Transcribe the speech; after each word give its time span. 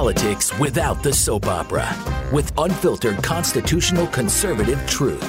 politics 0.00 0.58
without 0.58 1.02
the 1.02 1.12
soap 1.12 1.44
opera 1.44 1.86
with 2.32 2.50
unfiltered 2.56 3.22
constitutional 3.22 4.06
conservative 4.06 4.82
truth. 4.86 5.20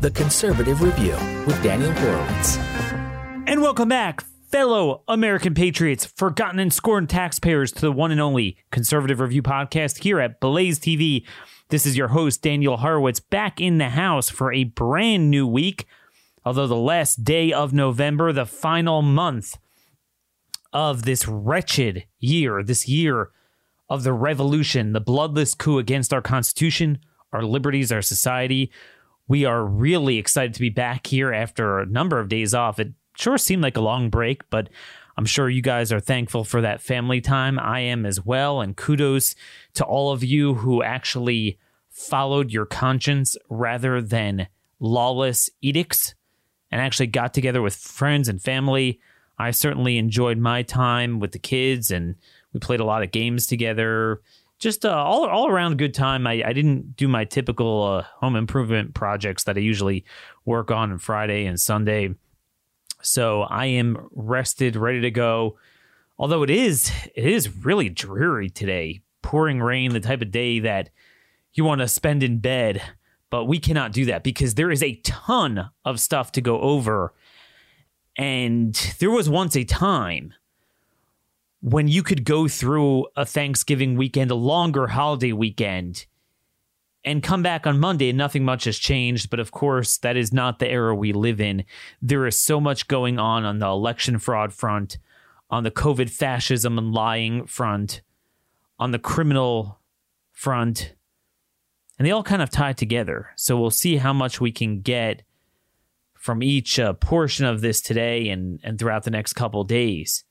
The 0.00 0.10
Conservative 0.10 0.82
Review 0.82 1.14
with 1.46 1.62
Daniel 1.62 1.92
Horowitz. 1.92 2.56
And 3.46 3.62
welcome 3.62 3.88
back, 3.88 4.24
fellow 4.50 5.04
American 5.06 5.54
patriots, 5.54 6.04
forgotten 6.04 6.58
and 6.58 6.72
scorned 6.72 7.10
taxpayers, 7.10 7.70
to 7.74 7.82
the 7.82 7.92
one 7.92 8.10
and 8.10 8.20
only 8.20 8.56
Conservative 8.72 9.20
Review 9.20 9.40
podcast 9.40 10.02
here 10.02 10.18
at 10.18 10.40
Blaze 10.40 10.80
TV. 10.80 11.24
This 11.68 11.86
is 11.86 11.96
your 11.96 12.08
host, 12.08 12.42
Daniel 12.42 12.78
Horowitz, 12.78 13.20
back 13.20 13.60
in 13.60 13.78
the 13.78 13.90
house 13.90 14.28
for 14.28 14.52
a 14.52 14.64
brand 14.64 15.30
new 15.30 15.46
week. 15.46 15.86
Although 16.44 16.66
the 16.66 16.74
last 16.74 17.22
day 17.22 17.52
of 17.52 17.72
November, 17.72 18.32
the 18.32 18.46
final 18.46 19.00
month 19.00 19.58
of 20.72 21.04
this 21.04 21.28
wretched 21.28 22.06
year, 22.18 22.64
this 22.64 22.88
year 22.88 23.30
of 23.90 24.04
the 24.04 24.12
revolution, 24.12 24.92
the 24.92 25.00
bloodless 25.00 25.52
coup 25.54 25.78
against 25.78 26.14
our 26.14 26.22
Constitution, 26.22 26.98
our 27.32 27.42
liberties, 27.42 27.90
our 27.90 28.00
society. 28.00 28.70
We 29.28 29.44
are 29.44 29.64
really 29.64 30.16
excited 30.16 30.54
to 30.54 30.60
be 30.60 30.70
back 30.70 31.08
here 31.08 31.32
after 31.32 31.80
a 31.80 31.86
number 31.86 32.18
of 32.20 32.28
days 32.28 32.54
off. 32.54 32.78
It 32.78 32.92
sure 33.16 33.36
seemed 33.36 33.62
like 33.62 33.76
a 33.76 33.82
long 33.82 34.08
break, 34.08 34.48
but 34.48 34.68
I'm 35.16 35.26
sure 35.26 35.50
you 35.50 35.60
guys 35.60 35.92
are 35.92 36.00
thankful 36.00 36.44
for 36.44 36.60
that 36.60 36.80
family 36.80 37.20
time. 37.20 37.58
I 37.58 37.80
am 37.80 38.06
as 38.06 38.24
well. 38.24 38.60
And 38.60 38.76
kudos 38.76 39.34
to 39.74 39.84
all 39.84 40.12
of 40.12 40.24
you 40.24 40.54
who 40.54 40.82
actually 40.82 41.58
followed 41.90 42.52
your 42.52 42.66
conscience 42.66 43.36
rather 43.50 44.00
than 44.00 44.46
lawless 44.78 45.50
edicts 45.60 46.14
and 46.70 46.80
actually 46.80 47.08
got 47.08 47.34
together 47.34 47.60
with 47.60 47.74
friends 47.74 48.28
and 48.28 48.40
family 48.40 49.00
I 49.40 49.52
certainly 49.52 49.96
enjoyed 49.96 50.36
my 50.36 50.62
time 50.62 51.18
with 51.18 51.32
the 51.32 51.38
kids, 51.38 51.90
and 51.90 52.16
we 52.52 52.60
played 52.60 52.80
a 52.80 52.84
lot 52.84 53.02
of 53.02 53.10
games 53.10 53.46
together. 53.46 54.20
Just 54.58 54.84
uh, 54.84 54.90
all 54.90 55.26
all 55.26 55.48
around 55.48 55.78
good 55.78 55.94
time. 55.94 56.26
I, 56.26 56.42
I 56.44 56.52
didn't 56.52 56.96
do 56.96 57.08
my 57.08 57.24
typical 57.24 57.82
uh, 57.82 58.02
home 58.18 58.36
improvement 58.36 58.94
projects 58.94 59.44
that 59.44 59.56
I 59.56 59.60
usually 59.60 60.04
work 60.44 60.70
on 60.70 60.92
on 60.92 60.98
Friday 60.98 61.46
and 61.46 61.58
Sunday. 61.58 62.14
So 63.02 63.42
I 63.42 63.66
am 63.66 64.08
rested, 64.12 64.76
ready 64.76 65.00
to 65.00 65.10
go. 65.10 65.58
Although 66.18 66.42
it 66.42 66.50
is 66.50 66.92
it 67.14 67.24
is 67.24 67.64
really 67.64 67.88
dreary 67.88 68.50
today, 68.50 69.00
pouring 69.22 69.60
rain, 69.60 69.92
the 69.92 70.00
type 70.00 70.20
of 70.20 70.30
day 70.30 70.58
that 70.60 70.90
you 71.54 71.64
want 71.64 71.80
to 71.80 71.88
spend 71.88 72.22
in 72.22 72.38
bed. 72.38 72.82
But 73.30 73.44
we 73.44 73.58
cannot 73.58 73.92
do 73.92 74.06
that 74.06 74.24
because 74.24 74.54
there 74.54 74.70
is 74.70 74.82
a 74.82 74.96
ton 74.96 75.70
of 75.84 76.00
stuff 76.00 76.32
to 76.32 76.40
go 76.40 76.60
over 76.60 77.14
and 78.16 78.74
there 78.98 79.10
was 79.10 79.30
once 79.30 79.56
a 79.56 79.64
time 79.64 80.34
when 81.60 81.88
you 81.88 82.02
could 82.02 82.24
go 82.24 82.48
through 82.48 83.06
a 83.16 83.26
Thanksgiving 83.26 83.96
weekend, 83.96 84.30
a 84.30 84.34
longer 84.34 84.88
holiday 84.88 85.32
weekend, 85.32 86.06
and 87.04 87.22
come 87.22 87.42
back 87.42 87.66
on 87.66 87.80
Monday 87.80 88.10
and 88.10 88.18
nothing 88.18 88.44
much 88.44 88.64
has 88.64 88.78
changed. 88.78 89.30
But 89.30 89.40
of 89.40 89.50
course, 89.50 89.98
that 89.98 90.16
is 90.16 90.32
not 90.32 90.58
the 90.58 90.70
era 90.70 90.94
we 90.94 91.12
live 91.12 91.40
in. 91.40 91.64
There 92.02 92.26
is 92.26 92.40
so 92.40 92.60
much 92.60 92.88
going 92.88 93.18
on 93.18 93.44
on 93.44 93.58
the 93.58 93.66
election 93.66 94.18
fraud 94.18 94.52
front, 94.52 94.98
on 95.50 95.64
the 95.64 95.70
COVID 95.70 96.10
fascism 96.10 96.78
and 96.78 96.92
lying 96.92 97.46
front, 97.46 98.02
on 98.78 98.90
the 98.90 98.98
criminal 98.98 99.80
front, 100.32 100.94
and 101.98 102.06
they 102.06 102.12
all 102.12 102.22
kind 102.22 102.40
of 102.40 102.48
tie 102.48 102.72
together. 102.72 103.30
So 103.36 103.60
we'll 103.60 103.70
see 103.70 103.96
how 103.96 104.14
much 104.14 104.40
we 104.40 104.52
can 104.52 104.80
get 104.80 105.22
from 106.14 106.42
each 106.42 106.78
uh, 106.78 106.94
portion 106.94 107.44
of 107.44 107.60
this 107.60 107.82
today 107.82 108.30
and, 108.30 108.60
and 108.62 108.78
throughout 108.78 109.04
the 109.04 109.10
next 109.10 109.34
couple 109.34 109.64
days. 109.64 110.24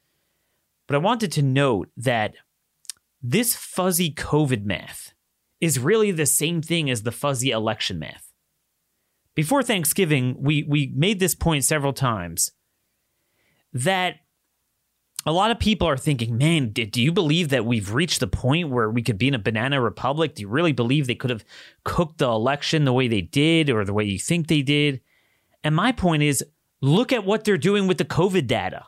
But 0.90 0.96
I 0.96 1.00
wanted 1.00 1.32
to 1.34 1.44
note 1.44 1.90
that 1.98 2.34
this 3.22 3.56
fuzzy 3.56 4.12
COVID 4.12 4.66
math 4.66 5.14
is 5.62 5.78
really 5.78 6.10
the 6.10 6.26
same 6.26 6.64
thing 6.64 6.90
as 6.90 7.04
the 7.04 7.12
fuzzy 7.12 7.52
election 7.52 8.00
math. 8.00 8.34
Before 9.36 9.62
Thanksgiving, 9.62 10.38
we, 10.40 10.64
we 10.64 10.92
made 10.96 11.20
this 11.20 11.36
point 11.36 11.64
several 11.64 11.94
times 11.94 12.54
that 13.72 14.16
a 15.28 15.32
lot 15.32 15.52
of 15.52 15.60
people 15.60 15.88
are 15.88 15.96
thinking, 15.96 16.40
man, 16.40 16.70
do 16.70 17.00
you 17.00 17.12
believe 17.12 17.50
that 17.50 17.68
we've 17.68 17.94
reached 17.94 18.20
the 18.20 18.26
point 18.26 18.70
where 18.70 18.90
we 18.90 19.04
could 19.04 19.20
be 19.20 19.28
in 19.28 19.36
a 19.36 19.40
banana 19.40 19.80
republic? 19.80 20.34
Do 20.34 20.42
you 20.42 20.48
really 20.48 20.72
believe 20.72 21.06
they 21.06 21.14
could 21.14 21.30
have 21.30 21.46
cooked 21.84 22.18
the 22.18 22.28
election 22.28 22.86
the 22.86 22.94
way 22.94 23.08
they 23.08 23.22
did 23.22 23.70
or 23.70 23.86
the 23.86 23.94
way 23.94 24.06
you 24.06 24.18
think 24.18 24.48
they 24.48 24.64
did? 24.64 25.02
And 25.64 25.76
my 25.76 25.92
point 25.92 26.24
is 26.24 26.44
look 26.82 27.14
at 27.14 27.26
what 27.26 27.44
they're 27.44 27.60
doing 27.60 27.86
with 27.86 28.00
the 28.00 28.06
COVID 28.06 28.48
data 28.48 28.86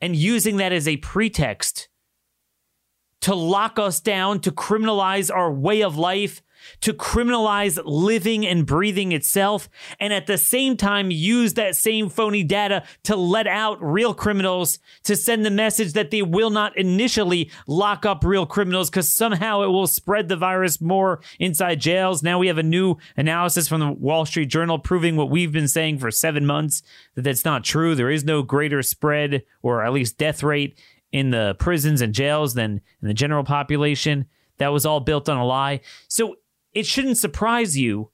and 0.00 0.14
using 0.14 0.56
that 0.58 0.72
as 0.72 0.86
a 0.86 0.96
pretext 0.98 1.88
to 3.20 3.34
lock 3.34 3.78
us 3.78 4.00
down, 4.00 4.40
to 4.40 4.52
criminalize 4.52 5.34
our 5.34 5.52
way 5.52 5.82
of 5.82 5.96
life, 5.96 6.42
to 6.80 6.92
criminalize 6.92 7.78
living 7.84 8.46
and 8.46 8.66
breathing 8.66 9.12
itself, 9.12 9.68
and 10.00 10.12
at 10.12 10.26
the 10.26 10.38
same 10.38 10.76
time 10.76 11.10
use 11.10 11.54
that 11.54 11.76
same 11.76 12.08
phony 12.08 12.42
data 12.42 12.84
to 13.04 13.16
let 13.16 13.46
out 13.46 13.82
real 13.82 14.14
criminals 14.14 14.78
to 15.04 15.16
send 15.16 15.44
the 15.44 15.50
message 15.50 15.92
that 15.92 16.10
they 16.10 16.22
will 16.22 16.50
not 16.50 16.76
initially 16.76 17.50
lock 17.66 18.06
up 18.06 18.24
real 18.24 18.46
criminals 18.46 18.90
because 18.90 19.08
somehow 19.08 19.62
it 19.62 19.68
will 19.68 19.86
spread 19.86 20.28
the 20.28 20.36
virus 20.36 20.80
more 20.80 21.20
inside 21.38 21.80
jails. 21.80 22.22
Now 22.22 22.38
we 22.38 22.48
have 22.48 22.58
a 22.58 22.62
new 22.62 22.96
analysis 23.16 23.68
from 23.68 23.80
the 23.80 23.92
Wall 23.92 24.26
Street 24.26 24.46
Journal 24.46 24.78
proving 24.78 25.16
what 25.16 25.30
we've 25.30 25.52
been 25.52 25.68
saying 25.68 25.98
for 25.98 26.10
seven 26.10 26.46
months 26.46 26.82
that 27.14 27.22
that's 27.22 27.44
not 27.44 27.64
true. 27.64 27.94
There 27.94 28.10
is 28.10 28.24
no 28.24 28.42
greater 28.42 28.82
spread 28.82 29.42
or 29.62 29.84
at 29.84 29.92
least 29.92 30.18
death 30.18 30.42
rate 30.42 30.78
in 31.12 31.30
the 31.30 31.56
prisons 31.58 32.00
and 32.00 32.12
jails 32.12 32.54
than 32.54 32.80
in 33.02 33.08
the 33.08 33.14
general 33.14 33.44
population. 33.44 34.26
That 34.58 34.72
was 34.72 34.84
all 34.84 35.00
built 35.00 35.28
on 35.28 35.36
a 35.36 35.44
lie. 35.44 35.80
So 36.08 36.36
it 36.74 36.86
shouldn't 36.86 37.18
surprise 37.18 37.76
you 37.76 38.10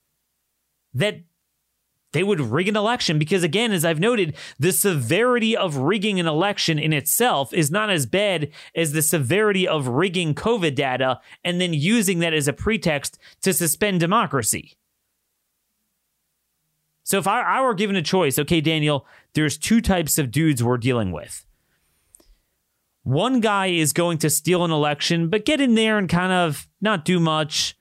that 0.93 1.21
they 2.15 2.23
would 2.23 2.41
rig 2.41 2.69
an 2.69 2.77
election 2.77 3.19
because 3.19 3.43
again 3.43 3.73
as 3.73 3.85
i've 3.85 4.01
noted 4.01 4.35
the 4.59 4.73
severity 4.73 5.55
of 5.55 5.77
rigging 5.77 6.19
an 6.19 6.27
election 6.27 6.79
in 6.79 6.93
itself 6.93 7.53
is 7.53 7.71
not 7.71 7.91
as 7.91 8.07
bad 8.07 8.51
as 8.75 8.93
the 8.93 9.03
severity 9.03 9.69
of 9.69 9.89
rigging 9.89 10.35
covid 10.35 10.75
data 10.75 11.21
and 11.43 11.61
then 11.61 11.75
using 11.75 12.21
that 12.21 12.33
as 12.33 12.49
a 12.49 12.53
pretext 12.53 13.19
to 13.43 13.53
suspend 13.53 14.01
democracy. 14.01 14.73
So 17.07 17.19
if 17.19 17.27
I, 17.27 17.43
I 17.43 17.61
were 17.61 17.75
given 17.75 17.97
a 17.97 18.03
choice 18.03 18.39
okay 18.39 18.61
daniel 18.61 19.07
there's 19.35 19.59
two 19.59 19.81
types 19.81 20.17
of 20.17 20.31
dudes 20.31 20.63
we're 20.63 20.79
dealing 20.79 21.13
with. 21.13 21.45
One 23.03 23.41
guy 23.41 23.67
is 23.67 23.93
going 23.93 24.17
to 24.19 24.31
steal 24.31 24.65
an 24.65 24.71
election 24.71 25.29
but 25.29 25.45
get 25.45 25.61
in 25.61 25.75
there 25.75 25.99
and 25.99 26.09
kind 26.09 26.33
of 26.33 26.69
not 26.81 27.05
do 27.05 27.19
much 27.19 27.77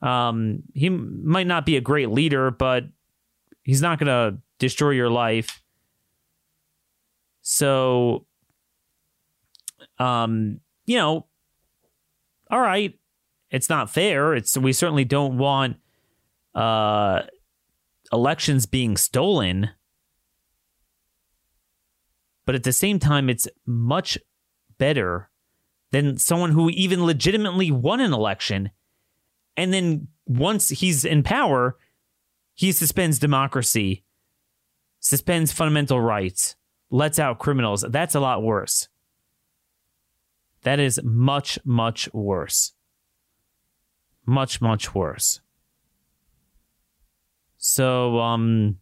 um, 0.00 0.62
he 0.74 0.88
might 0.88 1.46
not 1.46 1.66
be 1.66 1.76
a 1.76 1.80
great 1.80 2.10
leader, 2.10 2.50
but 2.50 2.84
he's 3.62 3.82
not 3.82 3.98
going 3.98 4.06
to 4.06 4.38
destroy 4.58 4.90
your 4.90 5.10
life. 5.10 5.62
So, 7.42 8.26
um, 9.98 10.60
you 10.86 10.96
know, 10.96 11.26
all 12.50 12.60
right, 12.60 12.98
it's 13.50 13.68
not 13.68 13.90
fair. 13.90 14.34
It's 14.34 14.56
we 14.56 14.72
certainly 14.72 15.04
don't 15.04 15.38
want 15.38 15.76
uh, 16.54 17.22
elections 18.12 18.66
being 18.66 18.96
stolen, 18.96 19.70
but 22.46 22.54
at 22.54 22.64
the 22.64 22.72
same 22.72 22.98
time, 22.98 23.28
it's 23.28 23.48
much 23.66 24.18
better 24.78 25.30
than 25.90 26.18
someone 26.18 26.50
who 26.50 26.70
even 26.70 27.04
legitimately 27.04 27.70
won 27.70 28.00
an 28.00 28.12
election 28.12 28.70
and 29.58 29.74
then 29.74 30.06
once 30.24 30.68
he's 30.68 31.04
in 31.04 31.24
power, 31.24 31.76
he 32.54 32.70
suspends 32.70 33.18
democracy, 33.18 34.04
suspends 35.00 35.50
fundamental 35.50 36.00
rights, 36.00 36.54
lets 36.90 37.18
out 37.18 37.40
criminals. 37.40 37.84
That's 37.88 38.14
a 38.14 38.20
lot 38.20 38.44
worse. 38.44 38.88
That 40.62 40.78
is 40.78 41.00
much, 41.02 41.58
much 41.64 42.08
worse. 42.14 42.72
Much, 44.24 44.60
much 44.60 44.94
worse. 44.94 45.40
So, 47.56 48.20
um, 48.20 48.78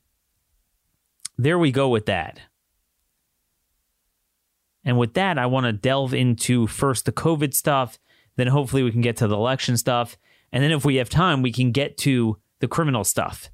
there 1.39 1.59
we 1.59 1.73
go 1.73 1.89
with 1.89 2.05
that. 2.07 2.39
And 4.85 4.99
with 4.99 5.15
that, 5.15 5.39
I 5.39 5.47
want 5.47 5.65
to 5.65 5.73
delve 5.73 6.13
into 6.13 6.67
first 6.67 7.07
the 7.07 7.13
COVID 7.13 7.55
stuff, 7.55 7.99
then 8.37 8.49
hopefully 8.49 8.83
we 8.83 8.93
can 8.93 9.01
get 9.01 9.17
to 9.19 9.27
the 9.27 9.37
election 9.37 9.79
stuff, 9.79 10.19
and 10.53 10.63
then 10.63 10.73
if 10.73 10.85
we 10.85 10.97
have 10.97 11.09
time, 11.09 11.43
we 11.43 11.53
can 11.53 11.73
get 11.73 11.97
to 11.99 12.39
the 12.61 12.69
criminal 12.69 13.05
stuff. 13.05 13.51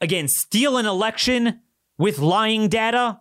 Again, 0.00 0.28
steal 0.28 0.76
an 0.76 0.86
election 0.86 1.60
with 1.98 2.18
lying 2.18 2.68
data, 2.68 3.20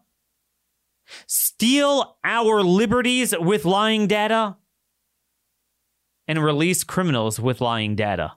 steal 1.28 2.18
our 2.24 2.62
liberties 2.64 3.34
with 3.38 3.66
lying 3.66 4.08
data, 4.08 4.58
and 6.28 6.44
release 6.44 6.84
criminals 6.84 7.40
with 7.40 7.62
lying 7.62 7.96
data. 7.96 8.34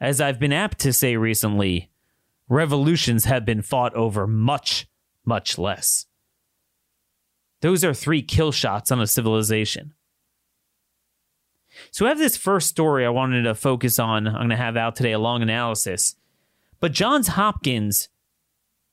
As 0.00 0.20
I've 0.20 0.38
been 0.38 0.52
apt 0.52 0.78
to 0.80 0.92
say 0.92 1.16
recently, 1.16 1.90
revolutions 2.48 3.24
have 3.24 3.44
been 3.44 3.62
fought 3.62 3.94
over 3.94 4.26
much, 4.26 4.86
much 5.24 5.58
less. 5.58 6.06
Those 7.62 7.82
are 7.82 7.94
three 7.94 8.22
kill 8.22 8.52
shots 8.52 8.92
on 8.92 9.00
a 9.00 9.06
civilization. 9.06 9.94
So 11.90 12.06
I 12.06 12.10
have 12.10 12.18
this 12.18 12.36
first 12.36 12.68
story 12.68 13.04
I 13.04 13.10
wanted 13.10 13.42
to 13.42 13.54
focus 13.54 13.98
on. 13.98 14.26
I'm 14.26 14.34
going 14.34 14.50
to 14.50 14.56
have 14.56 14.76
out 14.76 14.96
today 14.96 15.12
a 15.12 15.18
long 15.18 15.42
analysis. 15.42 16.14
But 16.80 16.92
Johns 16.92 17.28
Hopkins 17.28 18.08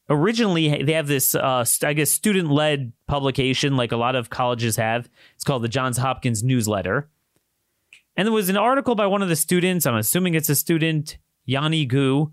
originally 0.09 0.83
they 0.83 0.93
have 0.93 1.07
this 1.07 1.33
uh, 1.33 1.65
I 1.83 1.93
guess 1.93 2.11
student 2.11 2.49
led 2.49 2.91
publication 3.07 3.77
like 3.77 3.91
a 3.91 3.97
lot 3.97 4.15
of 4.15 4.29
colleges 4.29 4.75
have. 4.77 5.09
It's 5.35 5.43
called 5.43 5.63
the 5.63 5.69
Johns 5.69 5.97
Hopkins 5.97 6.43
Newsletter. 6.43 7.09
And 8.15 8.27
there 8.27 8.33
was 8.33 8.49
an 8.49 8.57
article 8.57 8.95
by 8.95 9.07
one 9.07 9.21
of 9.21 9.29
the 9.29 9.35
students, 9.35 9.85
I'm 9.85 9.95
assuming 9.95 10.35
it's 10.35 10.49
a 10.49 10.55
student, 10.55 11.17
Yanni 11.45 11.85
Gu, 11.85 12.31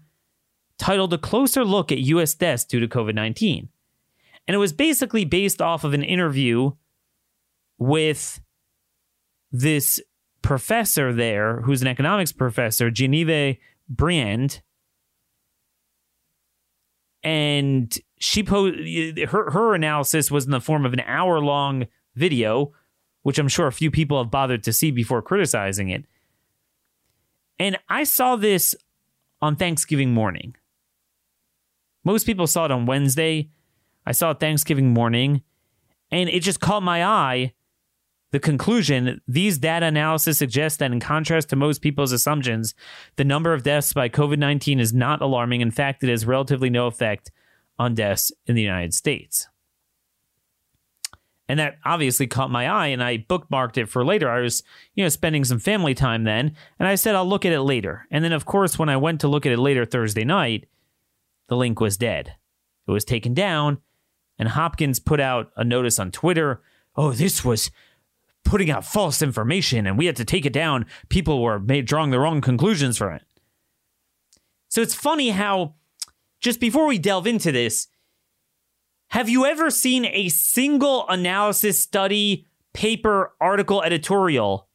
titled 0.78 1.14
A 1.14 1.18
Closer 1.18 1.64
Look 1.64 1.90
at 1.90 1.98
US 1.98 2.34
Deaths 2.34 2.64
Due 2.64 2.80
to 2.80 2.88
COVID 2.88 3.14
19. 3.14 3.68
And 4.46 4.54
it 4.54 4.58
was 4.58 4.72
basically 4.72 5.24
based 5.24 5.62
off 5.62 5.84
of 5.84 5.94
an 5.94 6.02
interview 6.02 6.72
with 7.78 8.40
this 9.52 10.00
professor 10.42 11.12
there, 11.12 11.60
who's 11.62 11.82
an 11.82 11.88
economics 11.88 12.32
professor, 12.32 12.90
Genevieve 12.90 13.58
Briand. 13.88 14.62
And 17.22 17.96
she 18.18 18.42
posed 18.42 19.18
her 19.18 19.50
her 19.50 19.74
analysis 19.74 20.30
was 20.30 20.46
in 20.46 20.52
the 20.52 20.60
form 20.60 20.86
of 20.86 20.92
an 20.92 21.00
hour 21.00 21.38
long 21.40 21.86
video, 22.14 22.72
which 23.22 23.38
I'm 23.38 23.48
sure 23.48 23.66
a 23.66 23.72
few 23.72 23.90
people 23.90 24.22
have 24.22 24.30
bothered 24.30 24.62
to 24.64 24.72
see 24.72 24.90
before 24.90 25.20
criticizing 25.20 25.90
it. 25.90 26.06
And 27.58 27.78
I 27.88 28.04
saw 28.04 28.36
this 28.36 28.74
on 29.42 29.56
Thanksgiving 29.56 30.14
morning. 30.14 30.56
Most 32.04 32.24
people 32.24 32.46
saw 32.46 32.64
it 32.64 32.70
on 32.70 32.86
Wednesday. 32.86 33.50
I 34.06 34.12
saw 34.12 34.30
it 34.30 34.40
Thanksgiving 34.40 34.94
morning, 34.94 35.42
and 36.10 36.30
it 36.30 36.40
just 36.40 36.60
caught 36.60 36.82
my 36.82 37.04
eye. 37.04 37.52
The 38.32 38.40
conclusion 38.40 39.20
these 39.26 39.58
data 39.58 39.86
analysis 39.86 40.38
suggests 40.38 40.78
that, 40.78 40.92
in 40.92 41.00
contrast 41.00 41.48
to 41.48 41.56
most 41.56 41.82
people's 41.82 42.12
assumptions, 42.12 42.74
the 43.16 43.24
number 43.24 43.52
of 43.52 43.64
deaths 43.64 43.92
by 43.92 44.08
COVID 44.08 44.38
19 44.38 44.78
is 44.78 44.92
not 44.92 45.20
alarming. 45.20 45.60
In 45.60 45.70
fact, 45.70 46.04
it 46.04 46.10
has 46.10 46.24
relatively 46.24 46.70
no 46.70 46.86
effect 46.86 47.32
on 47.78 47.94
deaths 47.94 48.30
in 48.46 48.54
the 48.54 48.62
United 48.62 48.94
States. 48.94 49.48
And 51.48 51.58
that 51.58 51.78
obviously 51.84 52.28
caught 52.28 52.52
my 52.52 52.68
eye, 52.68 52.86
and 52.88 53.02
I 53.02 53.18
bookmarked 53.18 53.76
it 53.76 53.88
for 53.88 54.04
later. 54.04 54.30
I 54.30 54.40
was, 54.40 54.62
you 54.94 55.02
know, 55.02 55.08
spending 55.08 55.44
some 55.44 55.58
family 55.58 55.94
time 55.94 56.22
then, 56.22 56.54
and 56.78 56.86
I 56.86 56.94
said, 56.94 57.16
I'll 57.16 57.28
look 57.28 57.44
at 57.44 57.52
it 57.52 57.62
later. 57.62 58.06
And 58.12 58.22
then, 58.22 58.32
of 58.32 58.44
course, 58.44 58.78
when 58.78 58.88
I 58.88 58.96
went 58.96 59.20
to 59.22 59.28
look 59.28 59.44
at 59.46 59.50
it 59.50 59.58
later 59.58 59.84
Thursday 59.84 60.22
night, 60.22 60.66
the 61.48 61.56
link 61.56 61.80
was 61.80 61.96
dead. 61.96 62.36
It 62.86 62.92
was 62.92 63.04
taken 63.04 63.34
down, 63.34 63.78
and 64.38 64.50
Hopkins 64.50 65.00
put 65.00 65.18
out 65.18 65.50
a 65.56 65.64
notice 65.64 65.98
on 65.98 66.12
Twitter. 66.12 66.62
Oh, 66.94 67.10
this 67.10 67.44
was 67.44 67.72
putting 68.44 68.70
out 68.70 68.84
false 68.84 69.22
information, 69.22 69.86
and 69.86 69.96
we 69.96 70.06
had 70.06 70.16
to 70.16 70.24
take 70.24 70.46
it 70.46 70.52
down. 70.52 70.86
People 71.08 71.42
were 71.42 71.58
made, 71.58 71.86
drawing 71.86 72.10
the 72.10 72.18
wrong 72.18 72.40
conclusions 72.40 72.98
from 72.98 73.14
it. 73.14 73.22
So 74.68 74.80
it's 74.80 74.94
funny 74.94 75.30
how, 75.30 75.74
just 76.40 76.60
before 76.60 76.86
we 76.86 76.98
delve 76.98 77.26
into 77.26 77.52
this, 77.52 77.88
have 79.08 79.28
you 79.28 79.44
ever 79.44 79.70
seen 79.70 80.04
a 80.04 80.28
single 80.28 81.08
analysis 81.08 81.80
study, 81.80 82.46
paper, 82.72 83.34
article, 83.40 83.82
editorial 83.82 84.68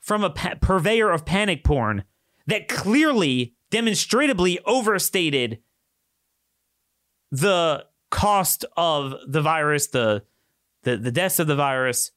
from 0.00 0.22
a 0.22 0.30
pa- 0.30 0.54
purveyor 0.60 1.10
of 1.10 1.24
panic 1.24 1.64
porn 1.64 2.04
that 2.46 2.68
clearly 2.68 3.54
demonstrably 3.70 4.58
overstated 4.64 5.58
the 7.30 7.84
cost 8.10 8.64
of 8.76 9.14
the 9.26 9.42
virus, 9.42 9.88
the, 9.88 10.24
the, 10.82 10.96
the 10.96 11.12
deaths 11.12 11.38
of 11.38 11.46
the 11.46 11.56
virus, 11.56 12.12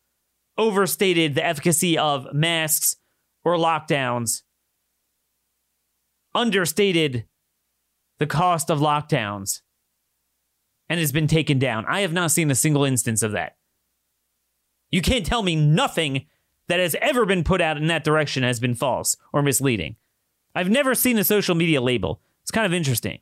overstated 0.58 1.36
the 1.36 1.46
efficacy 1.46 1.98
of 1.98 2.34
masks 2.34 2.98
or 3.44 3.56
lockdowns, 3.56 4.44
understated 6.34 7.26
the 8.20 8.28
cost 8.28 8.70
of 8.70 8.80
lockdowns, 8.80 9.62
and 10.90 11.00
has 11.00 11.12
been 11.12 11.28
taken 11.28 11.60
down. 11.60 11.86
I 11.88 12.02
have 12.02 12.14
not 12.14 12.32
seen 12.32 12.52
a 12.52 12.56
single 12.56 12.84
instance 12.84 13.24
of 13.24 13.32
that. 13.32 13.58
You 14.92 15.02
can't 15.02 15.26
tell 15.26 15.42
me 15.42 15.56
nothing 15.56 16.28
that 16.68 16.80
has 16.80 16.96
ever 17.02 17.26
been 17.26 17.44
put 17.44 17.62
out 17.62 17.78
in 17.78 17.88
that 17.88 18.04
direction 18.04 18.44
has 18.44 18.60
been 18.60 18.76
false 18.76 19.18
or 19.34 19.42
misleading. 19.42 19.96
I've 20.56 20.70
never 20.70 20.94
seen 20.94 21.18
a 21.18 21.24
social 21.24 21.56
media 21.56 21.82
label. 21.82 22.22
It's 22.44 22.52
kind 22.52 22.66
of 22.66 22.74
interesting. 22.74 23.20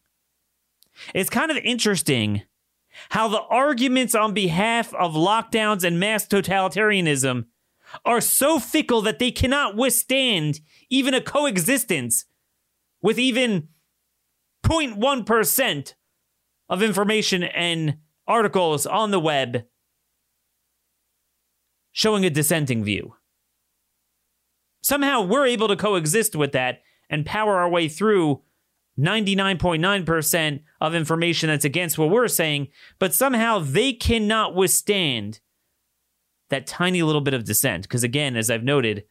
It's 1.16 1.30
kind 1.30 1.50
of 1.50 1.58
interesting 1.58 2.44
how 3.10 3.28
the 3.28 3.42
arguments 3.42 4.16
on 4.16 4.34
behalf 4.34 4.94
of 4.94 5.14
lockdowns 5.14 5.84
and 5.84 6.00
mass 6.00 6.28
totalitarianism 6.28 7.46
are 8.06 8.22
so 8.22 8.60
fickle 8.60 9.02
that 9.02 9.20
they 9.20 9.32
cannot 9.32 9.76
withstand 9.76 10.62
even 10.90 11.14
a 11.14 11.22
coexistence 11.22 12.26
with 13.02 13.20
even 13.20 13.68
0.1% 14.64 15.94
of 16.70 16.84
information 16.84 17.44
and 17.44 17.98
articles 18.28 18.86
on 18.86 19.12
the 19.12 19.20
web 19.20 19.66
showing 21.92 22.26
a 22.26 22.30
dissenting 22.30 22.84
view. 22.84 23.16
Somehow 24.82 25.22
we're 25.22 25.46
able 25.46 25.68
to 25.68 25.76
coexist 25.76 26.36
with 26.36 26.54
that 26.54 26.82
and 27.10 27.26
power 27.26 27.58
our 27.58 27.70
way 27.70 27.88
through 27.88 28.42
99.9% 29.00 30.62
of 30.80 30.96
information 30.96 31.50
that's 31.50 31.66
against 31.66 31.98
what 31.98 32.10
we're 32.10 32.28
saying, 32.28 32.68
but 33.00 33.14
somehow 33.14 33.60
they 33.60 33.94
cannot 33.94 34.56
withstand 34.56 35.40
that 36.50 36.68
tiny 36.68 37.02
little 37.02 37.22
bit 37.22 37.34
of 37.34 37.46
dissent. 37.46 37.84
Because 37.84 38.04
again, 38.04 38.36
as 38.36 38.50
I've 38.50 38.64
noted, 38.64 39.06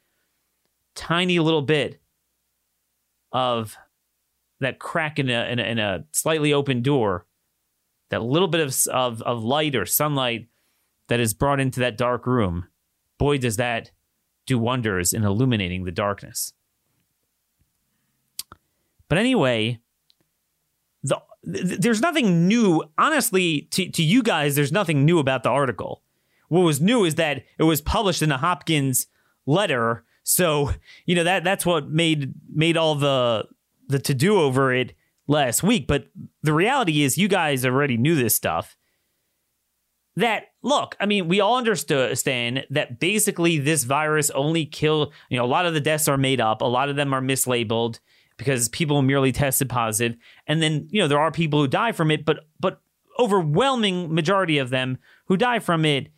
tiny 0.95 1.39
little 1.39 1.63
bit 1.63 2.01
of 3.33 3.77
that 4.61 4.79
crack 4.79 5.19
in 5.19 5.31
a, 5.31 5.45
in 5.51 5.59
a, 5.59 5.63
in 5.63 5.79
a 5.79 6.05
slightly 6.13 6.53
open 6.53 6.83
door, 6.83 7.27
that 8.11 8.23
little 8.23 8.49
bit 8.49 8.61
of, 8.61 8.77
of, 8.89 9.23
of 9.23 9.43
light 9.43 9.75
or 9.75 9.87
sunlight 9.87 10.49
that 11.09 11.21
is 11.21 11.33
brought 11.33 11.61
into 11.61 11.81
that 11.81 11.97
dark 11.97 12.27
room, 12.27 12.69
boy, 13.19 13.39
does 13.39 13.57
that 13.57 13.91
do 14.47 14.59
wonders 14.59 15.13
in 15.13 15.25
illuminating 15.25 15.85
the 15.85 15.93
darkness. 15.93 16.53
But 19.11 19.19
anyway, 19.19 19.81
the, 21.03 21.21
there's 21.43 22.01
nothing 22.01 22.47
new. 22.47 22.85
Honestly, 22.97 23.63
to, 23.73 23.91
to 23.91 24.03
you 24.03 24.23
guys, 24.23 24.55
there's 24.55 24.73
nothing 24.73 25.05
new 25.05 25.19
about 25.19 25.43
the 25.43 25.51
article. 25.51 26.03
What 26.49 26.61
was 26.61 26.81
new 26.81 27.05
is 27.05 27.17
that 27.17 27.45
it 27.59 27.65
was 27.65 27.81
published 27.81 28.23
in 28.23 28.31
a 28.33 28.39
Hopkins 28.39 29.09
letter. 29.47 30.05
So, 30.23 30.71
you 31.07 31.17
know, 31.17 31.25
that 31.25 31.43
that's 31.43 31.67
what 31.67 31.89
made 31.91 32.35
made 32.55 32.77
all 32.77 32.95
the 32.95 33.47
the 33.89 33.99
to 33.99 34.15
do 34.15 34.41
over 34.41 34.73
it 34.73 34.95
last 35.27 35.65
week. 35.65 35.89
But 35.89 36.09
the 36.43 36.53
reality 36.53 37.03
is 37.03 37.19
you 37.19 37.27
guys 37.27 37.67
already 37.67 37.97
knew 37.97 38.15
this 38.15 38.37
stuff. 38.37 38.77
That 40.15 40.45
look, 40.63 40.97
I 41.01 41.07
mean, 41.07 41.27
we 41.27 41.41
all 41.41 41.57
understand 41.57 42.65
that 42.71 43.01
basically 43.01 43.59
this 43.59 43.83
virus 43.83 44.31
only 44.31 44.67
kill, 44.67 45.13
you 45.31 45.37
know, 45.37 45.45
a 45.45 45.47
lot 45.47 45.67
of 45.67 45.75
the 45.75 45.81
deaths 45.81 46.07
are 46.07 46.19
made 46.19 46.41
up, 46.41 46.61
a 46.61 46.67
lot 46.67 46.89
of 46.89 46.95
them 46.97 47.13
are 47.13 47.23
mislabeled 47.23 47.99
because 48.41 48.71
people 48.71 49.03
merely 49.03 49.33
tested 49.33 49.69
positive, 49.69 50.17
and 50.47 50.63
then 50.63 50.89
you 50.91 50.99
know 50.99 51.07
there 51.07 51.21
are 51.21 51.31
people 51.31 51.61
who 51.61 51.69
die 51.69 51.93
from 51.93 52.11
it, 52.11 52.25
but 52.25 52.47
but 52.59 52.81
overwhelming 53.19 54.13
majority 54.13 54.57
of 54.57 54.71
them 54.71 54.97
who 55.27 55.37
die 55.37 55.59
from 55.59 55.85
it 55.85 56.09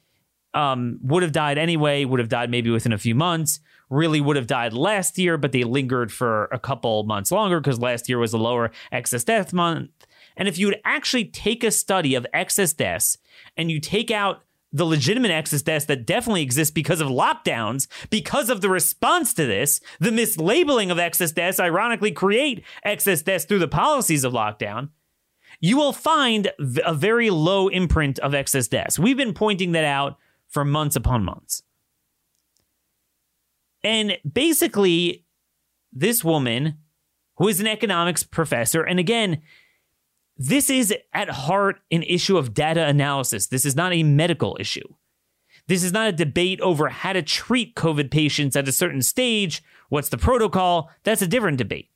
um, 0.54 1.00
would 1.02 1.24
have 1.24 1.32
died 1.32 1.58
anyway, 1.58 2.04
would 2.04 2.20
have 2.20 2.28
died 2.28 2.48
maybe 2.48 2.70
within 2.70 2.92
a 2.92 2.98
few 2.98 3.14
months, 3.16 3.58
really 3.90 4.20
would 4.20 4.36
have 4.36 4.46
died 4.46 4.72
last 4.72 5.18
year, 5.18 5.36
but 5.36 5.50
they 5.50 5.64
lingered 5.64 6.12
for 6.12 6.44
a 6.52 6.60
couple 6.60 7.02
months 7.02 7.32
longer 7.32 7.58
because 7.58 7.80
last 7.80 8.08
year 8.08 8.18
was 8.18 8.32
a 8.32 8.38
lower 8.38 8.70
excess 8.92 9.24
death 9.24 9.52
month. 9.52 9.90
And 10.36 10.46
if 10.46 10.58
you 10.58 10.66
would 10.66 10.80
actually 10.84 11.24
take 11.24 11.64
a 11.64 11.72
study 11.72 12.14
of 12.14 12.24
excess 12.32 12.72
deaths 12.72 13.18
and 13.56 13.68
you 13.68 13.80
take 13.80 14.12
out 14.12 14.44
the 14.72 14.84
legitimate 14.84 15.30
excess 15.30 15.62
deaths 15.62 15.84
that 15.86 16.06
definitely 16.06 16.42
exist 16.42 16.74
because 16.74 17.00
of 17.00 17.08
lockdowns, 17.08 17.86
because 18.10 18.48
of 18.48 18.60
the 18.60 18.70
response 18.70 19.34
to 19.34 19.46
this, 19.46 19.80
the 20.00 20.10
mislabeling 20.10 20.90
of 20.90 20.98
excess 20.98 21.32
deaths 21.32 21.60
ironically 21.60 22.10
create 22.10 22.64
excess 22.84 23.22
deaths 23.22 23.44
through 23.44 23.58
the 23.58 23.68
policies 23.68 24.24
of 24.24 24.32
lockdown. 24.32 24.88
You 25.60 25.76
will 25.76 25.92
find 25.92 26.50
a 26.84 26.94
very 26.94 27.30
low 27.30 27.68
imprint 27.68 28.18
of 28.20 28.34
excess 28.34 28.66
deaths. 28.66 28.98
We've 28.98 29.16
been 29.16 29.34
pointing 29.34 29.72
that 29.72 29.84
out 29.84 30.18
for 30.48 30.64
months 30.64 30.96
upon 30.96 31.24
months. 31.24 31.62
And 33.84 34.18
basically, 34.30 35.24
this 35.92 36.24
woman, 36.24 36.78
who 37.36 37.48
is 37.48 37.60
an 37.60 37.66
economics 37.66 38.22
professor, 38.22 38.82
and 38.82 38.98
again, 38.98 39.42
this 40.36 40.70
is 40.70 40.94
at 41.12 41.28
heart 41.28 41.80
an 41.90 42.02
issue 42.02 42.36
of 42.36 42.54
data 42.54 42.84
analysis. 42.86 43.46
This 43.46 43.64
is 43.64 43.76
not 43.76 43.92
a 43.92 44.02
medical 44.02 44.56
issue. 44.58 44.86
This 45.68 45.84
is 45.84 45.92
not 45.92 46.08
a 46.08 46.12
debate 46.12 46.60
over 46.60 46.88
how 46.88 47.12
to 47.12 47.22
treat 47.22 47.76
COVID 47.76 48.10
patients 48.10 48.56
at 48.56 48.68
a 48.68 48.72
certain 48.72 49.02
stage. 49.02 49.62
What's 49.88 50.08
the 50.08 50.18
protocol? 50.18 50.90
That's 51.04 51.22
a 51.22 51.26
different 51.26 51.58
debate. 51.58 51.88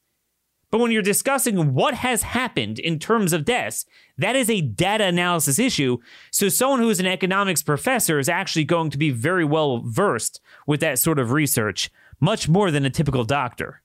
But 0.71 0.79
when 0.79 0.91
you're 0.91 1.03
discussing 1.03 1.75
what 1.75 1.95
has 1.95 2.23
happened 2.23 2.79
in 2.79 2.99
terms 2.99 3.33
of 3.33 3.45
deaths, 3.45 3.87
that 4.19 4.37
is 4.37 4.51
a 4.51 4.61
data 4.61 5.05
analysis 5.05 5.59
issue. 5.59 5.99
So 6.31 6.49
someone 6.49 6.81
who 6.81 6.91
is 6.91 7.01
an 7.01 7.07
economics 7.07 7.63
professor 7.63 8.19
is 8.19 8.29
actually 8.29 8.65
going 8.65 8.91
to 8.91 8.99
be 8.99 9.11
very 9.11 9.45
well 9.45 9.81
versed 9.85 10.41
with 10.67 10.81
that 10.81 10.99
sort 10.99 11.19
of 11.19 11.31
research, 11.33 11.91
much 12.21 12.49
more 12.49 12.71
than 12.71 12.85
a 12.85 12.91
typical 12.91 13.25
doctor. 13.25 13.83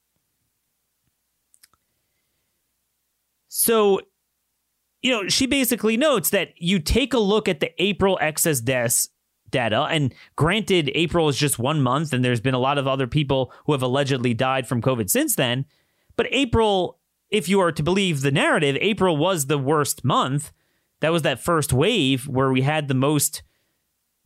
So, 3.53 4.00
you 5.01 5.12
know, 5.12 5.27
she 5.27 5.48
basically 5.48 5.98
notes 5.98 6.29
that 6.29 6.53
you 6.58 6.79
take 6.79 7.13
a 7.13 7.20
look 7.20 7.48
at 7.48 7.60
the 7.60 7.72
April 7.81 8.17
excess 8.22 8.60
deaths 8.60 9.10
data. 9.50 9.84
And 9.89 10.13
granted, 10.36 10.91
April 10.96 11.27
is 11.27 11.38
just 11.38 11.60
one 11.60 11.81
month, 11.81 12.13
and 12.13 12.24
there's 12.24 12.39
been 12.39 12.53
a 12.53 12.60
lot 12.60 12.77
of 12.77 12.88
other 12.88 13.08
people 13.08 13.51
who 13.65 13.74
have 13.74 13.81
allegedly 13.81 14.34
died 14.34 14.67
from 14.67 14.81
COVID 14.81 15.10
since 15.10 15.36
then. 15.36 15.65
But 16.15 16.27
April, 16.31 17.00
if 17.29 17.50
you 17.50 17.60
are 17.60 17.72
to 17.72 17.84
believe 17.84 18.22
the 18.22 18.31
narrative, 18.31 18.77
April 18.79 19.17
was 19.17 19.48
the 19.48 19.58
worst 19.58 20.03
month. 20.05 20.51
That 21.01 21.12
was 21.12 21.24
that 21.24 21.39
first 21.39 21.74
wave 21.74 22.27
where 22.27 22.51
we 22.51 22.62
had 22.62 22.88
the 22.88 22.93
most 22.93 23.43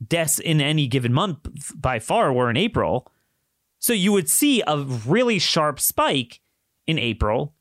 deaths 0.05 0.39
in 0.39 0.61
any 0.61 0.87
given 0.87 1.13
month 1.13 1.39
by 1.75 1.99
far 1.99 2.31
were 2.31 2.49
in 2.49 2.57
April. 2.57 3.11
So 3.79 3.93
you 3.93 4.11
would 4.11 4.29
see 4.29 4.61
a 4.67 4.79
really 4.79 5.39
sharp 5.39 5.79
spike 5.79 6.41
in 6.85 6.99
April. 6.99 7.54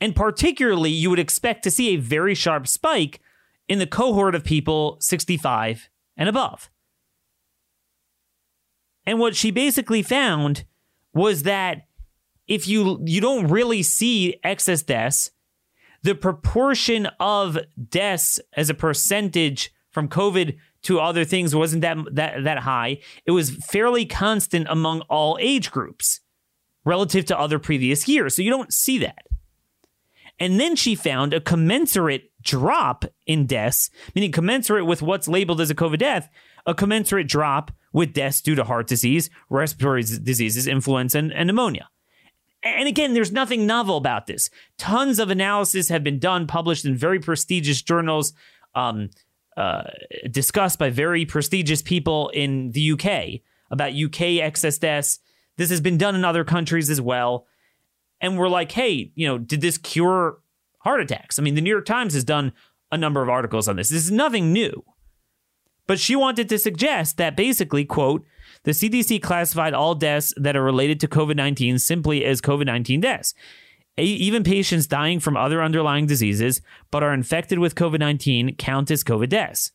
And 0.00 0.16
particularly, 0.16 0.90
you 0.90 1.10
would 1.10 1.18
expect 1.18 1.62
to 1.64 1.70
see 1.70 1.90
a 1.90 1.96
very 1.96 2.34
sharp 2.34 2.66
spike 2.66 3.20
in 3.68 3.78
the 3.78 3.86
cohort 3.86 4.34
of 4.34 4.44
people 4.44 4.96
65 5.00 5.88
and 6.16 6.28
above. 6.28 6.70
And 9.06 9.18
what 9.18 9.36
she 9.36 9.50
basically 9.50 10.02
found 10.02 10.64
was 11.12 11.42
that 11.42 11.86
if 12.46 12.66
you 12.66 13.00
you 13.04 13.20
don't 13.20 13.48
really 13.48 13.82
see 13.82 14.36
excess 14.42 14.82
deaths, 14.82 15.30
the 16.02 16.14
proportion 16.14 17.06
of 17.18 17.58
deaths 17.88 18.40
as 18.56 18.70
a 18.70 18.74
percentage 18.74 19.72
from 19.90 20.08
COVID 20.08 20.56
to 20.82 20.98
other 20.98 21.24
things 21.24 21.54
wasn't 21.54 21.82
that 21.82 21.96
that 22.12 22.44
that 22.44 22.58
high. 22.58 22.98
It 23.26 23.32
was 23.32 23.50
fairly 23.50 24.06
constant 24.06 24.66
among 24.68 25.02
all 25.02 25.38
age 25.40 25.70
groups 25.70 26.20
relative 26.84 27.24
to 27.26 27.38
other 27.38 27.58
previous 27.58 28.08
years. 28.08 28.34
So 28.34 28.42
you 28.42 28.50
don't 28.50 28.72
see 28.72 28.98
that. 28.98 29.26
And 30.40 30.58
then 30.58 30.74
she 30.74 30.94
found 30.94 31.34
a 31.34 31.40
commensurate 31.40 32.32
drop 32.42 33.04
in 33.26 33.46
deaths, 33.46 33.90
meaning 34.14 34.32
commensurate 34.32 34.86
with 34.86 35.02
what's 35.02 35.28
labeled 35.28 35.60
as 35.60 35.70
a 35.70 35.74
COVID 35.74 35.98
death, 35.98 36.30
a 36.66 36.74
commensurate 36.74 37.28
drop 37.28 37.70
with 37.92 38.14
deaths 38.14 38.40
due 38.40 38.54
to 38.54 38.64
heart 38.64 38.86
disease, 38.86 39.28
respiratory 39.50 40.02
diseases, 40.02 40.66
influenza, 40.66 41.18
and, 41.18 41.32
and 41.32 41.46
pneumonia. 41.46 41.90
And 42.62 42.88
again, 42.88 43.14
there's 43.14 43.32
nothing 43.32 43.66
novel 43.66 43.96
about 43.96 44.26
this. 44.26 44.50
Tons 44.78 45.18
of 45.18 45.30
analysis 45.30 45.88
have 45.90 46.02
been 46.02 46.18
done, 46.18 46.46
published 46.46 46.84
in 46.84 46.96
very 46.96 47.20
prestigious 47.20 47.82
journals, 47.82 48.32
um, 48.74 49.10
uh, 49.56 49.82
discussed 50.30 50.78
by 50.78 50.90
very 50.90 51.26
prestigious 51.26 51.82
people 51.82 52.30
in 52.30 52.70
the 52.70 52.92
UK 52.92 53.40
about 53.70 53.94
UK 53.94 54.40
excess 54.42 54.78
deaths. 54.78 55.18
This 55.56 55.70
has 55.70 55.80
been 55.80 55.98
done 55.98 56.14
in 56.14 56.24
other 56.24 56.44
countries 56.44 56.88
as 56.88 57.00
well 57.00 57.46
and 58.20 58.38
we're 58.38 58.48
like, 58.48 58.72
hey, 58.72 59.12
you 59.14 59.26
know, 59.26 59.38
did 59.38 59.60
this 59.60 59.78
cure 59.78 60.38
heart 60.80 61.00
attacks? 61.00 61.38
I 61.38 61.42
mean, 61.42 61.54
the 61.54 61.60
New 61.60 61.70
York 61.70 61.86
Times 61.86 62.14
has 62.14 62.24
done 62.24 62.52
a 62.92 62.98
number 62.98 63.22
of 63.22 63.28
articles 63.28 63.68
on 63.68 63.76
this. 63.76 63.88
This 63.88 64.04
is 64.04 64.10
nothing 64.10 64.52
new. 64.52 64.84
But 65.86 65.98
she 65.98 66.14
wanted 66.14 66.48
to 66.48 66.58
suggest 66.58 67.16
that 67.16 67.36
basically, 67.36 67.84
quote, 67.84 68.24
the 68.64 68.72
CDC 68.72 69.22
classified 69.22 69.74
all 69.74 69.94
deaths 69.94 70.32
that 70.36 70.56
are 70.56 70.62
related 70.62 71.00
to 71.00 71.08
COVID 71.08 71.36
19 71.36 71.78
simply 71.78 72.24
as 72.24 72.40
COVID 72.40 72.66
19 72.66 73.00
deaths. 73.00 73.34
Even 73.96 74.44
patients 74.44 74.86
dying 74.86 75.18
from 75.18 75.36
other 75.36 75.62
underlying 75.62 76.06
diseases 76.06 76.62
but 76.90 77.02
are 77.02 77.12
infected 77.12 77.58
with 77.58 77.74
COVID 77.74 77.98
19 77.98 78.56
count 78.56 78.90
as 78.90 79.02
COVID 79.02 79.28
deaths. 79.28 79.72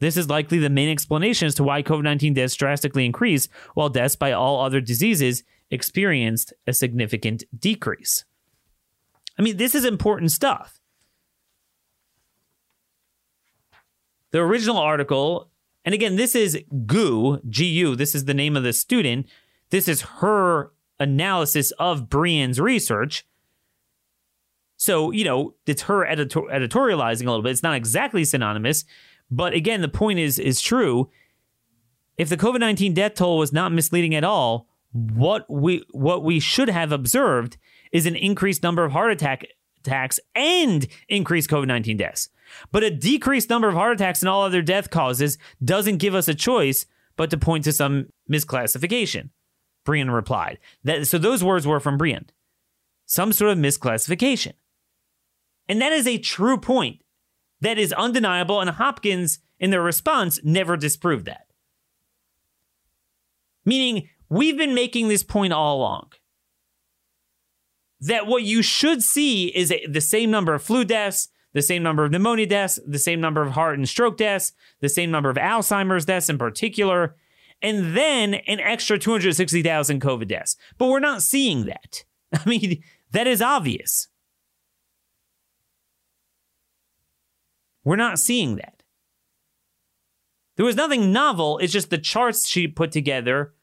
This 0.00 0.16
is 0.16 0.28
likely 0.28 0.58
the 0.58 0.68
main 0.68 0.90
explanation 0.90 1.46
as 1.46 1.54
to 1.56 1.64
why 1.64 1.82
COVID 1.82 2.02
19 2.02 2.34
deaths 2.34 2.56
drastically 2.56 3.06
increase, 3.06 3.48
while 3.74 3.88
deaths 3.88 4.16
by 4.16 4.32
all 4.32 4.60
other 4.60 4.80
diseases 4.80 5.44
experienced 5.70 6.52
a 6.66 6.72
significant 6.72 7.44
decrease. 7.58 8.24
I 9.38 9.42
mean, 9.42 9.56
this 9.56 9.74
is 9.74 9.84
important 9.84 10.30
stuff. 10.32 10.80
The 14.30 14.40
original 14.40 14.78
article, 14.78 15.50
and 15.84 15.94
again, 15.94 16.16
this 16.16 16.34
is 16.34 16.58
GU, 16.86 17.38
GU, 17.38 17.96
this 17.96 18.14
is 18.14 18.24
the 18.24 18.34
name 18.34 18.56
of 18.56 18.62
the 18.62 18.72
student. 18.72 19.26
This 19.70 19.88
is 19.88 20.02
her 20.02 20.72
analysis 20.98 21.70
of 21.72 22.08
Briand's 22.08 22.60
research. 22.60 23.26
So, 24.76 25.10
you 25.10 25.24
know, 25.24 25.54
it's 25.66 25.82
her 25.82 26.04
editor- 26.04 26.42
editorializing 26.42 27.26
a 27.26 27.30
little 27.30 27.42
bit. 27.42 27.52
It's 27.52 27.62
not 27.62 27.76
exactly 27.76 28.24
synonymous, 28.24 28.84
but 29.30 29.52
again, 29.52 29.80
the 29.80 29.88
point 29.88 30.18
is 30.18 30.38
is 30.38 30.60
true. 30.60 31.10
If 32.16 32.28
the 32.28 32.36
COVID-19 32.36 32.94
death 32.94 33.14
toll 33.14 33.38
was 33.38 33.52
not 33.52 33.72
misleading 33.72 34.14
at 34.14 34.24
all, 34.24 34.68
what 34.94 35.44
we 35.50 35.84
what 35.90 36.22
we 36.22 36.40
should 36.40 36.68
have 36.68 36.92
observed 36.92 37.56
is 37.92 38.06
an 38.06 38.14
increased 38.16 38.62
number 38.62 38.84
of 38.84 38.92
heart 38.92 39.10
attack 39.10 39.44
attacks 39.80 40.18
and 40.34 40.86
increased 41.08 41.50
COVID-19 41.50 41.98
deaths. 41.98 42.30
But 42.70 42.84
a 42.84 42.90
decreased 42.90 43.50
number 43.50 43.68
of 43.68 43.74
heart 43.74 43.92
attacks 43.92 44.22
and 44.22 44.28
all 44.28 44.42
other 44.42 44.62
death 44.62 44.90
causes 44.90 45.36
doesn't 45.62 45.98
give 45.98 46.14
us 46.14 46.28
a 46.28 46.34
choice 46.34 46.86
but 47.16 47.30
to 47.30 47.36
point 47.36 47.64
to 47.64 47.72
some 47.72 48.06
misclassification. 48.30 49.30
Briand 49.84 50.14
replied. 50.14 50.58
That, 50.84 51.06
so 51.06 51.18
those 51.18 51.44
words 51.44 51.66
were 51.66 51.80
from 51.80 51.98
Briand. 51.98 52.32
Some 53.06 53.32
sort 53.32 53.52
of 53.52 53.58
misclassification. 53.58 54.54
And 55.68 55.80
that 55.80 55.92
is 55.92 56.06
a 56.06 56.18
true 56.18 56.58
point. 56.58 57.02
That 57.60 57.78
is 57.78 57.92
undeniable, 57.92 58.60
and 58.60 58.70
Hopkins, 58.70 59.38
in 59.58 59.70
their 59.70 59.82
response, 59.82 60.38
never 60.42 60.76
disproved 60.76 61.26
that. 61.26 61.46
Meaning, 63.64 64.08
We've 64.34 64.56
been 64.56 64.74
making 64.74 65.06
this 65.06 65.22
point 65.22 65.52
all 65.52 65.76
along 65.76 66.08
that 68.00 68.26
what 68.26 68.42
you 68.42 68.62
should 68.62 69.00
see 69.00 69.46
is 69.46 69.72
the 69.88 70.00
same 70.00 70.28
number 70.28 70.54
of 70.54 70.62
flu 70.62 70.84
deaths, 70.84 71.28
the 71.52 71.62
same 71.62 71.84
number 71.84 72.04
of 72.04 72.10
pneumonia 72.10 72.44
deaths, 72.44 72.80
the 72.84 72.98
same 72.98 73.20
number 73.20 73.42
of 73.42 73.52
heart 73.52 73.78
and 73.78 73.88
stroke 73.88 74.16
deaths, 74.16 74.52
the 74.80 74.88
same 74.88 75.12
number 75.12 75.30
of 75.30 75.36
Alzheimer's 75.36 76.04
deaths 76.04 76.28
in 76.28 76.36
particular, 76.36 77.14
and 77.62 77.96
then 77.96 78.34
an 78.34 78.58
extra 78.58 78.98
260,000 78.98 80.02
COVID 80.02 80.26
deaths. 80.26 80.56
But 80.78 80.88
we're 80.88 80.98
not 80.98 81.22
seeing 81.22 81.66
that. 81.66 82.02
I 82.34 82.44
mean, 82.44 82.82
that 83.12 83.28
is 83.28 83.40
obvious. 83.40 84.08
We're 87.84 87.94
not 87.94 88.18
seeing 88.18 88.56
that. 88.56 88.82
There 90.56 90.66
was 90.66 90.74
nothing 90.74 91.12
novel. 91.12 91.58
It's 91.58 91.72
just 91.72 91.90
the 91.90 91.98
charts 91.98 92.48
she 92.48 92.66
put 92.66 92.90
together 92.90 93.54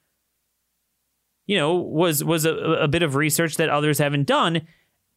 you 1.46 1.58
know, 1.58 1.76
was 1.76 2.24
was 2.24 2.46
a, 2.46 2.54
a 2.54 2.88
bit 2.88 3.04
of 3.04 3.16
research 3.16 3.58
that 3.58 3.70
others 3.70 4.00
haven't 4.00 4.28
done, 4.28 4.62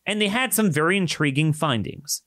and 0.07 0.21
they 0.21 0.29
had 0.29 0.53
some 0.53 0.71
very 0.71 0.97
intriguing 0.97 1.53
findings. 1.53 2.23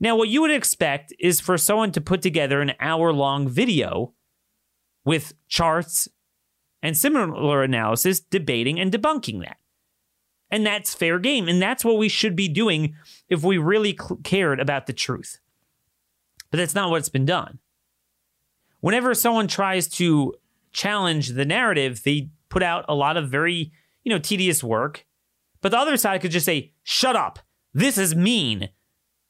Now, 0.00 0.16
what 0.16 0.28
you 0.28 0.40
would 0.40 0.50
expect 0.50 1.12
is 1.18 1.40
for 1.40 1.56
someone 1.56 1.92
to 1.92 2.00
put 2.00 2.22
together 2.22 2.60
an 2.60 2.72
hour 2.80 3.12
long 3.12 3.48
video 3.48 4.14
with 5.04 5.34
charts 5.48 6.08
and 6.82 6.96
similar 6.96 7.62
analysis 7.62 8.20
debating 8.20 8.80
and 8.80 8.92
debunking 8.92 9.40
that. 9.40 9.58
And 10.50 10.66
that's 10.66 10.94
fair 10.94 11.18
game. 11.18 11.48
And 11.48 11.62
that's 11.62 11.84
what 11.84 11.98
we 11.98 12.08
should 12.08 12.36
be 12.36 12.48
doing 12.48 12.94
if 13.28 13.42
we 13.42 13.58
really 13.58 13.96
cl- 13.98 14.20
cared 14.22 14.60
about 14.60 14.86
the 14.86 14.92
truth. 14.92 15.38
But 16.50 16.58
that's 16.58 16.74
not 16.74 16.90
what's 16.90 17.08
been 17.08 17.24
done. 17.24 17.58
Whenever 18.80 19.14
someone 19.14 19.48
tries 19.48 19.88
to 19.88 20.34
challenge 20.72 21.28
the 21.28 21.46
narrative, 21.46 22.02
they 22.02 22.28
put 22.52 22.62
out 22.62 22.84
a 22.86 22.94
lot 22.94 23.16
of 23.16 23.30
very, 23.30 23.72
you 24.04 24.10
know, 24.10 24.18
tedious 24.18 24.62
work. 24.62 25.06
But 25.62 25.70
the 25.70 25.78
other 25.78 25.96
side 25.96 26.20
could 26.20 26.32
just 26.32 26.44
say, 26.44 26.74
shut 26.82 27.16
up. 27.16 27.38
This 27.72 27.96
is 27.96 28.14
mean. 28.14 28.68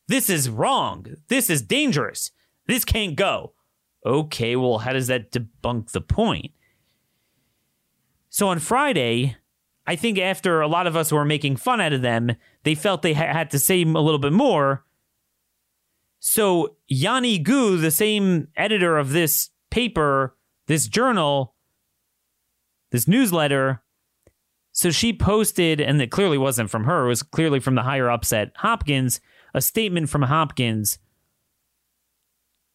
This 0.09 0.29
is 0.29 0.51
wrong. 0.51 1.07
This 1.29 1.49
is 1.49 1.63
dangerous. 1.63 2.33
This 2.67 2.85
can't 2.85 3.15
go. 3.15 3.53
Okay, 4.05 4.57
well, 4.57 4.79
how 4.79 4.93
does 4.93 5.07
that 5.07 5.31
debunk 5.31 5.93
the 5.93 6.01
point? 6.01 6.51
So 8.29 8.49
on 8.49 8.59
Friday, 8.59 9.37
I 9.87 9.95
think 9.95 10.19
after 10.19 10.61
a 10.61 10.67
lot 10.67 10.89
of 10.89 10.97
us 10.97 11.13
were 11.13 11.25
making 11.25 11.57
fun 11.57 11.81
out 11.81 11.93
of 11.93 12.03
them, 12.03 12.35
they 12.65 12.75
felt 12.75 13.03
they 13.03 13.13
ha- 13.13 13.33
had 13.33 13.53
to 13.53 13.59
say 13.61 13.83
a 13.83 13.87
little 13.87 14.19
bit 14.19 14.33
more. 14.33 14.85
So 16.19 16.77
Yanni 16.89 17.39
Gu, 17.39 17.77
the 17.77 17.93
same 17.93 18.49
editor 18.57 18.99
of 18.99 19.11
this 19.11 19.51
paper, 19.71 20.37
this 20.67 20.89
journal, 20.89 21.52
this 22.93 23.09
newsletter. 23.09 23.83
So 24.71 24.91
she 24.91 25.13
posted, 25.13 25.81
and 25.81 26.01
it 26.01 26.11
clearly 26.11 26.39
wasn't 26.39 26.71
from 26.71 26.85
her, 26.85 27.05
it 27.05 27.09
was 27.09 27.23
clearly 27.23 27.61
from 27.61 27.75
the 27.75 27.83
higher 27.83 28.09
ups 28.09 28.33
at 28.33 28.53
Hopkins, 28.57 29.21
a 29.53 29.61
statement 29.61 30.09
from 30.09 30.23
Hopkins 30.23 30.99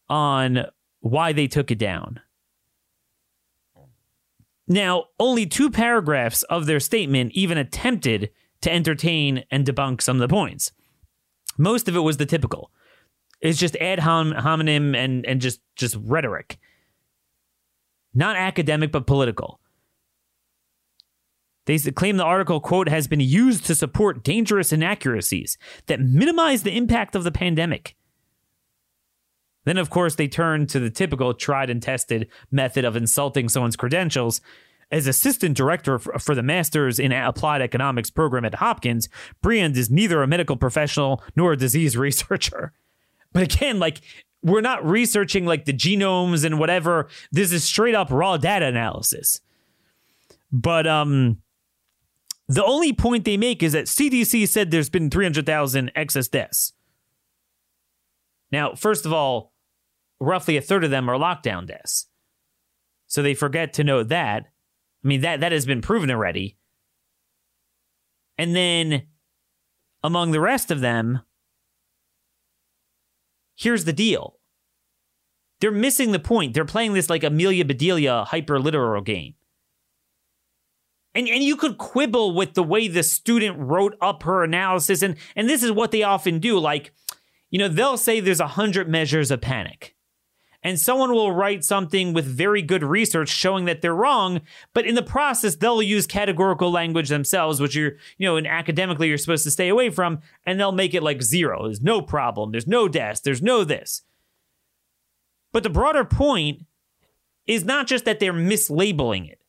on 0.08 0.66
why 1.00 1.32
they 1.32 1.48
took 1.48 1.70
it 1.70 1.78
down. 1.78 2.20
Now, 4.68 5.06
only 5.18 5.46
two 5.46 5.70
paragraphs 5.70 6.42
of 6.44 6.66
their 6.66 6.78
statement 6.78 7.32
even 7.32 7.56
attempted 7.56 8.30
to 8.60 8.72
entertain 8.72 9.44
and 9.50 9.66
debunk 9.66 10.02
some 10.02 10.16
of 10.16 10.20
the 10.20 10.32
points. 10.32 10.72
Most 11.56 11.88
of 11.88 11.96
it 11.96 12.00
was 12.00 12.18
the 12.18 12.26
typical. 12.26 12.70
It's 13.40 13.58
just 13.58 13.76
ad 13.76 14.00
hom- 14.00 14.32
hominem 14.32 14.94
and 14.94 15.24
and 15.24 15.40
just 15.40 15.60
just 15.76 15.96
rhetoric. 16.02 16.58
Not 18.14 18.36
academic 18.36 18.92
but 18.92 19.06
political. 19.06 19.60
They 21.68 21.76
claim 21.78 22.16
the 22.16 22.24
article, 22.24 22.60
quote, 22.60 22.88
has 22.88 23.06
been 23.06 23.20
used 23.20 23.66
to 23.66 23.74
support 23.74 24.24
dangerous 24.24 24.72
inaccuracies 24.72 25.58
that 25.84 26.00
minimize 26.00 26.62
the 26.62 26.74
impact 26.74 27.14
of 27.14 27.24
the 27.24 27.30
pandemic. 27.30 27.94
Then, 29.66 29.76
of 29.76 29.90
course, 29.90 30.14
they 30.14 30.28
turn 30.28 30.66
to 30.68 30.80
the 30.80 30.88
typical 30.88 31.34
tried 31.34 31.68
and 31.68 31.82
tested 31.82 32.28
method 32.50 32.86
of 32.86 32.96
insulting 32.96 33.50
someone's 33.50 33.76
credentials. 33.76 34.40
As 34.90 35.06
assistant 35.06 35.58
director 35.58 35.98
for 35.98 36.34
the 36.34 36.42
Masters 36.42 36.98
in 36.98 37.12
Applied 37.12 37.60
Economics 37.60 38.08
program 38.08 38.46
at 38.46 38.54
Hopkins, 38.54 39.10
Briand 39.42 39.76
is 39.76 39.90
neither 39.90 40.22
a 40.22 40.26
medical 40.26 40.56
professional 40.56 41.22
nor 41.36 41.52
a 41.52 41.56
disease 41.58 41.96
researcher. 41.98 42.72
But 43.34 43.42
again, 43.42 43.78
like, 43.78 44.00
we're 44.42 44.62
not 44.62 44.86
researching 44.86 45.44
like 45.44 45.66
the 45.66 45.74
genomes 45.74 46.46
and 46.46 46.58
whatever. 46.58 47.08
This 47.30 47.52
is 47.52 47.62
straight 47.62 47.94
up 47.94 48.10
raw 48.10 48.38
data 48.38 48.64
analysis. 48.64 49.42
But 50.50 50.86
um, 50.86 51.42
the 52.48 52.64
only 52.64 52.92
point 52.92 53.24
they 53.24 53.36
make 53.36 53.62
is 53.62 53.72
that 53.72 53.84
CDC 53.86 54.48
said 54.48 54.70
there's 54.70 54.88
been 54.88 55.10
300,000 55.10 55.92
excess 55.94 56.28
deaths. 56.28 56.72
Now, 58.50 58.74
first 58.74 59.04
of 59.04 59.12
all, 59.12 59.52
roughly 60.18 60.56
a 60.56 60.62
third 60.62 60.82
of 60.82 60.90
them 60.90 61.10
are 61.10 61.18
lockdown 61.18 61.66
deaths. 61.66 62.06
So 63.06 63.22
they 63.22 63.34
forget 63.34 63.74
to 63.74 63.84
note 63.84 64.08
that. 64.08 64.44
I 65.04 65.08
mean, 65.08 65.20
that, 65.20 65.40
that 65.40 65.52
has 65.52 65.66
been 65.66 65.82
proven 65.82 66.10
already. 66.10 66.56
And 68.38 68.56
then 68.56 69.02
among 70.02 70.30
the 70.30 70.40
rest 70.40 70.70
of 70.70 70.80
them, 70.80 71.20
here's 73.56 73.84
the 73.84 73.92
deal. 73.92 74.38
They're 75.60 75.70
missing 75.70 76.12
the 76.12 76.18
point. 76.18 76.54
They're 76.54 76.64
playing 76.64 76.94
this 76.94 77.10
like 77.10 77.24
Amelia 77.24 77.64
Bedelia 77.64 78.24
hyper 78.24 78.58
literal 78.60 79.02
game. 79.02 79.34
And, 81.18 81.28
and 81.28 81.42
you 81.42 81.56
could 81.56 81.78
quibble 81.78 82.32
with 82.32 82.54
the 82.54 82.62
way 82.62 82.86
the 82.86 83.02
student 83.02 83.58
wrote 83.58 83.96
up 84.00 84.22
her 84.22 84.44
analysis. 84.44 85.02
And, 85.02 85.16
and 85.34 85.48
this 85.48 85.64
is 85.64 85.72
what 85.72 85.90
they 85.90 86.04
often 86.04 86.38
do. 86.38 86.60
Like, 86.60 86.92
you 87.50 87.58
know, 87.58 87.66
they'll 87.66 87.96
say 87.96 88.20
there's 88.20 88.38
a 88.38 88.46
hundred 88.46 88.88
measures 88.88 89.32
of 89.32 89.40
panic. 89.40 89.96
And 90.62 90.78
someone 90.78 91.10
will 91.10 91.32
write 91.32 91.64
something 91.64 92.12
with 92.12 92.24
very 92.24 92.62
good 92.62 92.84
research 92.84 93.30
showing 93.30 93.64
that 93.64 93.82
they're 93.82 93.96
wrong. 93.96 94.42
But 94.72 94.86
in 94.86 94.94
the 94.94 95.02
process 95.02 95.56
they'll 95.56 95.82
use 95.82 96.06
categorical 96.06 96.70
language 96.70 97.08
themselves 97.08 97.60
which 97.60 97.74
you're 97.74 97.94
you 98.16 98.26
know 98.26 98.36
and 98.36 98.46
academically 98.46 99.08
you're 99.08 99.18
supposed 99.18 99.44
to 99.44 99.50
stay 99.50 99.68
away 99.68 99.90
from 99.90 100.20
and 100.46 100.58
they'll 100.58 100.70
make 100.70 100.94
it 100.94 101.02
like 101.02 101.22
zero. 101.22 101.64
There's 101.64 101.80
no 101.80 102.00
problem. 102.00 102.52
There's 102.52 102.66
no 102.68 102.86
deaths 102.86 103.20
there's 103.20 103.42
no 103.42 103.64
this. 103.64 104.02
But 105.52 105.64
the 105.64 105.70
broader 105.70 106.04
point 106.04 106.66
is 107.46 107.64
not 107.64 107.88
just 107.88 108.04
that 108.04 108.20
they're 108.20 108.32
mislabeling 108.32 109.28
it 109.28 109.40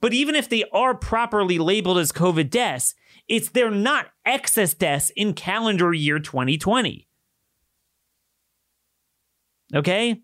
but 0.00 0.12
even 0.12 0.34
if 0.34 0.48
they 0.48 0.64
are 0.72 0.94
properly 0.94 1.58
labeled 1.58 1.98
as 1.98 2.12
covid 2.12 2.50
deaths 2.50 2.94
it's 3.28 3.50
they're 3.50 3.70
not 3.70 4.08
excess 4.24 4.74
deaths 4.74 5.10
in 5.16 5.32
calendar 5.32 5.92
year 5.92 6.18
2020 6.18 7.06
okay? 9.74 10.20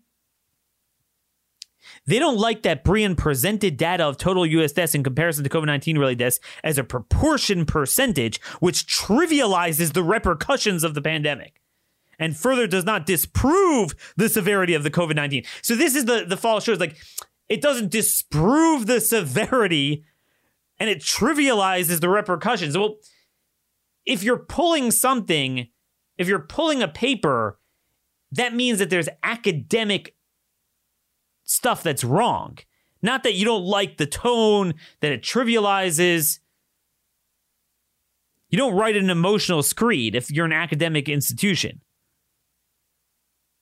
They 2.05 2.19
don't 2.19 2.37
like 2.37 2.63
that 2.63 2.83
Briand 2.83 3.17
presented 3.17 3.77
data 3.77 4.03
of 4.03 4.17
total 4.17 4.45
US 4.45 4.73
deaths 4.73 4.95
in 4.95 5.03
comparison 5.03 5.43
to 5.43 5.49
COVID 5.49 5.65
19 5.65 5.97
related 5.97 6.19
deaths 6.19 6.39
as 6.63 6.77
a 6.77 6.83
proportion 6.83 7.65
percentage, 7.65 8.41
which 8.59 8.85
trivializes 8.85 9.93
the 9.93 10.03
repercussions 10.03 10.83
of 10.83 10.93
the 10.93 11.01
pandemic 11.01 11.61
and 12.19 12.35
further 12.35 12.67
does 12.67 12.83
not 12.83 13.05
disprove 13.05 13.93
the 14.15 14.29
severity 14.29 14.73
of 14.73 14.83
the 14.83 14.91
COVID 14.91 15.15
19. 15.15 15.43
So, 15.61 15.75
this 15.75 15.95
is 15.95 16.05
the, 16.05 16.25
the 16.27 16.37
false 16.37 16.63
shows 16.63 16.79
like 16.79 16.97
it 17.49 17.61
doesn't 17.61 17.91
disprove 17.91 18.87
the 18.87 18.99
severity 18.99 20.03
and 20.79 20.89
it 20.89 20.99
trivializes 20.99 22.01
the 22.01 22.09
repercussions. 22.09 22.77
Well, 22.77 22.97
if 24.05 24.23
you're 24.23 24.37
pulling 24.37 24.91
something, 24.91 25.67
if 26.17 26.27
you're 26.27 26.39
pulling 26.39 26.81
a 26.81 26.87
paper, 26.87 27.59
that 28.31 28.53
means 28.53 28.79
that 28.79 28.89
there's 28.89 29.09
academic 29.23 30.15
stuff 31.43 31.83
that's 31.83 32.03
wrong. 32.03 32.57
Not 33.01 33.23
that 33.23 33.35
you 33.35 33.45
don't 33.45 33.63
like 33.63 33.97
the 33.97 34.05
tone, 34.05 34.73
that 35.01 35.11
it 35.11 35.21
trivializes. 35.21 36.39
You 38.49 38.57
don't 38.57 38.75
write 38.75 38.97
an 38.97 39.09
emotional 39.09 39.63
screed 39.63 40.15
if 40.15 40.31
you're 40.31 40.45
an 40.45 40.53
academic 40.53 41.07
institution. 41.07 41.81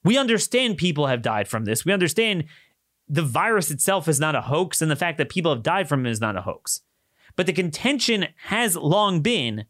We 0.03 0.17
understand 0.17 0.77
people 0.77 1.07
have 1.07 1.21
died 1.21 1.47
from 1.47 1.65
this. 1.65 1.83
We 1.83 1.91
understand 1.91 2.45
the 3.07 3.21
virus 3.21 3.71
itself 3.71 4.07
is 4.07 4.19
not 4.19 4.35
a 4.35 4.41
hoax, 4.41 4.81
and 4.81 4.89
the 4.89 4.95
fact 4.95 5.17
that 5.17 5.29
people 5.29 5.53
have 5.53 5.63
died 5.63 5.87
from 5.87 6.05
it 6.05 6.09
is 6.09 6.21
not 6.21 6.35
a 6.35 6.41
hoax. 6.41 6.81
But 7.35 7.45
the 7.45 7.53
contention 7.53 8.27
has 8.45 8.75
long 8.75 9.21
been 9.21 9.65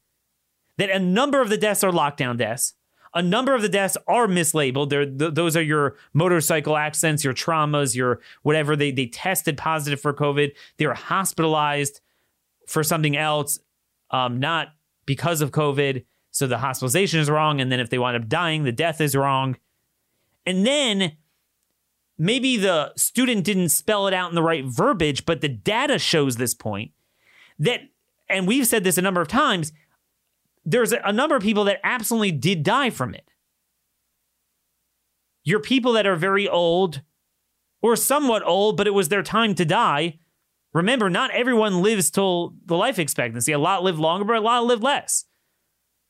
that 0.77 0.89
a 0.89 0.99
number 0.99 1.41
of 1.41 1.49
the 1.49 1.57
deaths 1.57 1.83
are 1.83 1.91
lockdown 1.91 2.37
deaths, 2.37 2.73
a 3.15 3.21
number 3.21 3.55
of 3.55 3.61
the 3.61 3.69
deaths 3.69 3.95
are 4.07 4.27
mislabeled. 4.27 4.89
Th- 4.89 5.33
those 5.33 5.55
are 5.55 5.61
your 5.61 5.95
motorcycle 6.13 6.75
accidents, 6.75 7.23
your 7.23 7.33
traumas, 7.33 7.95
your 7.95 8.19
whatever. 8.43 8.75
They, 8.75 8.91
they 8.91 9.05
tested 9.05 9.57
positive 9.57 10.01
for 10.01 10.13
COVID. 10.13 10.51
They 10.77 10.85
were 10.85 10.93
hospitalized 10.93 12.01
for 12.67 12.83
something 12.83 13.15
else, 13.15 13.57
um, 14.11 14.39
not 14.41 14.67
because 15.05 15.39
of 15.39 15.51
COVID. 15.51 16.03
So 16.31 16.45
the 16.45 16.57
hospitalization 16.57 17.21
is 17.21 17.29
wrong. 17.29 17.61
And 17.61 17.71
then 17.71 17.79
if 17.79 17.89
they 17.89 17.97
wind 17.97 18.17
up 18.17 18.27
dying, 18.27 18.63
the 18.63 18.73
death 18.73 18.99
is 18.99 19.15
wrong. 19.15 19.55
And 20.45 20.67
then 20.67 21.13
maybe 22.17 22.57
the 22.57 22.93
student 22.95 23.43
didn't 23.43 23.69
spell 23.69 24.07
it 24.07 24.13
out 24.13 24.29
in 24.29 24.35
the 24.35 24.43
right 24.43 24.65
verbiage, 24.65 25.25
but 25.25 25.41
the 25.41 25.49
data 25.49 25.99
shows 25.99 26.37
this 26.37 26.53
point 26.53 26.91
that, 27.59 27.81
and 28.29 28.47
we've 28.47 28.67
said 28.67 28.83
this 28.83 28.97
a 28.97 29.01
number 29.01 29.21
of 29.21 29.27
times, 29.27 29.71
there's 30.63 30.91
a 30.91 31.11
number 31.11 31.35
of 31.35 31.43
people 31.43 31.65
that 31.65 31.79
absolutely 31.83 32.31
did 32.31 32.63
die 32.63 32.89
from 32.89 33.13
it. 33.13 33.29
You're 35.43 35.59
people 35.59 35.93
that 35.93 36.07
are 36.07 36.15
very 36.15 36.49
old 36.49 37.01
or 37.81 37.95
somewhat 37.95 38.43
old, 38.43 38.77
but 38.77 38.87
it 38.87 38.93
was 38.93 39.09
their 39.09 39.21
time 39.21 39.53
to 39.55 39.65
die. 39.65 40.17
Remember, 40.73 41.09
not 41.09 41.31
everyone 41.31 41.83
lives 41.83 42.09
till 42.09 42.55
the 42.65 42.75
life 42.75 42.97
expectancy. 42.97 43.51
A 43.51 43.59
lot 43.59 43.83
live 43.83 43.99
longer, 43.99 44.25
but 44.25 44.37
a 44.37 44.41
lot 44.41 44.65
live 44.65 44.81
less. 44.81 45.25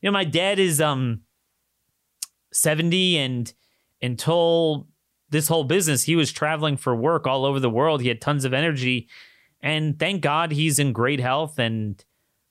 You 0.00 0.08
know, 0.08 0.12
my 0.12 0.24
dad 0.24 0.58
is 0.58 0.80
um 0.80 1.20
70 2.52 3.18
and 3.18 3.54
until 4.00 4.88
this 5.30 5.48
whole 5.48 5.64
business, 5.64 6.04
he 6.04 6.16
was 6.16 6.32
traveling 6.32 6.76
for 6.76 6.94
work 6.94 7.26
all 7.26 7.44
over 7.44 7.60
the 7.60 7.70
world. 7.70 8.00
He 8.00 8.08
had 8.08 8.20
tons 8.20 8.44
of 8.44 8.54
energy. 8.54 9.08
And 9.60 9.98
thank 9.98 10.20
God 10.20 10.52
he's 10.52 10.78
in 10.78 10.92
great 10.92 11.20
health 11.20 11.58
and 11.58 12.04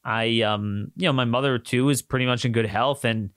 I, 0.05 0.41
um, 0.41 0.91
you 0.95 1.07
know, 1.07 1.13
my 1.13 1.25
mother 1.25 1.57
too 1.57 1.89
is 1.89 2.03
pretty 2.03 2.27
much 2.27 2.45
in 2.45 2.51
good 2.51 2.67
health, 2.67 3.03
and 3.03 3.31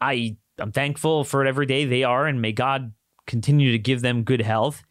I, 0.00 0.36
I'm 0.58 0.72
thankful 0.72 1.24
for 1.24 1.44
it 1.44 1.48
every 1.48 1.66
day 1.66 1.84
they 1.84 2.02
are, 2.02 2.26
and 2.26 2.40
may 2.40 2.52
God 2.52 2.92
continue 3.26 3.70
to 3.70 3.78
give 3.78 4.00
them 4.00 4.24
good 4.24 4.40
health. 4.40 4.82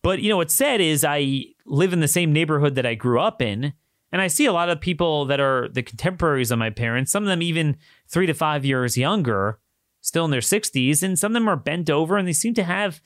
But 0.00 0.22
you 0.22 0.28
know, 0.28 0.36
what's 0.36 0.54
sad 0.54 0.80
is 0.80 1.04
I 1.04 1.46
live 1.66 1.92
in 1.92 2.00
the 2.00 2.08
same 2.08 2.32
neighborhood 2.32 2.76
that 2.76 2.86
I 2.86 2.94
grew 2.94 3.20
up 3.20 3.42
in, 3.42 3.72
and 4.12 4.22
I 4.22 4.28
see 4.28 4.46
a 4.46 4.52
lot 4.52 4.68
of 4.68 4.80
people 4.80 5.24
that 5.24 5.40
are 5.40 5.68
the 5.68 5.82
contemporaries 5.82 6.52
of 6.52 6.58
my 6.58 6.70
parents. 6.70 7.10
Some 7.10 7.24
of 7.24 7.28
them 7.28 7.42
even 7.42 7.76
three 8.06 8.26
to 8.26 8.34
five 8.34 8.64
years 8.64 8.96
younger, 8.96 9.58
still 10.02 10.26
in 10.26 10.30
their 10.30 10.40
60s, 10.40 11.02
and 11.02 11.18
some 11.18 11.32
of 11.32 11.34
them 11.34 11.48
are 11.48 11.56
bent 11.56 11.88
over, 11.88 12.18
and 12.18 12.28
they 12.28 12.34
seem 12.34 12.52
to 12.54 12.64
have 12.64 13.00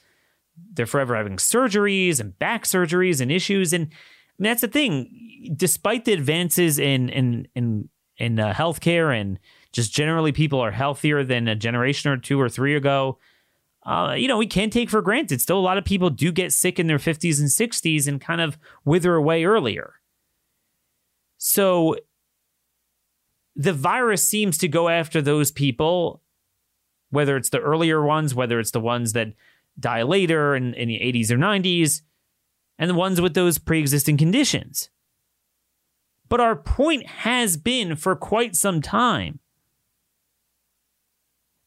they're 0.73 0.87
forever 0.87 1.15
having 1.15 1.37
surgeries 1.37 2.19
and 2.19 2.39
back 2.39 2.65
surgeries 2.65 3.21
and 3.21 3.31
issues 3.31 3.75
and 3.75 3.93
that's 4.39 4.61
the 4.61 4.69
thing. 4.69 5.53
Despite 5.55 6.05
the 6.05 6.13
advances 6.13 6.79
in 6.79 7.09
in 7.09 7.49
in 7.55 7.89
in 8.19 8.39
uh, 8.39 8.53
healthcare 8.53 9.19
and 9.19 9.39
just 9.73 9.93
generally 9.93 10.33
people 10.33 10.61
are 10.61 10.71
healthier 10.71 11.23
than 11.23 11.49
a 11.49 11.55
generation 11.55 12.11
or 12.11 12.17
two 12.17 12.41
or 12.41 12.49
three 12.49 12.75
ago. 12.75 13.19
Uh, 13.85 14.15
you 14.17 14.27
know, 14.27 14.39
we 14.39 14.47
can't 14.47 14.73
take 14.73 14.91
for 14.91 15.01
granted. 15.01 15.41
Still, 15.41 15.59
a 15.59 15.61
lot 15.61 15.79
of 15.79 15.85
people 15.85 16.11
do 16.11 16.33
get 16.33 16.53
sick 16.53 16.81
in 16.81 16.87
their 16.87 16.99
50s 16.99 17.39
and 17.39 17.49
60s 17.49 18.09
and 18.09 18.21
kind 18.21 18.41
of 18.41 18.59
wither 18.85 19.15
away 19.15 19.45
earlier. 19.45 19.95
So 21.37 21.97
the 23.55 23.73
virus 23.73 24.27
seems 24.27 24.59
to 24.59 24.69
go 24.69 24.89
after 24.89 25.23
those 25.23 25.53
people, 25.53 26.23
whether 27.17 27.35
it's 27.39 27.49
the 27.49 27.59
earlier 27.59 28.05
ones, 28.05 28.35
whether 28.35 28.61
it's 28.61 28.73
the 28.73 28.79
ones 28.79 29.15
that 29.15 29.33
die 29.81 30.03
later 30.03 30.55
in, 30.55 30.75
in 30.75 30.89
the 30.89 31.01
80s 31.01 31.31
or 31.31 31.39
90s 31.39 32.03
and 32.79 32.91
the 32.91 32.95
ones 32.95 33.23
with 33.23 33.33
those 33.33 33.57
pre 33.57 33.81
existing 33.81 34.19
conditions. 34.19 34.91
But 36.29 36.41
our 36.41 36.55
point 36.55 37.07
has 37.07 37.57
been 37.57 37.97
for 37.97 38.15
quite 38.17 38.55
some 38.55 38.83
time 38.83 39.39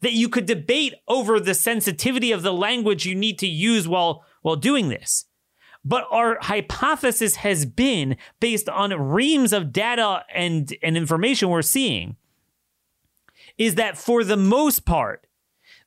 that 0.02 0.14
you 0.14 0.30
could 0.30 0.46
debate 0.46 0.94
over 1.08 1.40
the 1.40 1.56
sensitivity 1.56 2.32
of 2.32 2.44
the 2.44 2.54
language 2.54 3.08
you 3.08 3.16
need 3.16 3.40
to 3.40 3.48
use 3.48 3.88
while, 3.88 4.24
while 4.44 4.56
doing 4.56 4.90
this. 4.90 5.26
But 5.84 6.06
our 6.12 6.38
hypothesis 6.42 7.38
has 7.38 7.66
been 7.66 8.18
based 8.40 8.70
on 8.70 8.94
reams 8.94 9.52
of 9.52 9.74
data 9.74 10.26
and, 10.32 10.72
and 10.84 10.96
information 10.96 11.50
we're 11.50 11.64
seeing 11.64 12.18
is 13.58 13.74
that 13.76 13.98
for 13.98 14.24
the 14.24 14.38
most 14.38 14.86
part, 14.86 15.26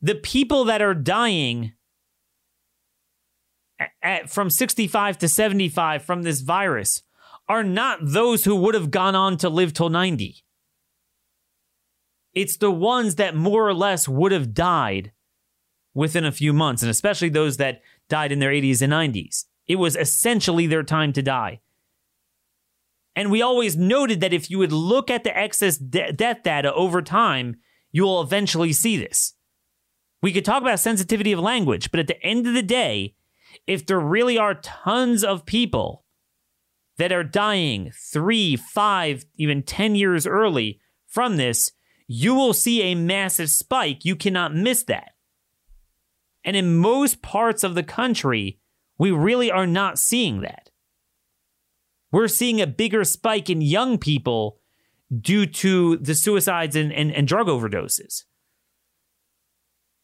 the 0.03 0.17
people 0.17 0.65
that 0.65 0.83
are 0.83 0.95
dying 0.95 1.73
at, 4.03 4.29
from 4.29 4.51
65 4.51 5.19
to 5.19 5.29
75 5.29 6.03
from 6.03 6.23
this 6.23 6.41
virus 6.41 7.03
are 7.49 7.63
not 7.63 8.01
those 8.03 8.45
who 8.45 8.57
would 8.57 8.75
have 8.75 8.91
gone 8.91 9.15
on 9.15 9.37
to 9.39 9.49
live 9.49 9.73
till 9.73 9.89
90. 9.89 10.45
It's 12.35 12.57
the 12.57 12.71
ones 12.71 13.17
that 13.17 13.37
more 13.37 13.67
or 13.67 13.75
less 13.75 14.09
would 14.09 14.33
have 14.33 14.55
died 14.55 15.13
within 15.95 16.25
a 16.25 16.33
few 16.33 16.53
months, 16.53 16.83
and 16.83 16.91
especially 16.91 17.29
those 17.29 17.59
that 17.59 17.83
died 18.09 18.33
in 18.33 18.39
their 18.39 18.51
80s 18.51 18.83
and 18.83 18.93
90s. 18.93 19.45
It 19.67 19.77
was 19.77 19.97
essentially 19.97 20.67
their 20.67 20.83
time 20.83 21.13
to 21.13 21.23
die. 21.23 21.61
And 23.15 23.31
we 23.31 23.43
always 23.43 23.77
noted 23.77 24.21
that 24.21 24.33
if 24.33 24.51
you 24.51 24.59
would 24.59 24.73
look 24.73 25.11
at 25.11 25.23
the 25.23 25.37
excess 25.37 25.77
de- 25.77 26.13
death 26.13 26.43
data 26.43 26.73
over 26.73 27.03
time, 27.03 27.57
you 27.91 28.05
will 28.05 28.23
eventually 28.23 28.73
see 28.73 28.97
this. 28.97 29.35
We 30.23 30.33
could 30.33 30.45
talk 30.45 30.63
about 30.63 30.79
sensitivity 30.81 31.33
of 31.33 31.41
language, 31.41 31.91
but 31.91 32.01
at 32.01 32.07
the 32.07 32.23
end 32.23 32.47
of 32.47 32.55
the 32.55 32.63
day, 32.63 33.17
if 33.67 33.85
there 33.85 34.01
really 34.01 34.39
are 34.39 34.55
tons 34.55 35.25
of 35.25 35.45
people 35.45 36.05
that 36.99 37.13
are 37.13 37.25
dying 37.25 37.91
three, 38.13 38.57
five, 38.57 39.25
even 39.35 39.63
10 39.63 39.97
years 39.97 40.27
early 40.27 40.81
from 41.09 41.37
this, 41.37 41.73
you 42.07 42.35
will 42.35 42.53
see 42.53 42.83
a 42.83 42.95
massive 42.95 43.51
spike. 43.51 44.05
You 44.05 44.15
cannot 44.15 44.55
miss 44.55 44.85
that. 44.85 45.13
And 46.45 46.57
in 46.57 46.77
most 46.77 47.23
parts 47.23 47.65
of 47.65 47.75
the 47.75 47.83
country, 47.83 48.61
we 48.99 49.11
really 49.11 49.51
are 49.51 49.67
not 49.67 49.99
seeing 49.99 50.43
that. 50.43 50.71
We're 52.11 52.29
seeing 52.29 52.61
a 52.61 52.67
bigger 52.67 53.05
spike 53.05 53.49
in 53.49 53.63
young 53.63 53.99
people 53.99 54.59
due 55.21 55.47
to 55.47 55.97
the 55.97 56.15
suicides 56.15 56.77
and, 56.77 56.93
and, 56.93 57.13
and 57.13 57.27
drug 57.27 57.47
overdoses. 57.47 58.25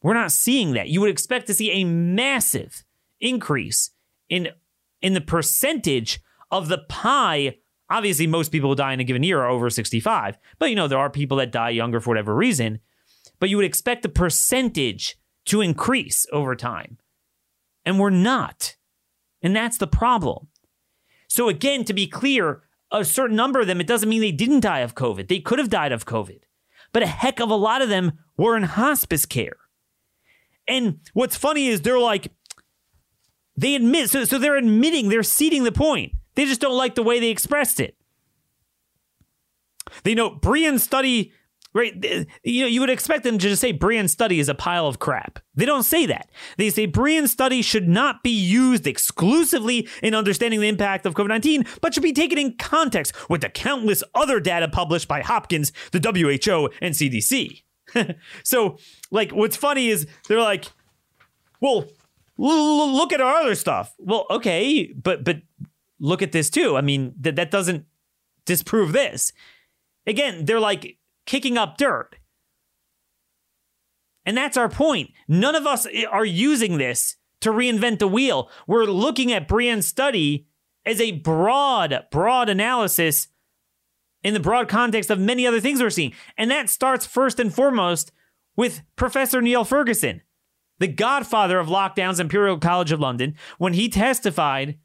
We're 0.01 0.13
not 0.13 0.31
seeing 0.31 0.73
that. 0.73 0.89
You 0.89 1.01
would 1.01 1.09
expect 1.09 1.47
to 1.47 1.53
see 1.53 1.71
a 1.71 1.83
massive 1.83 2.83
increase 3.19 3.91
in 4.29 4.49
in 5.01 5.13
the 5.13 5.21
percentage 5.21 6.19
of 6.51 6.67
the 6.67 6.77
pie. 6.77 7.57
Obviously, 7.89 8.27
most 8.27 8.51
people 8.51 8.69
who 8.69 8.75
die 8.75 8.93
in 8.93 8.99
a 8.99 9.03
given 9.03 9.23
year 9.23 9.41
are 9.41 9.49
over 9.49 9.69
65, 9.69 10.37
but 10.59 10.69
you 10.69 10.75
know, 10.75 10.87
there 10.87 10.99
are 10.99 11.09
people 11.09 11.37
that 11.37 11.51
die 11.51 11.69
younger 11.69 11.99
for 11.99 12.11
whatever 12.11 12.35
reason. 12.35 12.79
But 13.39 13.49
you 13.49 13.57
would 13.57 13.65
expect 13.65 14.03
the 14.03 14.09
percentage 14.09 15.17
to 15.45 15.61
increase 15.61 16.25
over 16.31 16.55
time. 16.55 16.97
And 17.85 17.99
we're 17.99 18.09
not. 18.09 18.75
And 19.41 19.55
that's 19.55 19.77
the 19.77 19.87
problem. 19.87 20.47
So, 21.27 21.47
again, 21.47 21.85
to 21.85 21.93
be 21.93 22.07
clear, 22.07 22.63
a 22.91 23.05
certain 23.05 23.35
number 23.35 23.61
of 23.61 23.67
them, 23.67 23.79
it 23.79 23.87
doesn't 23.87 24.09
mean 24.09 24.21
they 24.21 24.31
didn't 24.31 24.61
die 24.61 24.79
of 24.79 24.95
COVID. 24.95 25.27
They 25.27 25.39
could 25.39 25.59
have 25.59 25.69
died 25.69 25.91
of 25.91 26.05
COVID. 26.05 26.41
But 26.91 27.03
a 27.03 27.07
heck 27.07 27.39
of 27.39 27.49
a 27.49 27.55
lot 27.55 27.81
of 27.81 27.89
them 27.89 28.19
were 28.35 28.57
in 28.57 28.63
hospice 28.63 29.25
care. 29.25 29.57
And 30.69 30.99
what's 31.13 31.35
funny 31.35 31.67
is 31.67 31.81
they're 31.81 31.99
like, 31.99 32.31
they 33.57 33.75
admit, 33.75 34.09
so, 34.09 34.23
so 34.23 34.37
they're 34.37 34.55
admitting, 34.55 35.09
they're 35.09 35.23
ceding 35.23 35.63
the 35.63 35.71
point. 35.71 36.13
They 36.35 36.45
just 36.45 36.61
don't 36.61 36.77
like 36.77 36.95
the 36.95 37.03
way 37.03 37.19
they 37.19 37.29
expressed 37.29 37.79
it. 37.79 37.97
They 40.03 40.13
know 40.13 40.29
Briand 40.29 40.81
study 40.81 41.33
Right? 41.71 41.93
You 42.43 42.61
know, 42.61 42.67
you 42.67 42.79
would 42.79 42.89
expect 42.89 43.23
them 43.23 43.37
to 43.37 43.49
just 43.49 43.61
say 43.61 43.71
Briand 43.71 44.09
study 44.09 44.39
is 44.39 44.49
a 44.49 44.55
pile 44.55 44.87
of 44.87 44.97
crap. 44.97 45.37
They 45.53 45.65
don't 45.65 45.83
say 45.83 46.07
that. 46.07 46.31
They 46.57 46.71
say 46.71 46.87
Briand 46.87 47.29
study 47.29 47.61
should 47.61 47.87
not 47.87 48.23
be 48.23 48.31
used 48.31 48.87
exclusively 48.87 49.87
in 50.01 50.15
understanding 50.15 50.61
the 50.61 50.67
impact 50.67 51.05
of 51.05 51.13
COVID 51.13 51.27
19, 51.27 51.65
but 51.79 51.93
should 51.93 52.01
be 52.01 52.13
taken 52.13 52.39
in 52.39 52.57
context 52.57 53.13
with 53.29 53.41
the 53.41 53.49
countless 53.49 54.01
other 54.15 54.39
data 54.39 54.67
published 54.67 55.07
by 55.07 55.21
Hopkins, 55.21 55.71
the 55.91 55.99
WHO, 55.99 56.69
and 56.81 56.95
CDC. 56.95 57.61
so, 58.43 58.77
like, 59.11 59.31
what's 59.31 59.55
funny 59.55 59.89
is 59.89 60.07
they're 60.27 60.41
like, 60.41 60.65
well, 61.61 61.85
look 62.37 63.13
at 63.13 63.21
our 63.21 63.41
other 63.41 63.55
stuff. 63.55 63.93
Well, 63.97 64.25
okay, 64.29 64.93
but 64.93 65.23
but 65.23 65.41
look 65.99 66.21
at 66.21 66.31
this 66.31 66.49
too. 66.49 66.77
I 66.77 66.81
mean, 66.81 67.13
that 67.19 67.35
that 67.35 67.51
doesn't 67.51 67.85
disprove 68.45 68.93
this. 68.93 69.31
Again, 70.07 70.45
they're 70.45 70.59
like 70.59 70.97
kicking 71.25 71.57
up 71.57 71.77
dirt. 71.77 72.15
And 74.25 74.37
that's 74.37 74.57
our 74.57 74.69
point. 74.69 75.11
None 75.27 75.55
of 75.55 75.65
us 75.65 75.87
are 76.09 76.25
using 76.25 76.77
this 76.77 77.15
to 77.41 77.51
reinvent 77.51 77.99
the 77.99 78.07
wheel. 78.07 78.49
We're 78.67 78.85
looking 78.85 79.31
at 79.31 79.47
Briand's 79.47 79.87
study 79.87 80.47
as 80.85 80.99
a 80.99 81.11
broad, 81.11 82.05
broad 82.11 82.49
analysis 82.49 83.27
in 84.23 84.33
the 84.33 84.39
broad 84.39 84.67
context 84.67 85.09
of 85.09 85.19
many 85.19 85.47
other 85.47 85.61
things 85.61 85.81
we're 85.81 85.89
seeing. 85.89 86.13
And 86.37 86.51
that 86.51 86.69
starts 86.69 87.05
first 87.05 87.39
and 87.39 87.53
foremost 87.53 88.11
with 88.55 88.81
Professor 88.95 89.41
Neil 89.41 89.63
Ferguson, 89.63 90.21
the 90.79 90.87
godfather 90.87 91.59
of 91.59 91.67
lockdowns, 91.67 92.19
Imperial 92.19 92.57
College 92.57 92.91
of 92.91 92.99
London, 92.99 93.35
when 93.57 93.73
he 93.73 93.89
testified 93.89 94.77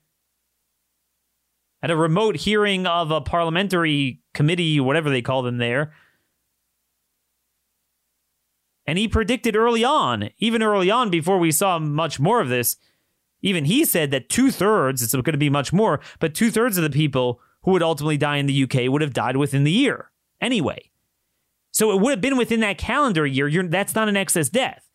at 1.82 1.90
a 1.90 1.96
remote 1.96 2.36
hearing 2.36 2.86
of 2.86 3.10
a 3.10 3.20
parliamentary 3.20 4.20
committee, 4.32 4.80
whatever 4.80 5.10
they 5.10 5.22
call 5.22 5.42
them 5.42 5.58
there, 5.58 5.92
and 8.86 8.98
he 8.98 9.08
predicted 9.08 9.56
early 9.56 9.84
on, 9.84 10.30
even 10.38 10.62
early 10.62 10.90
on 10.90 11.10
before 11.10 11.38
we 11.38 11.50
saw 11.50 11.78
much 11.78 12.20
more 12.20 12.40
of 12.40 12.48
this, 12.48 12.76
even 13.42 13.64
he 13.64 13.84
said 13.84 14.10
that 14.10 14.28
two 14.28 14.50
thirds, 14.50 15.02
it's 15.02 15.12
going 15.14 15.24
to 15.24 15.38
be 15.38 15.50
much 15.50 15.72
more, 15.72 16.00
but 16.18 16.34
two 16.34 16.50
thirds 16.50 16.78
of 16.78 16.84
the 16.84 16.90
people 16.90 17.40
who 17.64 17.72
would 17.72 17.82
ultimately 17.82 18.16
die 18.16 18.36
in 18.36 18.46
the 18.46 18.62
UK 18.64 18.90
would 18.90 19.02
have 19.02 19.12
died 19.12 19.36
within 19.36 19.64
the 19.64 19.72
year 19.72 20.10
anyway. 20.40 20.90
So 21.72 21.90
it 21.92 22.00
would 22.00 22.10
have 22.10 22.20
been 22.20 22.36
within 22.36 22.60
that 22.60 22.78
calendar 22.78 23.26
year. 23.26 23.48
You're, 23.48 23.66
that's 23.66 23.94
not 23.94 24.08
an 24.08 24.16
excess 24.16 24.48
death. 24.48 24.88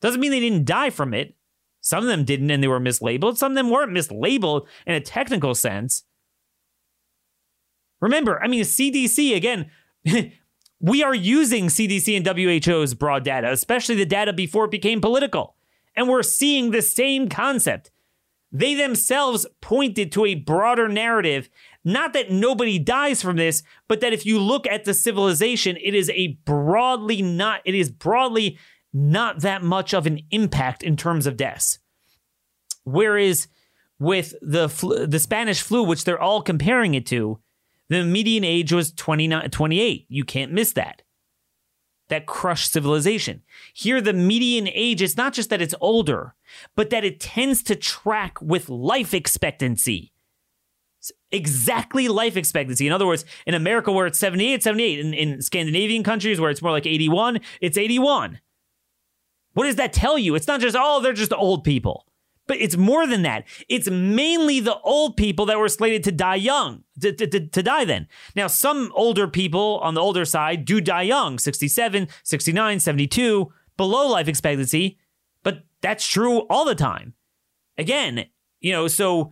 Doesn't 0.00 0.20
mean 0.20 0.30
they 0.30 0.40
didn't 0.40 0.66
die 0.66 0.90
from 0.90 1.14
it. 1.14 1.34
Some 1.80 2.04
of 2.04 2.08
them 2.08 2.24
didn't 2.24 2.50
and 2.50 2.62
they 2.62 2.68
were 2.68 2.80
mislabeled. 2.80 3.38
Some 3.38 3.52
of 3.52 3.56
them 3.56 3.70
weren't 3.70 3.92
mislabeled 3.92 4.66
in 4.86 4.94
a 4.94 5.00
technical 5.00 5.54
sense. 5.54 6.04
Remember, 8.00 8.42
I 8.42 8.48
mean, 8.48 8.62
CDC, 8.62 9.34
again, 9.34 9.70
We 10.82 11.04
are 11.04 11.14
using 11.14 11.68
CDC 11.68 12.16
and 12.16 12.26
WHO's 12.66 12.94
broad 12.94 13.22
data, 13.22 13.52
especially 13.52 13.94
the 13.94 14.04
data 14.04 14.32
before 14.32 14.64
it 14.64 14.72
became 14.72 15.00
political. 15.00 15.54
And 15.94 16.08
we're 16.08 16.24
seeing 16.24 16.72
the 16.72 16.82
same 16.82 17.28
concept. 17.28 17.92
They 18.50 18.74
themselves 18.74 19.46
pointed 19.60 20.10
to 20.12 20.26
a 20.26 20.34
broader 20.34 20.88
narrative, 20.88 21.48
not 21.84 22.12
that 22.12 22.30
nobody 22.30 22.78
dies 22.78 23.22
from 23.22 23.36
this, 23.36 23.62
but 23.88 24.00
that 24.00 24.12
if 24.12 24.24
you 24.24 24.38
look 24.38 24.66
at 24.66 24.84
the 24.84 24.94
civilization, 24.94 25.76
it 25.82 25.94
is 25.94 26.10
a 26.10 26.38
broadly 26.44 27.22
not, 27.22 27.60
it 27.64 27.74
is 27.74 27.90
broadly 27.90 28.58
not 28.92 29.40
that 29.40 29.62
much 29.62 29.92
of 29.92 30.06
an 30.06 30.20
impact 30.30 30.82
in 30.82 30.96
terms 30.96 31.26
of 31.26 31.36
deaths. 31.36 31.78
Whereas 32.84 33.48
with 33.98 34.34
the 34.42 34.68
flu, 34.68 35.06
the 35.06 35.18
Spanish 35.18 35.62
flu, 35.62 35.82
which 35.82 36.04
they're 36.04 36.20
all 36.20 36.42
comparing 36.42 36.94
it 36.94 37.06
to, 37.06 37.40
the 37.88 38.04
median 38.04 38.44
age 38.44 38.72
was 38.72 38.92
29, 38.92 39.50
28. 39.50 40.06
You 40.08 40.24
can't 40.24 40.52
miss 40.52 40.72
that. 40.72 41.02
That 42.08 42.26
crushed 42.26 42.72
civilization. 42.72 43.42
Here, 43.74 44.00
the 44.00 44.12
median 44.12 44.68
age 44.68 45.00
is 45.00 45.16
not 45.16 45.32
just 45.32 45.50
that 45.50 45.62
it's 45.62 45.74
older, 45.80 46.34
but 46.76 46.90
that 46.90 47.04
it 47.04 47.20
tends 47.20 47.62
to 47.64 47.76
track 47.76 48.40
with 48.40 48.68
life 48.68 49.14
expectancy. 49.14 50.11
Exactly 51.32 52.08
life 52.08 52.36
expectancy. 52.36 52.86
In 52.86 52.92
other 52.92 53.06
words, 53.06 53.24
in 53.46 53.54
America, 53.54 53.90
where 53.90 54.06
it's 54.06 54.18
78, 54.18 54.62
78. 54.62 55.00
In, 55.00 55.14
in 55.14 55.42
Scandinavian 55.42 56.02
countries, 56.02 56.40
where 56.40 56.50
it's 56.50 56.62
more 56.62 56.72
like 56.72 56.86
81, 56.86 57.40
it's 57.60 57.78
81. 57.78 58.40
What 59.54 59.64
does 59.64 59.76
that 59.76 59.92
tell 59.92 60.18
you? 60.18 60.34
It's 60.34 60.46
not 60.46 60.60
just, 60.60 60.76
oh, 60.78 61.00
they're 61.00 61.12
just 61.12 61.32
old 61.32 61.64
people. 61.64 62.06
But 62.46 62.60
it's 62.60 62.76
more 62.76 63.06
than 63.06 63.22
that. 63.22 63.44
It's 63.68 63.88
mainly 63.88 64.60
the 64.60 64.78
old 64.80 65.16
people 65.16 65.46
that 65.46 65.58
were 65.58 65.68
slated 65.68 66.02
to 66.04 66.12
die 66.12 66.36
young, 66.36 66.82
to, 67.00 67.12
to, 67.12 67.26
to, 67.26 67.46
to, 67.46 67.62
die 67.62 67.84
then. 67.84 68.08
Now, 68.34 68.48
some 68.48 68.90
older 68.94 69.28
people 69.28 69.78
on 69.82 69.94
the 69.94 70.00
older 70.00 70.24
side 70.24 70.64
do 70.64 70.80
die 70.80 71.02
young 71.02 71.38
67, 71.38 72.08
69, 72.24 72.80
72, 72.80 73.52
below 73.76 74.08
life 74.08 74.26
expectancy, 74.26 74.98
but 75.44 75.64
that's 75.80 76.06
true 76.06 76.40
all 76.48 76.64
the 76.64 76.74
time. 76.74 77.14
Again, 77.78 78.26
you 78.60 78.72
know, 78.72 78.88
so 78.88 79.30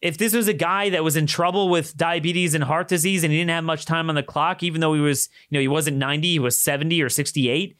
if 0.00 0.16
this 0.16 0.32
was 0.32 0.48
a 0.48 0.52
guy 0.52 0.90
that 0.90 1.02
was 1.02 1.16
in 1.16 1.26
trouble 1.26 1.68
with 1.68 1.96
diabetes 1.96 2.54
and 2.54 2.62
heart 2.64 2.88
disease 2.88 3.24
and 3.24 3.32
he 3.32 3.38
didn't 3.38 3.50
have 3.50 3.64
much 3.64 3.84
time 3.84 4.08
on 4.08 4.14
the 4.14 4.22
clock, 4.22 4.62
even 4.62 4.80
though 4.80 4.94
he 4.94 5.00
was, 5.00 5.28
you 5.50 5.56
know, 5.56 5.60
he 5.60 5.68
wasn't 5.68 5.96
90, 5.96 6.28
he 6.28 6.38
was 6.38 6.58
70 6.58 7.02
or 7.02 7.08
68 7.08 7.76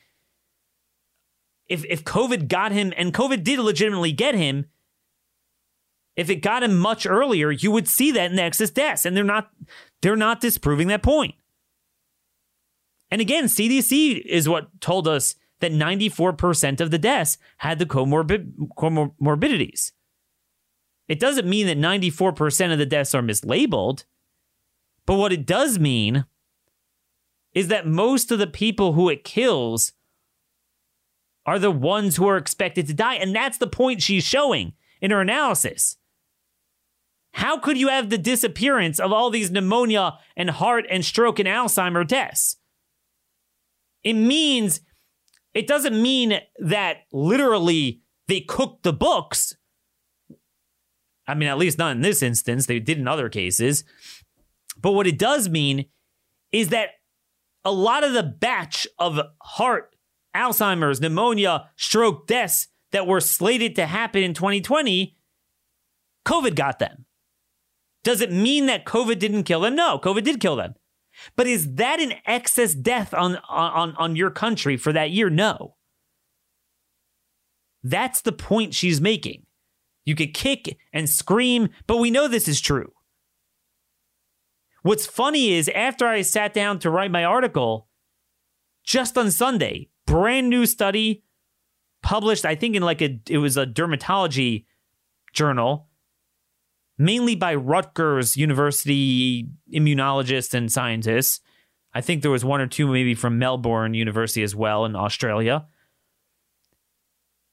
if 1.68 1.84
if 1.84 2.04
COVID 2.04 2.48
got 2.48 2.72
him, 2.72 2.92
and 2.96 3.12
COVID 3.12 3.44
did 3.44 3.58
legitimately 3.58 4.12
get 4.12 4.34
him, 4.34 4.66
if 6.16 6.30
it 6.30 6.36
got 6.36 6.62
him 6.62 6.78
much 6.78 7.06
earlier, 7.06 7.50
you 7.50 7.70
would 7.70 7.86
see 7.86 8.10
that 8.12 8.30
in 8.30 8.36
the 8.36 8.42
excess 8.42 8.70
deaths, 8.70 9.04
and 9.04 9.16
they're 9.16 9.24
not 9.24 9.50
they're 10.02 10.16
not 10.16 10.40
disproving 10.40 10.88
that 10.88 11.02
point. 11.02 11.34
And 13.10 13.20
again, 13.20 13.44
CDC 13.44 14.22
is 14.26 14.48
what 14.48 14.80
told 14.80 15.08
us 15.08 15.34
that 15.60 15.72
94% 15.72 16.80
of 16.80 16.90
the 16.90 16.98
deaths 16.98 17.38
had 17.56 17.78
the 17.78 17.86
comorbid, 17.86 18.52
comorbidities. 18.76 19.92
It 21.08 21.18
doesn't 21.18 21.48
mean 21.48 21.66
that 21.66 21.78
94% 21.78 22.72
of 22.72 22.78
the 22.78 22.86
deaths 22.86 23.14
are 23.14 23.22
mislabeled. 23.22 24.04
But 25.06 25.16
what 25.16 25.32
it 25.32 25.46
does 25.46 25.78
mean 25.78 26.26
is 27.54 27.68
that 27.68 27.86
most 27.86 28.30
of 28.30 28.38
the 28.38 28.46
people 28.46 28.92
who 28.92 29.08
it 29.08 29.24
kills 29.24 29.92
are 31.46 31.58
the 31.58 31.70
ones 31.70 32.16
who 32.16 32.28
are 32.28 32.36
expected 32.36 32.86
to 32.86 32.94
die. 32.94 33.14
And 33.14 33.34
that's 33.34 33.56
the 33.56 33.66
point 33.66 34.02
she's 34.02 34.24
showing 34.24 34.74
in 35.00 35.10
her 35.10 35.22
analysis. 35.22 35.96
How 37.32 37.58
could 37.58 37.78
you 37.78 37.88
have 37.88 38.10
the 38.10 38.18
disappearance 38.18 39.00
of 39.00 39.12
all 39.12 39.30
these 39.30 39.50
pneumonia 39.50 40.18
and 40.36 40.50
heart 40.50 40.84
and 40.90 41.04
stroke 41.04 41.38
and 41.38 41.48
Alzheimer 41.48 42.06
deaths? 42.06 42.56
It 44.02 44.14
means, 44.14 44.80
it 45.54 45.66
doesn't 45.66 46.00
mean 46.00 46.38
that 46.58 46.98
literally 47.12 48.02
they 48.26 48.40
cooked 48.40 48.82
the 48.82 48.92
books. 48.92 49.56
I 51.28 51.34
mean, 51.34 51.48
at 51.48 51.58
least 51.58 51.78
not 51.78 51.94
in 51.94 52.00
this 52.00 52.22
instance. 52.22 52.66
They 52.66 52.80
did 52.80 52.98
in 52.98 53.06
other 53.06 53.28
cases. 53.28 53.84
But 54.80 54.92
what 54.92 55.06
it 55.06 55.18
does 55.18 55.48
mean 55.48 55.86
is 56.50 56.70
that 56.70 56.90
a 57.64 57.72
lot 57.72 58.02
of 58.02 58.14
the 58.14 58.22
batch 58.22 58.88
of 58.98 59.20
heart, 59.42 59.94
Alzheimer's, 60.34 61.00
pneumonia, 61.00 61.70
stroke 61.76 62.26
deaths 62.26 62.68
that 62.92 63.06
were 63.06 63.20
slated 63.20 63.76
to 63.76 63.86
happen 63.86 64.22
in 64.22 64.32
2020, 64.32 65.16
COVID 66.26 66.54
got 66.54 66.78
them. 66.78 67.04
Does 68.04 68.20
it 68.20 68.32
mean 68.32 68.66
that 68.66 68.86
COVID 68.86 69.18
didn't 69.18 69.42
kill 69.42 69.60
them? 69.60 69.74
No, 69.74 69.98
COVID 69.98 70.24
did 70.24 70.40
kill 70.40 70.56
them. 70.56 70.74
But 71.36 71.46
is 71.46 71.74
that 71.74 72.00
an 72.00 72.14
excess 72.24 72.74
death 72.74 73.12
on, 73.12 73.36
on, 73.48 73.94
on 73.96 74.16
your 74.16 74.30
country 74.30 74.76
for 74.76 74.92
that 74.92 75.10
year? 75.10 75.28
No. 75.28 75.74
That's 77.82 78.20
the 78.20 78.32
point 78.32 78.74
she's 78.74 79.00
making. 79.00 79.44
You 80.08 80.14
could 80.14 80.32
kick 80.32 80.78
and 80.90 81.06
scream, 81.06 81.68
but 81.86 81.98
we 81.98 82.10
know 82.10 82.28
this 82.28 82.48
is 82.48 82.62
true. 82.62 82.94
What's 84.80 85.04
funny 85.04 85.52
is 85.52 85.68
after 85.68 86.06
I 86.06 86.22
sat 86.22 86.54
down 86.54 86.78
to 86.78 86.88
write 86.88 87.10
my 87.10 87.24
article, 87.24 87.88
just 88.82 89.18
on 89.18 89.30
Sunday, 89.30 89.90
brand 90.06 90.48
new 90.48 90.64
study 90.64 91.24
published, 92.02 92.46
I 92.46 92.54
think 92.54 92.74
in 92.74 92.82
like 92.82 93.02
a 93.02 93.20
it 93.28 93.36
was 93.36 93.58
a 93.58 93.66
dermatology 93.66 94.64
journal, 95.34 95.90
mainly 96.96 97.34
by 97.34 97.54
Rutgers 97.54 98.34
University 98.34 99.46
immunologists 99.70 100.54
and 100.54 100.72
scientists. 100.72 101.40
I 101.92 102.00
think 102.00 102.22
there 102.22 102.30
was 102.30 102.46
one 102.46 102.62
or 102.62 102.66
two 102.66 102.88
maybe 102.88 103.14
from 103.14 103.38
Melbourne 103.38 103.92
University 103.92 104.42
as 104.42 104.56
well 104.56 104.86
in 104.86 104.96
Australia. 104.96 105.66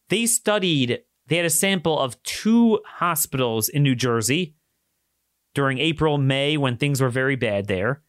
They 0.07 0.25
studied, 0.25 1.01
they 1.27 1.37
had 1.37 1.45
a 1.45 1.49
sample 1.49 1.99
of 1.99 2.21
two 2.23 2.79
hospitals 2.85 3.67
in 3.67 3.83
New 3.83 3.95
Jersey 3.95 4.55
during 5.53 5.79
April, 5.79 6.17
May, 6.17 6.57
when 6.57 6.77
things 6.77 7.01
were 7.01 7.09
very 7.09 7.35
bad 7.35 7.67
there. 7.67 8.03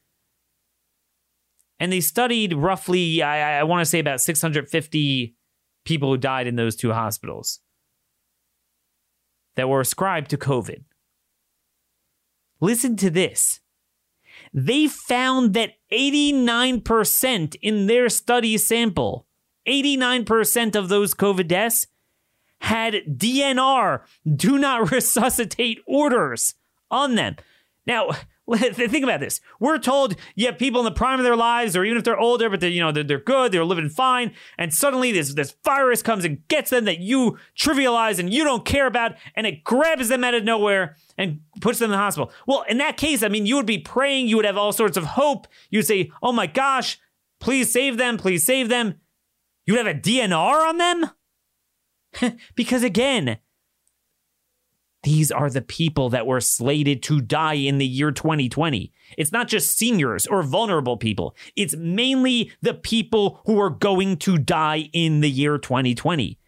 And 1.78 1.92
they 1.92 2.00
studied 2.00 2.54
roughly, 2.54 3.22
I, 3.22 3.60
I 3.60 3.62
want 3.62 3.80
to 3.82 3.86
say 3.86 3.98
about 3.98 4.20
650 4.20 5.36
people 5.84 6.10
who 6.10 6.18
died 6.18 6.46
in 6.46 6.56
those 6.56 6.76
two 6.76 6.92
hospitals 6.92 7.60
that 9.54 9.68
were 9.68 9.80
ascribed 9.80 10.30
to 10.30 10.36
COVID. 10.36 10.84
Listen 12.60 12.96
to 12.96 13.10
this. 13.10 13.60
They 14.52 14.86
found 14.86 15.54
that 15.54 15.74
89% 15.92 17.56
in 17.62 17.86
their 17.86 18.08
study 18.08 18.58
sample, 18.58 19.26
89% 19.66 20.76
of 20.76 20.88
those 20.88 21.14
COVID 21.14 21.48
deaths 21.48 21.86
had 22.60 22.94
DNR, 23.06 24.00
do 24.34 24.58
not 24.58 24.90
resuscitate 24.92 25.80
orders 25.86 26.54
on 26.90 27.14
them. 27.14 27.36
Now, 27.86 28.10
think 28.54 29.02
about 29.02 29.20
this. 29.20 29.40
We're 29.58 29.78
told 29.78 30.16
you 30.36 30.46
have 30.46 30.58
people 30.58 30.80
in 30.80 30.84
the 30.84 30.92
prime 30.92 31.18
of 31.18 31.24
their 31.24 31.36
lives, 31.36 31.76
or 31.76 31.84
even 31.84 31.98
if 31.98 32.04
they're 32.04 32.18
older, 32.18 32.48
but 32.48 32.60
they're, 32.60 32.70
you 32.70 32.80
know 32.80 32.92
they're, 32.92 33.04
they're 33.04 33.18
good, 33.18 33.50
they're 33.50 33.64
living 33.64 33.88
fine, 33.88 34.32
and 34.56 34.72
suddenly 34.72 35.10
this 35.10 35.34
this 35.34 35.54
virus 35.64 36.02
comes 36.02 36.24
and 36.24 36.46
gets 36.48 36.70
them 36.70 36.84
that 36.84 37.00
you 37.00 37.38
trivialize 37.58 38.18
and 38.18 38.32
you 38.32 38.44
don't 38.44 38.64
care 38.64 38.86
about, 38.86 39.16
and 39.34 39.46
it 39.46 39.64
grabs 39.64 40.08
them 40.08 40.22
out 40.22 40.34
of 40.34 40.44
nowhere 40.44 40.96
and 41.18 41.40
puts 41.60 41.78
them 41.78 41.86
in 41.86 41.92
the 41.92 41.96
hospital. 41.96 42.30
Well, 42.46 42.64
in 42.68 42.78
that 42.78 42.96
case, 42.96 43.22
I 43.22 43.28
mean, 43.28 43.46
you 43.46 43.56
would 43.56 43.66
be 43.66 43.78
praying, 43.78 44.28
you 44.28 44.36
would 44.36 44.44
have 44.44 44.56
all 44.56 44.72
sorts 44.72 44.96
of 44.96 45.04
hope. 45.04 45.48
You'd 45.70 45.86
say, 45.86 46.12
"Oh 46.22 46.32
my 46.32 46.46
gosh, 46.46 46.98
please 47.40 47.72
save 47.72 47.96
them, 47.96 48.16
please 48.16 48.44
save 48.44 48.68
them." 48.68 49.00
You'd 49.66 49.78
have 49.78 49.88
a 49.88 49.94
DNR 49.94 50.68
on 50.68 50.78
them 50.78 51.10
because 52.54 52.82
again, 52.82 53.38
these 55.02 55.30
are 55.30 55.48
the 55.48 55.62
people 55.62 56.10
that 56.10 56.26
were 56.26 56.40
slated 56.40 57.00
to 57.04 57.20
die 57.20 57.54
in 57.54 57.78
the 57.78 57.86
year 57.86 58.10
2020. 58.10 58.92
It's 59.16 59.30
not 59.30 59.46
just 59.46 59.78
seniors 59.78 60.26
or 60.26 60.42
vulnerable 60.42 60.96
people. 60.96 61.36
It's 61.54 61.76
mainly 61.76 62.50
the 62.60 62.74
people 62.74 63.40
who 63.46 63.60
are 63.60 63.70
going 63.70 64.16
to 64.18 64.36
die 64.36 64.90
in 64.92 65.20
the 65.20 65.30
year 65.30 65.58
2020. 65.58 66.40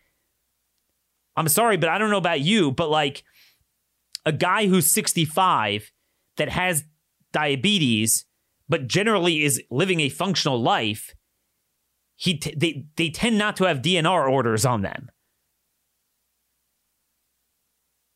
I'm 1.37 1.47
sorry, 1.47 1.77
but 1.77 1.89
I 1.89 1.99
don't 1.99 2.11
know 2.11 2.17
about 2.19 2.41
you, 2.41 2.73
but 2.73 2.91
like 2.91 3.23
a 4.27 4.33
guy 4.33 4.67
who's 4.67 4.87
65 4.87 5.93
that 6.37 6.49
has 6.49 6.85
diabetes, 7.33 8.25
but 8.69 8.89
generally 8.89 9.45
is 9.45 9.63
living 9.71 10.01
a 10.01 10.09
functional 10.09 10.61
life, 10.61 11.15
he 12.17 12.39
t- 12.39 12.55
they, 12.57 12.87
they 12.97 13.09
tend 13.09 13.39
not 13.39 13.57
to 13.59 13.65
have 13.65 13.83
DNR 13.83 14.29
orders 14.29 14.67
on 14.67 14.83
them. 14.83 15.11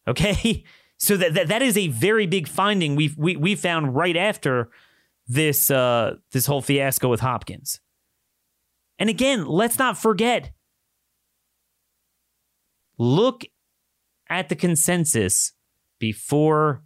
Okay. 0.06 0.64
So 0.98 1.16
that, 1.16 1.34
that, 1.34 1.48
that 1.48 1.62
is 1.62 1.76
a 1.76 1.88
very 1.88 2.28
big 2.28 2.46
finding 2.46 2.94
we 2.94 3.12
we, 3.18 3.34
we 3.34 3.56
found 3.56 3.92
right 3.96 4.16
after 4.16 4.70
this 5.26 5.68
uh, 5.68 6.14
this 6.30 6.46
whole 6.46 6.62
fiasco 6.62 7.08
with 7.08 7.18
Hopkins. 7.18 7.80
And 9.00 9.10
again, 9.10 9.44
let's 9.46 9.80
not 9.80 9.98
forget. 9.98 10.52
Look 12.98 13.44
at 14.28 14.48
the 14.48 14.54
consensus 14.54 15.54
before 15.98 16.84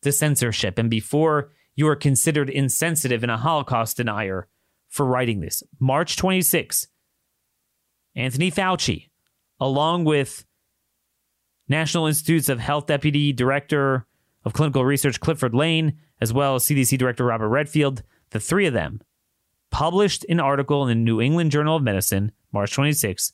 the 0.00 0.12
censorship 0.12 0.78
and 0.78 0.88
before 0.88 1.52
you 1.74 1.86
are 1.86 1.96
considered 1.96 2.48
insensitive 2.48 3.22
and 3.22 3.30
a 3.30 3.36
Holocaust 3.36 3.98
denier 3.98 4.48
for 4.88 5.04
writing 5.04 5.40
this. 5.40 5.62
March 5.78 6.16
26, 6.16 6.88
Anthony 8.16 8.50
Fauci, 8.50 9.10
along 9.60 10.04
with 10.04 10.44
National 11.70 12.08
Institutes 12.08 12.48
of 12.48 12.58
Health 12.58 12.86
Deputy 12.86 13.32
Director 13.32 14.04
of 14.44 14.52
Clinical 14.52 14.84
Research 14.84 15.20
Clifford 15.20 15.54
Lane, 15.54 15.96
as 16.20 16.32
well 16.32 16.56
as 16.56 16.64
CDC 16.64 16.98
Director 16.98 17.24
Robert 17.24 17.48
Redfield, 17.48 18.02
the 18.30 18.40
three 18.40 18.66
of 18.66 18.74
them 18.74 19.00
published 19.70 20.26
an 20.28 20.40
article 20.40 20.82
in 20.82 20.88
the 20.88 20.94
New 20.96 21.20
England 21.20 21.52
Journal 21.52 21.76
of 21.76 21.82
Medicine, 21.84 22.32
March 22.52 22.74
26. 22.74 23.32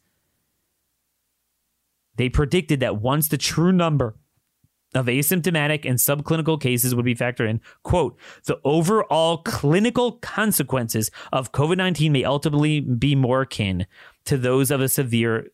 They 2.16 2.28
predicted 2.28 2.80
that 2.80 3.00
once 3.00 3.28
the 3.28 3.38
true 3.38 3.72
number 3.72 4.16
of 4.94 5.06
asymptomatic 5.06 5.86
and 5.88 5.98
subclinical 5.98 6.60
cases 6.60 6.94
would 6.94 7.04
be 7.06 7.14
factored 7.14 7.48
in, 7.48 7.60
quote, 7.84 8.18
the 8.44 8.58
overall 8.64 9.38
clinical 9.38 10.12
consequences 10.12 11.10
of 11.32 11.52
COVID 11.52 11.78
19 11.78 12.12
may 12.12 12.24
ultimately 12.24 12.80
be 12.80 13.14
more 13.14 13.42
akin 13.42 13.86
to 14.26 14.36
those 14.36 14.70
of 14.70 14.82
a 14.82 14.88
severe 14.88 15.48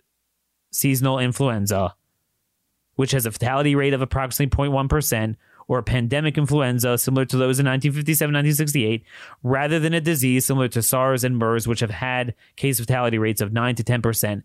seasonal 0.72 1.20
influenza 1.20 1.94
which 2.96 3.12
has 3.12 3.26
a 3.26 3.32
fatality 3.32 3.74
rate 3.74 3.94
of 3.94 4.02
approximately 4.02 4.68
0.1%, 4.68 5.36
or 5.68 5.78
a 5.78 5.82
pandemic 5.82 6.36
influenza 6.36 6.98
similar 6.98 7.24
to 7.24 7.36
those 7.36 7.58
in 7.58 7.66
1957 7.66 8.32
1968, 8.32 9.04
rather 9.42 9.78
than 9.78 9.94
a 9.94 10.00
disease 10.00 10.44
similar 10.44 10.68
to 10.68 10.82
SARS 10.82 11.24
and 11.24 11.38
MERS, 11.38 11.66
which 11.66 11.80
have 11.80 11.90
had 11.90 12.34
case 12.56 12.80
fatality 12.80 13.18
rates 13.18 13.40
of 13.40 13.52
9 13.52 13.74
to 13.76 13.84
10% 13.84 14.42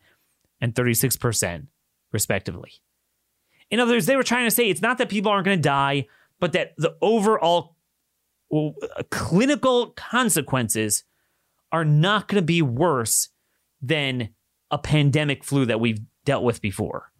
and 0.61 0.73
36%, 0.73 1.67
respectively. 2.11 2.71
In 3.69 3.79
other 3.79 3.93
words, 3.93 4.05
they 4.05 4.15
were 4.15 4.23
trying 4.23 4.45
to 4.45 4.51
say 4.51 4.69
it's 4.69 4.81
not 4.81 4.97
that 4.99 5.09
people 5.09 5.31
aren't 5.31 5.45
going 5.45 5.57
to 5.57 5.61
die, 5.61 6.07
but 6.39 6.53
that 6.53 6.73
the 6.77 6.95
overall 7.01 7.75
clinical 9.09 9.87
consequences 9.87 11.03
are 11.71 11.83
not 11.83 12.27
going 12.27 12.41
to 12.41 12.45
be 12.45 12.61
worse 12.61 13.29
than 13.81 14.29
a 14.71 14.77
pandemic 14.77 15.43
flu 15.43 15.65
that 15.65 15.79
we've 15.79 15.99
dealt 16.23 16.43
with 16.43 16.61
before. 16.61 17.11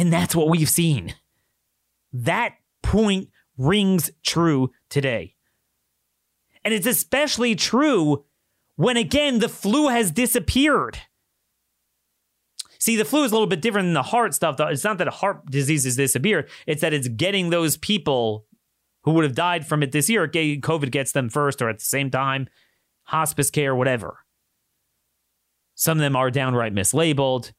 And 0.00 0.10
that's 0.10 0.34
what 0.34 0.48
we've 0.48 0.66
seen. 0.66 1.14
That 2.10 2.54
point 2.82 3.28
rings 3.58 4.10
true 4.24 4.70
today. 4.88 5.34
And 6.64 6.72
it's 6.72 6.86
especially 6.86 7.54
true 7.54 8.24
when, 8.76 8.96
again, 8.96 9.40
the 9.40 9.48
flu 9.48 9.88
has 9.88 10.10
disappeared. 10.10 10.96
See, 12.78 12.96
the 12.96 13.04
flu 13.04 13.24
is 13.24 13.30
a 13.30 13.34
little 13.34 13.46
bit 13.46 13.60
different 13.60 13.88
than 13.88 13.92
the 13.92 14.02
heart 14.02 14.32
stuff. 14.32 14.56
Though. 14.56 14.68
It's 14.68 14.84
not 14.84 14.96
that 14.96 15.08
heart 15.08 15.44
disease 15.50 15.84
has 15.84 15.96
disappeared, 15.96 16.48
it's 16.66 16.80
that 16.80 16.94
it's 16.94 17.08
getting 17.08 17.50
those 17.50 17.76
people 17.76 18.46
who 19.02 19.12
would 19.12 19.24
have 19.24 19.34
died 19.34 19.66
from 19.66 19.82
it 19.82 19.92
this 19.92 20.08
year. 20.08 20.26
COVID 20.26 20.90
gets 20.90 21.12
them 21.12 21.28
first 21.28 21.60
or 21.60 21.68
at 21.68 21.78
the 21.78 21.84
same 21.84 22.10
time, 22.10 22.48
hospice 23.02 23.50
care, 23.50 23.74
whatever. 23.74 24.20
Some 25.74 25.98
of 25.98 26.02
them 26.02 26.16
are 26.16 26.30
downright 26.30 26.74
mislabeled. 26.74 27.52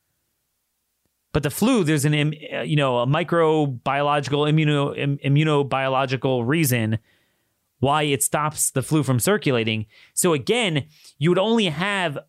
But 1.33 1.43
the 1.43 1.49
flu, 1.49 1.83
there's 1.83 2.05
an 2.05 2.13
uh, 2.13 2.61
you 2.61 2.75
know 2.75 2.99
a 2.99 3.07
microbiological 3.07 4.51
immuno 4.51 5.19
immunobiological 5.23 6.45
reason 6.45 6.99
why 7.79 8.03
it 8.03 8.21
stops 8.21 8.71
the 8.71 8.83
flu 8.83 9.03
from 9.03 9.19
circulating. 9.19 9.87
So 10.13 10.33
again, 10.33 10.85
you 11.17 11.29
would 11.29 11.39
only 11.39 11.65
have 11.65 12.19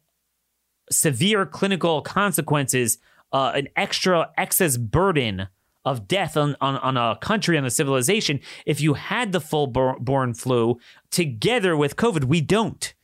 severe 0.90 1.44
clinical 1.46 2.00
consequences, 2.00 2.98
uh, 3.32 3.52
an 3.54 3.68
extra 3.76 4.30
excess 4.36 4.76
burden 4.76 5.48
of 5.84 6.08
death 6.08 6.36
on, 6.36 6.56
on, 6.60 6.76
on 6.76 6.96
a 6.96 7.16
country, 7.20 7.58
on 7.58 7.64
a 7.64 7.70
civilization, 7.70 8.40
if 8.64 8.80
you 8.80 8.94
had 8.94 9.32
the 9.32 9.40
full 9.40 9.66
born 9.66 10.32
flu 10.32 10.78
together 11.10 11.76
with 11.76 11.96
COVID. 11.96 12.24
We 12.24 12.40
don't. 12.40 12.94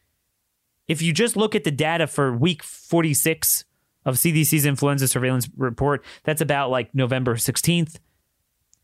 If 0.87 1.03
you 1.03 1.13
just 1.13 1.37
look 1.37 1.55
at 1.55 1.65
the 1.65 1.71
data 1.71 2.07
for 2.07 2.35
week 2.35 2.63
46 2.63 3.65
of 4.05 4.17
CDC's 4.17 4.67
influenza 4.67 5.09
surveillance 5.09 5.49
report, 5.57 6.05
that's 6.25 6.41
about 6.41 6.71
like 6.71 6.95
November 6.95 7.35
16th. 7.35 7.99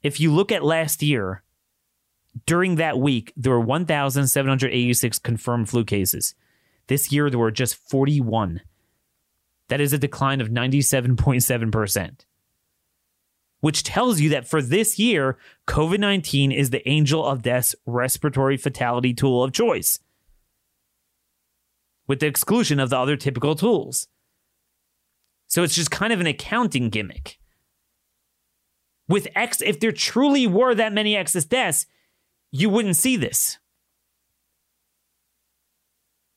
If 0.03 0.20
you 0.20 0.33
look 0.33 0.53
at 0.53 0.64
last 0.64 1.03
year, 1.03 1.42
during 2.46 2.77
that 2.77 2.98
week, 2.98 3.33
there 3.37 3.53
were 3.53 3.61
1,786 3.61 5.18
confirmed 5.20 5.68
flu 5.68 5.85
cases. 5.85 6.35
This 6.88 7.11
year, 7.12 7.31
there 7.31 7.38
were 7.38 7.50
just 7.50 7.77
41. 7.77 8.61
That 9.68 9.81
is 9.81 9.92
a 9.92 9.98
decline 9.98 10.40
of 10.40 10.48
97.7%, 10.48 12.27
which 13.61 13.83
tells 13.83 14.20
you 14.20 14.29
that 14.31 14.46
for 14.46 14.61
this 14.61 14.98
year, 14.98 15.38
COVID 15.66 15.98
19 15.98 16.53
is 16.53 16.70
the 16.70 16.87
angel 16.88 17.24
of 17.24 17.42
death's 17.42 17.74
respiratory 17.87 18.57
fatality 18.57 19.14
tool 19.14 19.42
of 19.42 19.53
choice, 19.53 19.98
with 22.07 22.20
the 22.20 22.27
exclusion 22.27 22.79
of 22.79 22.90
the 22.90 22.98
other 22.98 23.16
typical 23.16 23.55
tools. 23.55 24.09
So 25.46 25.62
it's 25.62 25.74
just 25.74 25.90
kind 25.90 26.12
of 26.12 26.20
an 26.20 26.26
accounting 26.26 26.90
gimmick. 26.90 27.38
With 29.09 29.28
X, 29.35 29.61
if 29.61 29.80
there 29.80 29.92
truly 29.92 30.46
were 30.46 30.74
that 30.74 30.92
many 30.92 31.16
excess 31.16 31.44
deaths, 31.44 31.87
you 32.50 32.70
wouldn't 32.70 32.96
see 32.96 33.16
this. 33.16 33.59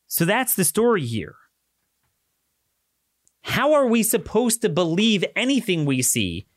So 0.08 0.26
that's 0.26 0.56
the 0.56 0.63
story 0.63 1.06
here. 1.06 1.36
How 3.41 3.74
are 3.74 3.88
we 3.88 4.04
supposed 4.04 4.62
to 4.62 4.70
believe 4.70 5.24
anything 5.36 5.86
we 5.86 6.02
see 6.02 6.48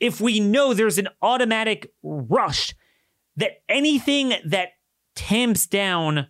if 0.00 0.20
we 0.20 0.40
know 0.40 0.74
there's 0.74 0.98
an 0.98 1.08
automatic 1.22 1.92
rush 2.02 2.74
that 3.36 3.62
anything 3.68 4.34
that 4.44 4.70
tamps 5.14 5.66
down 5.66 6.26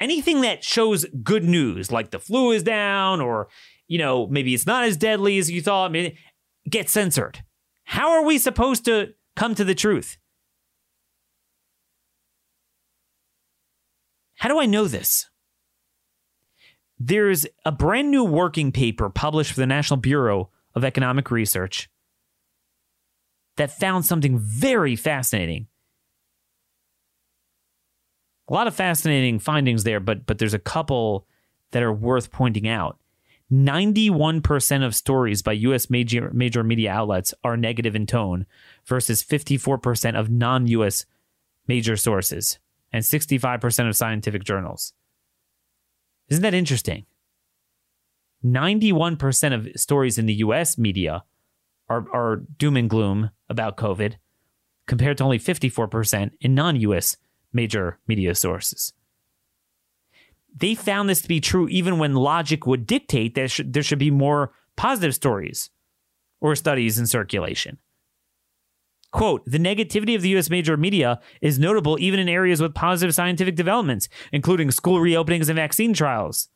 anything 0.00 0.40
that 0.40 0.64
shows 0.64 1.04
good 1.22 1.44
news, 1.44 1.92
like 1.92 2.10
the 2.10 2.18
flu 2.18 2.50
is 2.50 2.62
down 2.62 3.20
or, 3.20 3.48
you 3.90 3.98
know, 3.98 4.28
maybe 4.28 4.54
it's 4.54 4.68
not 4.68 4.84
as 4.84 4.96
deadly 4.96 5.36
as 5.38 5.50
you 5.50 5.60
thought, 5.60 5.90
maybe, 5.90 6.16
gets 6.70 6.92
censored? 6.92 7.42
How 7.82 8.10
are 8.12 8.22
we 8.22 8.38
supposed 8.38 8.84
to 8.84 9.14
come 9.34 9.56
to 9.56 9.64
the 9.64 9.74
truth? 9.74 10.16
How 14.36 14.48
do 14.48 14.60
I 14.60 14.66
know 14.66 14.86
this? 14.86 15.28
There's 17.00 17.46
a 17.64 17.72
brand 17.72 18.12
new 18.12 18.22
working 18.22 18.70
paper 18.70 19.10
published 19.10 19.52
for 19.52 19.60
the 19.60 19.66
National 19.66 19.96
Bureau 19.96 20.50
of 20.76 20.84
Economic 20.84 21.32
Research 21.32 21.90
that 23.56 23.72
found 23.72 24.06
something 24.06 24.38
very 24.38 24.94
fascinating. 24.94 25.66
A 28.48 28.52
lot 28.52 28.68
of 28.68 28.74
fascinating 28.76 29.40
findings 29.40 29.82
there, 29.82 29.98
but 29.98 30.26
but 30.26 30.38
there's 30.38 30.54
a 30.54 30.60
couple 30.60 31.26
that 31.72 31.82
are 31.82 31.92
worth 31.92 32.30
pointing 32.30 32.68
out. 32.68 32.99
91% 33.52 34.86
of 34.86 34.94
stories 34.94 35.42
by 35.42 35.52
US 35.52 35.90
major 35.90 36.30
major 36.32 36.62
media 36.62 36.92
outlets 36.92 37.34
are 37.42 37.56
negative 37.56 37.96
in 37.96 38.06
tone 38.06 38.46
versus 38.84 39.24
54% 39.24 40.18
of 40.18 40.30
non-US 40.30 41.04
major 41.66 41.96
sources 41.96 42.58
and 42.92 43.04
65% 43.04 43.88
of 43.88 43.96
scientific 43.96 44.44
journals. 44.44 44.92
Isn't 46.28 46.42
that 46.42 46.54
interesting? 46.54 47.06
91% 48.44 49.54
of 49.54 49.68
stories 49.80 50.16
in 50.16 50.26
the 50.26 50.34
US 50.34 50.78
media 50.78 51.24
are, 51.88 52.06
are 52.12 52.36
doom 52.56 52.76
and 52.76 52.88
gloom 52.88 53.30
about 53.48 53.76
COVID, 53.76 54.14
compared 54.86 55.18
to 55.18 55.24
only 55.24 55.38
54% 55.38 56.30
in 56.40 56.54
non 56.54 56.76
US 56.76 57.16
major 57.52 57.98
media 58.06 58.34
sources. 58.34 58.92
They 60.56 60.74
found 60.74 61.08
this 61.08 61.22
to 61.22 61.28
be 61.28 61.40
true 61.40 61.68
even 61.68 61.98
when 61.98 62.14
logic 62.14 62.66
would 62.66 62.86
dictate 62.86 63.34
that 63.34 63.60
there 63.64 63.82
should 63.82 63.98
be 63.98 64.10
more 64.10 64.52
positive 64.76 65.14
stories 65.14 65.70
or 66.40 66.54
studies 66.56 66.98
in 66.98 67.06
circulation. 67.06 67.78
Quote, 69.12 69.44
the 69.44 69.58
negativity 69.58 70.14
of 70.14 70.22
the 70.22 70.28
U.S. 70.30 70.50
major 70.50 70.76
media 70.76 71.20
is 71.40 71.58
notable 71.58 71.98
even 71.98 72.20
in 72.20 72.28
areas 72.28 72.62
with 72.62 72.74
positive 72.74 73.14
scientific 73.14 73.56
developments, 73.56 74.08
including 74.32 74.70
school 74.70 75.00
reopenings 75.00 75.48
and 75.48 75.56
vaccine 75.56 75.92
trials. 75.92 76.48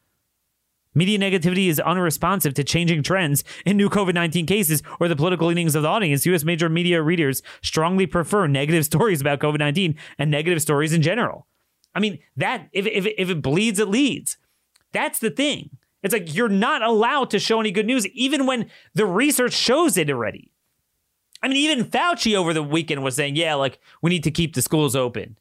Media 0.94 1.18
negativity 1.18 1.66
is 1.66 1.80
unresponsive 1.80 2.54
to 2.54 2.62
changing 2.62 3.02
trends 3.02 3.42
in 3.66 3.76
new 3.76 3.90
COVID 3.90 4.14
19 4.14 4.46
cases 4.46 4.82
or 5.00 5.08
the 5.08 5.16
political 5.16 5.48
leanings 5.48 5.74
of 5.74 5.82
the 5.82 5.88
audience. 5.88 6.24
U.S. 6.26 6.44
major 6.44 6.68
media 6.68 7.02
readers 7.02 7.42
strongly 7.62 8.06
prefer 8.06 8.46
negative 8.46 8.84
stories 8.84 9.20
about 9.20 9.40
COVID 9.40 9.58
19 9.58 9.96
and 10.18 10.30
negative 10.30 10.62
stories 10.62 10.92
in 10.92 11.02
general. 11.02 11.48
I 11.94 12.00
mean, 12.00 12.18
that, 12.36 12.68
if, 12.72 12.86
if, 12.86 13.06
if 13.06 13.30
it 13.30 13.42
bleeds, 13.42 13.78
it 13.78 13.88
leads. 13.88 14.36
That's 14.92 15.18
the 15.18 15.30
thing. 15.30 15.70
It's 16.02 16.12
like 16.12 16.34
you're 16.34 16.48
not 16.48 16.82
allowed 16.82 17.30
to 17.30 17.38
show 17.38 17.60
any 17.60 17.70
good 17.70 17.86
news, 17.86 18.06
even 18.08 18.46
when 18.46 18.70
the 18.94 19.06
research 19.06 19.54
shows 19.54 19.96
it 19.96 20.10
already. 20.10 20.50
I 21.42 21.48
mean, 21.48 21.56
even 21.58 21.84
Fauci 21.84 22.34
over 22.34 22.52
the 22.52 22.62
weekend 22.62 23.02
was 23.02 23.16
saying, 23.16 23.36
yeah, 23.36 23.54
like 23.54 23.78
we 24.02 24.10
need 24.10 24.24
to 24.24 24.30
keep 24.30 24.54
the 24.54 24.62
schools 24.62 24.96
open. 24.96 25.36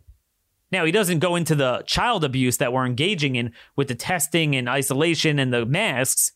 Now, 0.71 0.85
he 0.85 0.91
doesn't 0.91 1.19
go 1.19 1.35
into 1.35 1.53
the 1.53 1.83
child 1.85 2.23
abuse 2.23 2.57
that 2.57 2.73
we're 2.73 2.85
engaging 2.85 3.35
in 3.35 3.53
with 3.75 3.89
the 3.89 3.95
testing 3.95 4.55
and 4.55 4.67
isolation 4.67 5.37
and 5.37 5.53
the 5.53 5.65
masks, 5.65 6.31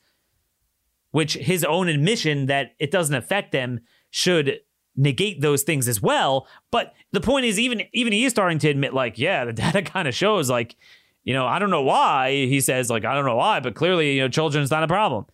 which 1.12 1.34
his 1.34 1.64
own 1.64 1.88
admission 1.88 2.46
that 2.46 2.76
it 2.80 2.92
doesn't 2.92 3.16
affect 3.16 3.52
them 3.52 3.80
should 4.12 4.60
negate 4.98 5.40
those 5.40 5.64
things 5.64 5.88
as 5.88 6.02
well. 6.02 6.48
But 6.72 6.94
the 7.12 7.22
point 7.22 7.46
is, 7.46 7.60
even 7.60 7.84
even 7.94 8.12
he 8.12 8.26
is 8.26 8.32
starting 8.32 8.60
to 8.60 8.70
admit, 8.70 8.94
like, 8.94 9.18
yeah, 9.18 9.46
the 9.46 9.54
data 9.54 9.82
kind 9.82 10.08
of 10.08 10.16
shows, 10.16 10.50
like, 10.50 10.76
you 11.24 11.34
know, 11.34 11.46
I 11.46 11.60
don't 11.60 11.70
know 11.70 11.84
why. 11.84 12.32
He 12.32 12.60
says, 12.60 12.90
like, 12.90 13.06
I 13.06 13.14
don't 13.14 13.26
know 13.26 13.36
why, 13.36 13.60
but 13.60 13.76
clearly, 13.76 14.16
you 14.16 14.22
know, 14.22 14.30
children's 14.30 14.72
not 14.72 14.84
a 14.84 14.88
problem. 14.88 15.26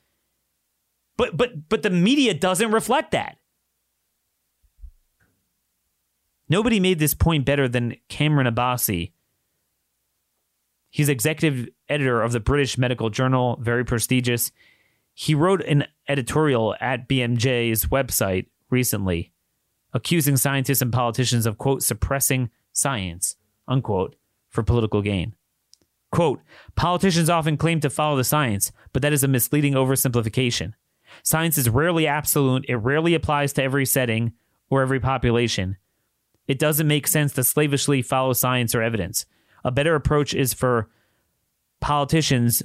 But 1.18 1.38
but 1.38 1.70
but 1.70 1.84
the 1.84 1.90
media 1.90 2.34
doesn't 2.34 2.72
reflect 2.72 3.12
that. 3.12 3.38
Nobody 6.50 6.80
made 6.80 7.00
this 7.00 7.14
point 7.14 7.46
better 7.46 7.68
than 7.68 7.96
Kamran 8.10 8.54
Abbasi. 8.54 9.12
He's 10.90 11.10
executive 11.10 11.70
editor 11.90 12.22
of 12.22 12.34
the 12.34 12.40
British 12.40 12.78
Medical 12.78 13.10
Journal, 13.10 13.58
very 13.60 13.84
prestigious. 13.84 14.52
He 15.16 15.34
wrote 15.34 15.62
an 15.64 15.86
editorial 16.08 16.76
at 16.80 17.10
BMJ's 17.10 17.86
website 17.86 18.46
recently, 18.70 19.33
accusing 19.94 20.38
scientists 20.38 20.82
and 20.82 20.92
politicians 20.92 21.46
of, 21.46 21.58
quote, 21.58 21.84
suppressing 21.84 22.50
science, 22.72 23.36
unquote, 23.68 24.16
for 24.50 24.64
political 24.64 25.02
gain. 25.02 25.36
Quote, 26.12 26.42
politicians 26.76 27.30
often 27.30 27.58
claim 27.58 27.80
to 27.80 27.90
follow 27.90 28.18
the 28.18 28.24
science, 28.24 28.72
but 28.92 29.02
that 29.02 29.14
is 29.14 29.24
a 29.24 29.28
misleading 29.28 29.74
oversimplification. 29.74 30.74
Science 31.24 31.58
is 31.58 31.70
rarely 31.70 32.08
absolute, 32.08 32.66
it 32.68 32.76
rarely 32.76 33.14
applies 33.14 33.54
to 33.54 33.64
every 33.64 33.86
setting 33.86 34.34
or 34.70 34.82
every 34.82 35.00
population. 35.00 35.78
It 36.48 36.60
doesn't 36.60 36.88
make 36.88 37.08
sense 37.08 37.34
to 37.34 37.44
slavishly 37.44 38.02
follow 38.02 38.34
science 38.34 38.76
or 38.76 38.82
evidence. 38.82 39.26
A 39.64 39.72
better 39.72 39.96
approach 39.96 40.34
is 40.34 40.54
for 40.54 40.90
politicians, 41.80 42.64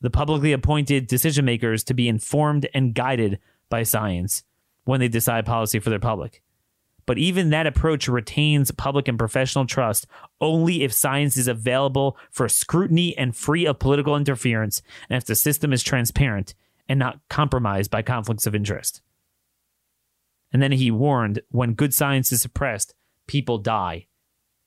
the 0.00 0.10
publicly 0.10 0.52
appointed 0.52 1.06
decision 1.06 1.44
makers, 1.44 1.82
to 1.84 1.94
be 1.94 2.08
informed 2.08 2.68
and 2.74 2.94
guided 2.94 3.38
by 3.68 3.82
science 3.84 4.44
when 4.90 4.98
they 4.98 5.06
decide 5.06 5.46
policy 5.46 5.78
for 5.78 5.88
their 5.88 6.00
public. 6.00 6.42
But 7.06 7.16
even 7.16 7.50
that 7.50 7.68
approach 7.68 8.08
retains 8.08 8.72
public 8.72 9.06
and 9.06 9.16
professional 9.16 9.64
trust 9.64 10.04
only 10.40 10.82
if 10.82 10.92
science 10.92 11.36
is 11.36 11.46
available 11.46 12.18
for 12.32 12.48
scrutiny 12.48 13.16
and 13.16 13.36
free 13.36 13.66
of 13.66 13.78
political 13.78 14.16
interference, 14.16 14.82
and 15.08 15.16
if 15.16 15.24
the 15.24 15.36
system 15.36 15.72
is 15.72 15.84
transparent 15.84 16.56
and 16.88 16.98
not 16.98 17.20
compromised 17.28 17.88
by 17.92 18.02
conflicts 18.02 18.48
of 18.48 18.54
interest. 18.56 19.00
And 20.52 20.60
then 20.60 20.72
he 20.72 20.90
warned 20.90 21.40
when 21.52 21.74
good 21.74 21.94
science 21.94 22.32
is 22.32 22.42
suppressed, 22.42 22.92
people 23.28 23.58
die. 23.58 24.08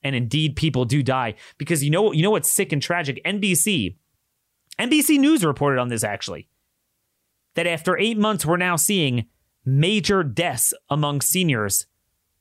And 0.03 0.15
indeed, 0.15 0.55
people 0.55 0.85
do 0.85 1.03
die 1.03 1.35
because 1.57 1.83
you 1.83 1.89
know 1.89 2.13
you 2.13 2.23
know 2.23 2.31
what's 2.31 2.49
sick 2.49 2.71
and 2.71 2.81
tragic. 2.81 3.21
NBC, 3.25 3.97
NBC 4.79 5.19
News 5.19 5.43
reported 5.43 5.81
on 5.81 5.89
this 5.89 6.05
actually. 6.05 6.47
That 7.55 7.67
after 7.67 7.97
eight 7.97 8.17
months, 8.17 8.45
we're 8.45 8.55
now 8.55 8.77
seeing 8.77 9.25
major 9.65 10.23
deaths 10.23 10.73
among 10.89 11.21
seniors 11.21 11.87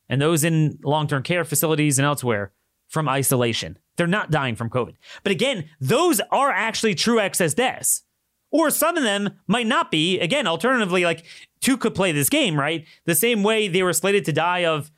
and 0.08 0.20
those 0.20 0.44
in 0.44 0.78
long 0.82 1.06
term 1.06 1.22
care 1.22 1.44
facilities 1.44 1.98
and 1.98 2.06
elsewhere 2.06 2.52
from 2.88 3.08
isolation. 3.08 3.78
They're 3.96 4.06
not 4.06 4.30
dying 4.30 4.56
from 4.56 4.70
COVID. 4.70 4.94
But 5.22 5.32
again, 5.32 5.68
those 5.80 6.20
are 6.30 6.50
actually 6.50 6.94
true 6.94 7.18
excess 7.20 7.54
deaths 7.54 8.04
Or 8.50 8.70
some 8.70 8.96
of 8.98 9.02
them 9.02 9.30
might 9.46 9.66
not 9.66 9.90
be. 9.90 10.20
Again, 10.20 10.46
alternatively, 10.46 11.04
like 11.04 11.24
two 11.60 11.76
could 11.78 11.94
play 11.94 12.12
this 12.12 12.28
game, 12.28 12.58
right? 12.58 12.86
The 13.06 13.14
same 13.14 13.42
way 13.42 13.68
they 13.68 13.82
were 13.82 13.94
slated 13.94 14.24
to 14.26 14.32
die 14.32 14.66
of 14.66 14.90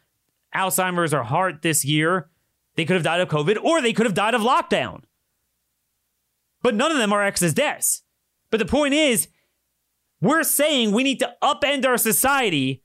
Alzheimer's 0.55 1.15
or 1.15 1.23
heart 1.23 1.63
this 1.63 1.85
year, 1.85 2.29
they 2.75 2.85
could 2.85 2.95
have 2.95 3.05
died 3.05 3.21
of 3.21 3.29
COVID 3.29 3.63
or 3.63 3.81
they 3.81 3.93
could 3.93 4.07
have 4.07 4.15
died 4.15 4.35
of 4.35 4.43
lockdown. 4.43 5.03
But 6.63 6.75
none 6.75 6.91
of 6.91 6.99
them 6.99 7.13
are 7.13 7.23
excess 7.23 7.53
deaths. 7.53 8.03
But 8.51 8.59
the 8.59 8.67
point 8.67 8.95
is, 8.95 9.29
we're 10.25 10.43
saying 10.43 10.93
we 10.93 11.03
need 11.03 11.21
to 11.21 11.35
upend 11.43 11.85
our 11.85 11.99
society 11.99 12.83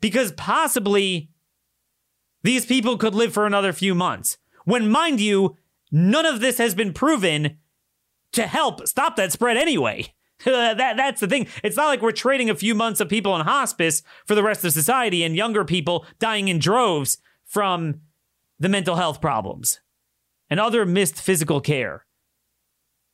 because 0.00 0.32
possibly 0.32 1.30
these 2.42 2.66
people 2.66 2.96
could 2.96 3.14
live 3.14 3.32
for 3.32 3.46
another 3.46 3.72
few 3.72 3.94
months. 3.94 4.38
When, 4.64 4.90
mind 4.90 5.20
you, 5.20 5.56
none 5.90 6.26
of 6.26 6.40
this 6.40 6.58
has 6.58 6.74
been 6.74 6.92
proven 6.92 7.58
to 8.32 8.46
help 8.46 8.86
stop 8.86 9.16
that 9.16 9.32
spread 9.32 9.56
anyway. 9.56 10.12
that 10.44 10.96
that's 10.96 11.20
the 11.20 11.26
thing. 11.26 11.48
It's 11.64 11.76
not 11.76 11.86
like 11.86 12.00
we're 12.00 12.12
trading 12.12 12.48
a 12.48 12.54
few 12.54 12.74
months 12.74 13.00
of 13.00 13.08
people 13.08 13.34
in 13.34 13.42
hospice 13.42 14.02
for 14.24 14.34
the 14.34 14.42
rest 14.42 14.64
of 14.64 14.72
society 14.72 15.24
and 15.24 15.34
younger 15.34 15.64
people 15.64 16.06
dying 16.18 16.48
in 16.48 16.58
droves 16.58 17.18
from 17.44 18.02
the 18.60 18.68
mental 18.68 18.96
health 18.96 19.20
problems 19.20 19.80
and 20.48 20.60
other 20.60 20.86
missed 20.86 21.16
physical 21.16 21.60
care. 21.60 22.04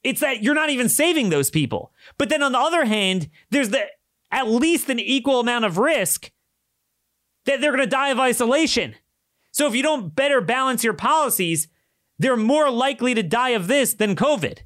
It's 0.05 0.21
that 0.21 0.43
you're 0.43 0.55
not 0.55 0.71
even 0.71 0.89
saving 0.89 1.31
those 1.31 1.51
people. 1.51 1.93
But 2.19 2.29
then 2.29 2.43
on 2.43 2.53
the 2.53 2.59
other 2.59 2.85
hand, 2.85 3.29
there's 3.51 3.71
the 3.71 3.87
at 4.31 4.49
least 4.49 4.91
an 4.91 5.01
equal 5.01 5.41
amount 5.41 5.65
of 5.65 5.79
risk 5.79 6.31
that 7.47 7.61
they're 7.61 7.73
going 7.73 7.85
to 7.85 7.87
die 7.87 8.11
of 8.11 8.21
isolation. 8.21 8.95
So 9.51 9.67
if 9.67 9.75
you 9.75 9.83
don't 9.83 10.15
better 10.15 10.41
balance 10.41 10.85
your 10.85 10.95
policies, 10.95 11.69
they're 12.19 12.37
more 12.37 12.71
likely 12.71 13.15
to 13.15 13.23
die 13.23 13.51
of 13.51 13.67
this 13.67 13.95
than 13.95 14.17
COVID. 14.17 14.61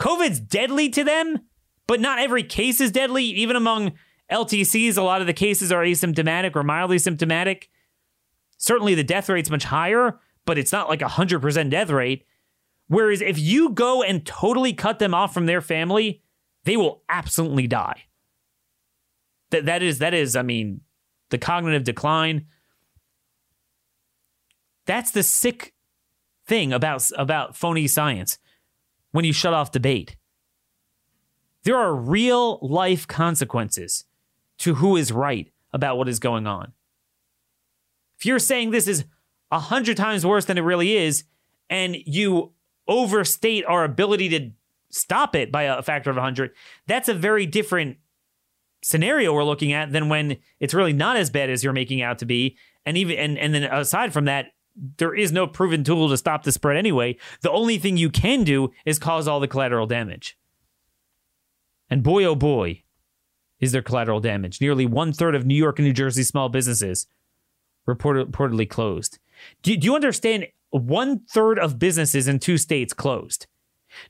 COVID's 0.00 0.40
deadly 0.40 0.88
to 0.90 1.04
them, 1.04 1.40
but 1.86 2.00
not 2.00 2.18
every 2.18 2.42
case 2.42 2.80
is 2.80 2.90
deadly. 2.90 3.24
Even 3.24 3.56
among 3.56 3.92
LTCs, 4.30 4.96
a 4.96 5.02
lot 5.02 5.20
of 5.20 5.26
the 5.26 5.32
cases 5.32 5.70
are 5.70 5.84
asymptomatic 5.84 6.56
or 6.56 6.62
mildly 6.62 6.98
symptomatic. 6.98 7.68
Certainly 8.56 8.94
the 8.94 9.04
death 9.04 9.28
rate's 9.28 9.50
much 9.50 9.64
higher, 9.64 10.18
but 10.44 10.58
it's 10.58 10.72
not 10.72 10.88
like 10.88 11.02
a 11.02 11.06
100% 11.06 11.70
death 11.70 11.90
rate. 11.90 12.24
Whereas 12.92 13.22
if 13.22 13.38
you 13.38 13.70
go 13.70 14.02
and 14.02 14.22
totally 14.26 14.74
cut 14.74 14.98
them 14.98 15.14
off 15.14 15.32
from 15.32 15.46
their 15.46 15.62
family, 15.62 16.20
they 16.64 16.76
will 16.76 17.02
absolutely 17.08 17.66
die. 17.66 18.02
That 19.48 19.64
that 19.64 19.82
is 19.82 20.00
that 20.00 20.12
is 20.12 20.36
I 20.36 20.42
mean 20.42 20.82
the 21.30 21.38
cognitive 21.38 21.84
decline. 21.84 22.48
That's 24.84 25.10
the 25.10 25.22
sick 25.22 25.72
thing 26.46 26.74
about 26.74 27.10
about 27.16 27.56
phony 27.56 27.86
science 27.86 28.36
when 29.12 29.24
you 29.24 29.32
shut 29.32 29.54
off 29.54 29.72
debate. 29.72 30.16
There 31.62 31.78
are 31.78 31.94
real 31.94 32.58
life 32.60 33.06
consequences 33.08 34.04
to 34.58 34.74
who 34.74 34.98
is 34.98 35.10
right 35.10 35.50
about 35.72 35.96
what 35.96 36.10
is 36.10 36.18
going 36.18 36.46
on. 36.46 36.74
If 38.18 38.26
you're 38.26 38.38
saying 38.38 38.70
this 38.70 38.86
is 38.86 39.06
a 39.50 39.60
hundred 39.60 39.96
times 39.96 40.26
worse 40.26 40.44
than 40.44 40.58
it 40.58 40.62
really 40.62 40.94
is, 40.94 41.24
and 41.70 41.96
you 41.96 42.52
overstate 42.88 43.64
our 43.66 43.84
ability 43.84 44.28
to 44.30 44.50
stop 44.90 45.34
it 45.34 45.50
by 45.50 45.62
a 45.62 45.82
factor 45.82 46.10
of 46.10 46.16
100, 46.16 46.52
that's 46.86 47.08
a 47.08 47.14
very 47.14 47.46
different 47.46 47.96
scenario 48.82 49.32
we're 49.32 49.44
looking 49.44 49.72
at 49.72 49.92
than 49.92 50.08
when 50.08 50.36
it's 50.60 50.74
really 50.74 50.92
not 50.92 51.16
as 51.16 51.30
bad 51.30 51.48
as 51.48 51.62
you're 51.62 51.72
making 51.72 52.02
out 52.02 52.18
to 52.18 52.26
be. 52.26 52.56
And 52.84 52.96
even 52.96 53.16
and, 53.16 53.38
and 53.38 53.54
then 53.54 53.64
aside 53.64 54.12
from 54.12 54.24
that, 54.26 54.46
there 54.96 55.14
is 55.14 55.32
no 55.32 55.46
proven 55.46 55.84
tool 55.84 56.08
to 56.08 56.16
stop 56.16 56.42
the 56.42 56.52
spread 56.52 56.76
anyway. 56.76 57.16
The 57.42 57.50
only 57.50 57.78
thing 57.78 57.96
you 57.96 58.10
can 58.10 58.44
do 58.44 58.70
is 58.84 58.98
cause 58.98 59.28
all 59.28 59.40
the 59.40 59.48
collateral 59.48 59.86
damage. 59.86 60.38
And 61.90 62.02
boy, 62.02 62.24
oh 62.24 62.34
boy, 62.34 62.82
is 63.60 63.72
there 63.72 63.82
collateral 63.82 64.20
damage. 64.20 64.60
Nearly 64.60 64.86
one 64.86 65.12
third 65.12 65.34
of 65.34 65.46
New 65.46 65.54
York 65.54 65.78
and 65.78 65.86
New 65.86 65.92
Jersey 65.94 66.22
small 66.22 66.48
businesses 66.48 67.06
report- 67.86 68.30
reportedly 68.30 68.68
closed. 68.68 69.18
Do, 69.62 69.76
do 69.76 69.84
you 69.84 69.94
understand? 69.94 70.46
One 70.72 71.20
third 71.30 71.58
of 71.58 71.78
businesses 71.78 72.26
in 72.26 72.38
two 72.38 72.56
states 72.56 72.94
closed. 72.94 73.46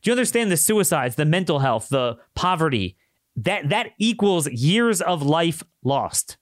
Do 0.01 0.11
you 0.11 0.13
understand 0.13 0.51
the 0.51 0.57
suicides, 0.57 1.17
the 1.17 1.25
mental 1.25 1.59
health, 1.59 1.89
the 1.89 2.19
poverty? 2.35 2.97
That 3.35 3.71
that 3.71 3.91
equals 3.99 4.49
years 4.49 5.01
of 5.01 5.23
life 5.23 5.65
lost. 5.83 6.37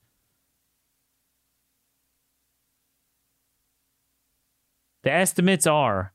The 5.03 5.11
estimates 5.11 5.65
are 5.65 6.13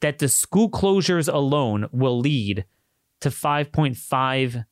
that 0.00 0.20
the 0.20 0.28
school 0.28 0.70
closures 0.70 1.32
alone 1.32 1.88
will 1.92 2.18
lead 2.18 2.64
to 3.20 3.28
5.5 3.28 4.64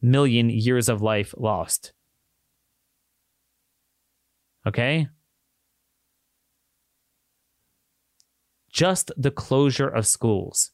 million 0.00 0.48
years 0.48 0.88
of 0.88 1.02
life 1.02 1.34
lost. 1.36 1.92
Okay? 4.66 5.08
Just 8.70 9.10
the 9.16 9.30
closure 9.30 9.88
of 9.88 10.06
schools. 10.06 10.70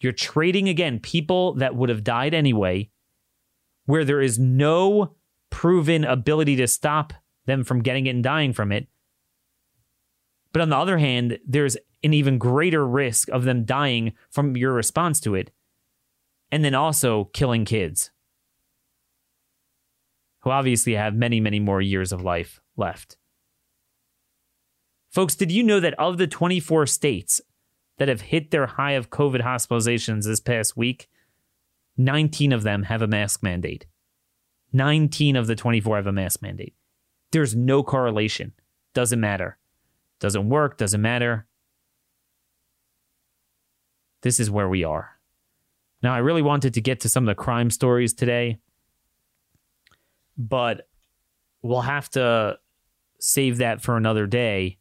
You're 0.00 0.12
trading 0.12 0.68
again 0.68 1.00
people 1.00 1.54
that 1.54 1.74
would 1.74 1.88
have 1.88 2.04
died 2.04 2.34
anyway, 2.34 2.90
where 3.86 4.04
there 4.04 4.20
is 4.20 4.38
no 4.38 5.16
proven 5.50 6.04
ability 6.04 6.56
to 6.56 6.66
stop 6.66 7.12
them 7.46 7.64
from 7.64 7.82
getting 7.82 8.06
it 8.06 8.10
and 8.10 8.22
dying 8.22 8.52
from 8.52 8.70
it. 8.70 8.86
But 10.52 10.62
on 10.62 10.68
the 10.68 10.76
other 10.76 10.98
hand, 10.98 11.38
there's 11.46 11.76
an 12.02 12.14
even 12.14 12.38
greater 12.38 12.86
risk 12.86 13.28
of 13.30 13.44
them 13.44 13.64
dying 13.64 14.12
from 14.30 14.56
your 14.56 14.72
response 14.72 15.20
to 15.20 15.34
it. 15.34 15.50
And 16.50 16.64
then 16.64 16.74
also 16.74 17.24
killing 17.24 17.64
kids 17.64 18.10
who 20.40 20.50
obviously 20.50 20.94
have 20.94 21.14
many, 21.14 21.40
many 21.40 21.60
more 21.60 21.82
years 21.82 22.12
of 22.12 22.22
life 22.22 22.60
left. 22.76 23.16
Folks, 25.18 25.34
did 25.34 25.50
you 25.50 25.64
know 25.64 25.80
that 25.80 25.98
of 25.98 26.16
the 26.16 26.28
24 26.28 26.86
states 26.86 27.40
that 27.96 28.06
have 28.06 28.20
hit 28.20 28.52
their 28.52 28.68
high 28.68 28.92
of 28.92 29.10
COVID 29.10 29.42
hospitalizations 29.42 30.26
this 30.26 30.38
past 30.38 30.76
week, 30.76 31.08
19 31.96 32.52
of 32.52 32.62
them 32.62 32.84
have 32.84 33.02
a 33.02 33.08
mask 33.08 33.42
mandate? 33.42 33.86
19 34.72 35.34
of 35.34 35.48
the 35.48 35.56
24 35.56 35.96
have 35.96 36.06
a 36.06 36.12
mask 36.12 36.40
mandate. 36.40 36.76
There's 37.32 37.56
no 37.56 37.82
correlation. 37.82 38.52
Doesn't 38.94 39.18
matter. 39.18 39.58
Doesn't 40.20 40.48
work, 40.48 40.78
doesn't 40.78 41.02
matter. 41.02 41.48
This 44.22 44.38
is 44.38 44.52
where 44.52 44.68
we 44.68 44.84
are. 44.84 45.18
Now, 46.00 46.14
I 46.14 46.18
really 46.18 46.42
wanted 46.42 46.74
to 46.74 46.80
get 46.80 47.00
to 47.00 47.08
some 47.08 47.24
of 47.24 47.36
the 47.36 47.42
crime 47.42 47.72
stories 47.72 48.14
today, 48.14 48.60
but 50.36 50.86
we'll 51.60 51.80
have 51.80 52.08
to 52.10 52.60
save 53.18 53.56
that 53.56 53.82
for 53.82 53.96
another 53.96 54.28
day. 54.28 54.77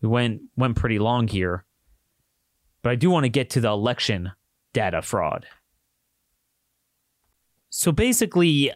We 0.00 0.08
went 0.08 0.42
went 0.56 0.76
pretty 0.76 0.98
long 0.98 1.28
here. 1.28 1.64
But 2.82 2.90
I 2.90 2.94
do 2.94 3.10
want 3.10 3.24
to 3.24 3.30
get 3.30 3.50
to 3.50 3.60
the 3.60 3.68
election 3.68 4.32
data 4.72 5.02
fraud. 5.02 5.46
So 7.68 7.92
basically, 7.92 8.72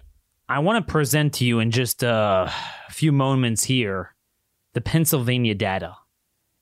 I 0.48 0.58
want 0.58 0.86
to 0.86 0.92
present 0.92 1.34
to 1.34 1.44
you 1.44 1.58
in 1.58 1.70
just 1.70 2.02
a 2.02 2.52
few 2.90 3.12
moments 3.12 3.64
here 3.64 4.14
the 4.74 4.80
Pennsylvania 4.80 5.54
data, 5.54 5.96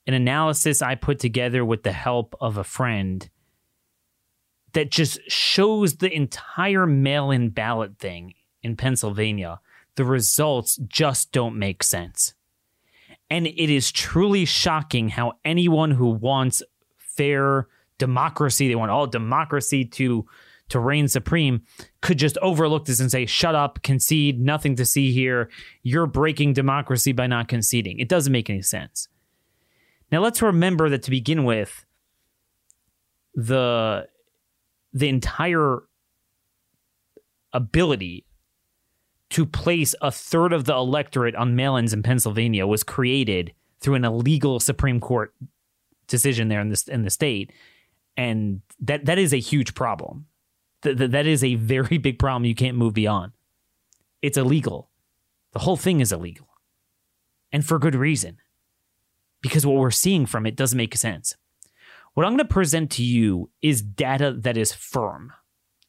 an 0.06 0.14
analysis 0.14 0.82
I 0.82 0.94
put 0.94 1.18
together 1.18 1.64
with 1.64 1.82
the 1.82 1.92
help 1.92 2.36
of 2.40 2.58
a 2.58 2.64
friend 2.64 3.28
that 4.74 4.90
just 4.90 5.18
shows 5.28 5.96
the 5.96 6.14
entire 6.14 6.86
mail 6.86 7.30
in 7.30 7.50
ballot 7.50 7.98
thing 7.98 8.34
in 8.62 8.76
Pennsylvania. 8.76 9.60
The 9.96 10.04
results 10.04 10.76
just 10.76 11.32
don't 11.32 11.58
make 11.58 11.82
sense. 11.82 12.34
And 13.32 13.46
it 13.46 13.70
is 13.70 13.90
truly 13.90 14.44
shocking 14.44 15.08
how 15.08 15.32
anyone 15.42 15.92
who 15.92 16.10
wants 16.10 16.62
fair 16.98 17.66
democracy, 17.96 18.68
they 18.68 18.74
want 18.74 18.90
all 18.90 19.06
democracy 19.06 19.86
to 19.86 20.26
to 20.68 20.78
reign 20.78 21.08
supreme 21.08 21.62
could 22.02 22.18
just 22.18 22.36
overlook 22.38 22.84
this 22.84 23.00
and 23.00 23.10
say, 23.10 23.24
shut 23.24 23.54
up, 23.54 23.82
concede, 23.82 24.38
nothing 24.38 24.76
to 24.76 24.84
see 24.84 25.12
here. 25.12 25.48
You're 25.82 26.06
breaking 26.06 26.52
democracy 26.52 27.12
by 27.12 27.26
not 27.26 27.48
conceding. 27.48 27.98
It 27.98 28.08
doesn't 28.08 28.32
make 28.32 28.50
any 28.50 28.60
sense. 28.60 29.08
Now 30.10 30.20
let's 30.20 30.42
remember 30.42 30.90
that 30.90 31.02
to 31.04 31.10
begin 31.10 31.44
with, 31.44 31.86
the 33.34 34.08
the 34.92 35.08
entire 35.08 35.78
ability 37.54 38.26
to 39.32 39.46
place 39.46 39.94
a 40.00 40.10
third 40.10 40.52
of 40.52 40.64
the 40.64 40.74
electorate 40.74 41.34
on 41.36 41.56
mail-ins 41.56 41.92
in 41.92 42.02
Pennsylvania 42.02 42.66
was 42.66 42.82
created 42.84 43.52
through 43.80 43.96
an 43.96 44.04
illegal 44.04 44.60
Supreme 44.60 45.00
Court 45.00 45.34
decision 46.06 46.48
there 46.48 46.60
in 46.60 46.68
this 46.68 46.88
in 46.88 47.02
the 47.02 47.10
state, 47.10 47.52
and 48.16 48.62
that 48.80 49.04
that 49.06 49.18
is 49.18 49.32
a 49.32 49.38
huge 49.38 49.74
problem. 49.74 50.26
Th- 50.82 50.96
that 50.96 51.26
is 51.26 51.44
a 51.44 51.54
very 51.56 51.98
big 51.98 52.18
problem 52.18 52.44
you 52.44 52.54
can't 52.54 52.76
move 52.76 52.94
beyond. 52.94 53.32
It's 54.22 54.38
illegal. 54.38 54.90
The 55.52 55.60
whole 55.60 55.76
thing 55.76 56.00
is 56.00 56.12
illegal. 56.12 56.48
And 57.52 57.64
for 57.64 57.78
good 57.78 57.94
reason. 57.94 58.38
because 59.42 59.66
what 59.66 59.76
we're 59.76 59.90
seeing 59.90 60.24
from 60.26 60.46
it 60.46 60.56
doesn't 60.56 60.76
make 60.76 60.96
sense. 60.96 61.36
What 62.14 62.24
I'm 62.24 62.32
going 62.32 62.46
to 62.46 62.54
present 62.54 62.90
to 62.92 63.02
you 63.02 63.50
is 63.60 63.82
data 63.82 64.32
that 64.40 64.56
is 64.56 64.72
firm. 64.72 65.32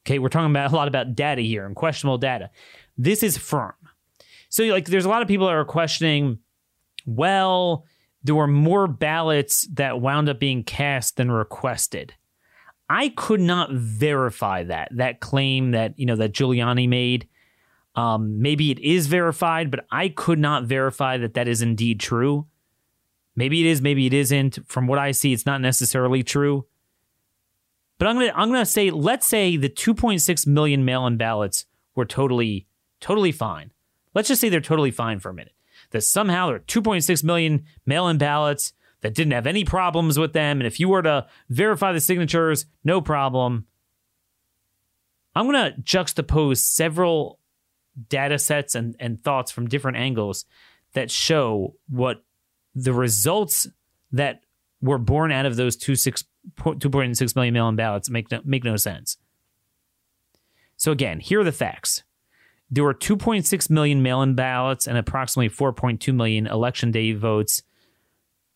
Okay, 0.05 0.19
we're 0.19 0.29
talking 0.29 0.51
about 0.51 0.71
a 0.71 0.75
lot 0.75 0.87
about 0.87 1.15
data 1.15 1.41
here 1.41 1.65
and 1.65 1.75
questionable 1.75 2.17
data. 2.17 2.49
This 2.97 3.23
is 3.23 3.37
firm. 3.37 3.73
So, 4.49 4.63
like, 4.65 4.85
there's 4.85 5.05
a 5.05 5.09
lot 5.09 5.21
of 5.21 5.27
people 5.27 5.47
that 5.47 5.55
are 5.55 5.65
questioning, 5.65 6.39
well, 7.05 7.85
there 8.23 8.35
were 8.35 8.47
more 8.47 8.87
ballots 8.87 9.67
that 9.73 9.99
wound 9.99 10.29
up 10.29 10.39
being 10.39 10.63
cast 10.63 11.17
than 11.17 11.31
requested. 11.31 12.13
I 12.89 13.09
could 13.09 13.41
not 13.41 13.71
verify 13.71 14.63
that 14.63 14.89
that 14.91 15.19
claim 15.19 15.71
that 15.71 15.97
you 15.97 16.05
know 16.05 16.15
that 16.17 16.33
Giuliani 16.33 16.87
made. 16.87 17.27
Um, 17.95 18.41
maybe 18.41 18.71
it 18.71 18.79
is 18.79 19.07
verified, 19.07 19.71
but 19.71 19.85
I 19.91 20.09
could 20.09 20.39
not 20.39 20.63
verify 20.65 21.17
that 21.17 21.35
that 21.35 21.47
is 21.47 21.61
indeed 21.61 21.99
true. 21.99 22.47
Maybe 23.35 23.61
it 23.61 23.69
is, 23.69 23.81
maybe 23.81 24.05
it 24.05 24.13
isn't. 24.13 24.59
From 24.67 24.87
what 24.87 24.99
I 24.99 25.11
see, 25.11 25.33
it's 25.33 25.45
not 25.45 25.61
necessarily 25.61 26.23
true. 26.23 26.65
But 27.97 28.07
I'm 28.07 28.15
gonna 28.15 28.33
I'm 28.35 28.49
gonna 28.49 28.65
say 28.65 28.89
let's 28.91 29.27
say 29.27 29.57
the 29.57 29.69
2.6 29.69 30.47
million 30.47 30.85
mail-in 30.85 31.17
ballots 31.17 31.65
were 31.95 32.05
totally 32.05 32.67
totally 33.03 33.33
fine. 33.33 33.71
Let's 34.13 34.29
just 34.29 34.39
say 34.39 34.47
they're 34.47 34.61
totally 34.61 34.91
fine 34.91 35.19
for 35.19 35.29
a 35.29 35.33
minute. 35.33 35.53
That 35.91 36.03
somehow 36.03 36.47
there 36.47 36.55
are 36.55 36.59
2.6 36.59 37.23
million 37.23 37.65
mail-in 37.85 38.17
ballots 38.17 38.71
that 39.01 39.13
didn't 39.13 39.33
have 39.33 39.45
any 39.45 39.65
problems 39.65 40.17
with 40.17 40.31
them, 40.31 40.61
and 40.61 40.65
if 40.65 40.79
you 40.79 40.87
were 40.87 41.01
to 41.01 41.27
verify 41.49 41.91
the 41.91 41.99
signatures, 41.99 42.65
no 42.85 43.01
problem. 43.01 43.65
I'm 45.35 45.45
gonna 45.45 45.75
juxtapose 45.81 46.59
several 46.59 47.39
data 48.07 48.39
sets 48.39 48.73
and, 48.73 48.95
and 48.99 49.21
thoughts 49.21 49.51
from 49.51 49.67
different 49.67 49.97
angles 49.97 50.45
that 50.93 51.11
show 51.11 51.75
what 51.89 52.23
the 52.73 52.93
results 52.93 53.67
that 54.13 54.41
were 54.81 54.97
born 54.97 55.31
out 55.33 55.45
of 55.45 55.57
those 55.57 55.75
2.6 55.75 57.35
million 57.35 57.53
mail 57.53 57.67
in 57.67 57.75
ballots 57.75 58.09
make 58.09 58.31
no, 58.31 58.39
make 58.45 58.63
no 58.63 58.77
sense. 58.77 59.17
So, 60.77 60.91
again, 60.91 61.19
here 61.19 61.41
are 61.41 61.43
the 61.43 61.51
facts. 61.51 62.03
There 62.71 62.83
were 62.83 62.93
2.6 62.93 63.69
million 63.69 64.01
mail 64.01 64.21
in 64.21 64.35
ballots 64.35 64.87
and 64.87 64.97
approximately 64.97 65.49
4.2 65.49 66.13
million 66.13 66.47
election 66.47 66.91
day 66.91 67.13
votes. 67.13 67.61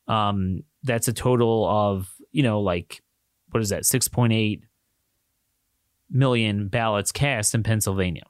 Um, 0.08 0.64
that's 0.84 1.08
a 1.08 1.14
total 1.14 1.68
of, 1.68 2.14
you 2.32 2.44
know, 2.44 2.62
like, 2.62 3.04
what 3.52 3.62
is 3.62 3.70
that, 3.70 3.84
6.8 3.84 4.62
million 6.10 6.68
ballots 6.68 7.12
cast 7.12 7.54
in 7.54 7.64
Pennsylvania. 7.64 8.24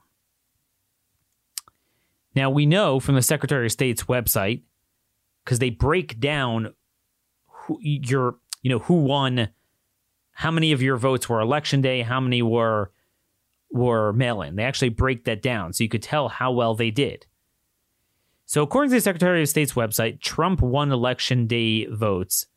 Now, 2.36 2.50
we 2.50 2.66
know 2.66 3.00
from 3.00 3.16
the 3.16 3.22
Secretary 3.22 3.66
of 3.66 3.72
State's 3.72 4.04
website 4.04 4.62
because 5.44 5.60
they 5.60 5.70
break 5.70 6.20
down 6.20 6.74
who 7.48 7.78
your 7.82 8.36
you 8.62 8.70
know 8.70 8.80
who 8.80 8.96
won 8.96 9.50
how 10.32 10.52
many 10.52 10.72
of 10.72 10.82
your 10.82 10.98
votes 10.98 11.30
were 11.30 11.40
election 11.40 11.82
day 11.82 12.02
how 12.02 12.20
many 12.20 12.42
were 12.42 12.92
were 13.72 14.14
mail 14.14 14.42
in 14.42 14.56
they 14.56 14.64
actually 14.64 14.90
break 14.90 15.26
that 15.26 15.42
down 15.42 15.74
so 15.74 15.84
you 15.84 15.90
could 15.90 16.04
tell 16.04 16.28
how 16.30 16.52
well 16.52 16.76
they 16.76 16.92
did 16.92 17.26
so 18.46 18.62
according 18.62 18.90
to 18.90 18.96
the 18.96 19.02
secretary 19.02 19.42
of 19.42 19.50
state's 19.50 19.74
website 19.74 20.22
trump 20.22 20.62
won 20.62 20.92
election 20.92 21.48
day 21.48 21.86
votes 21.88 22.48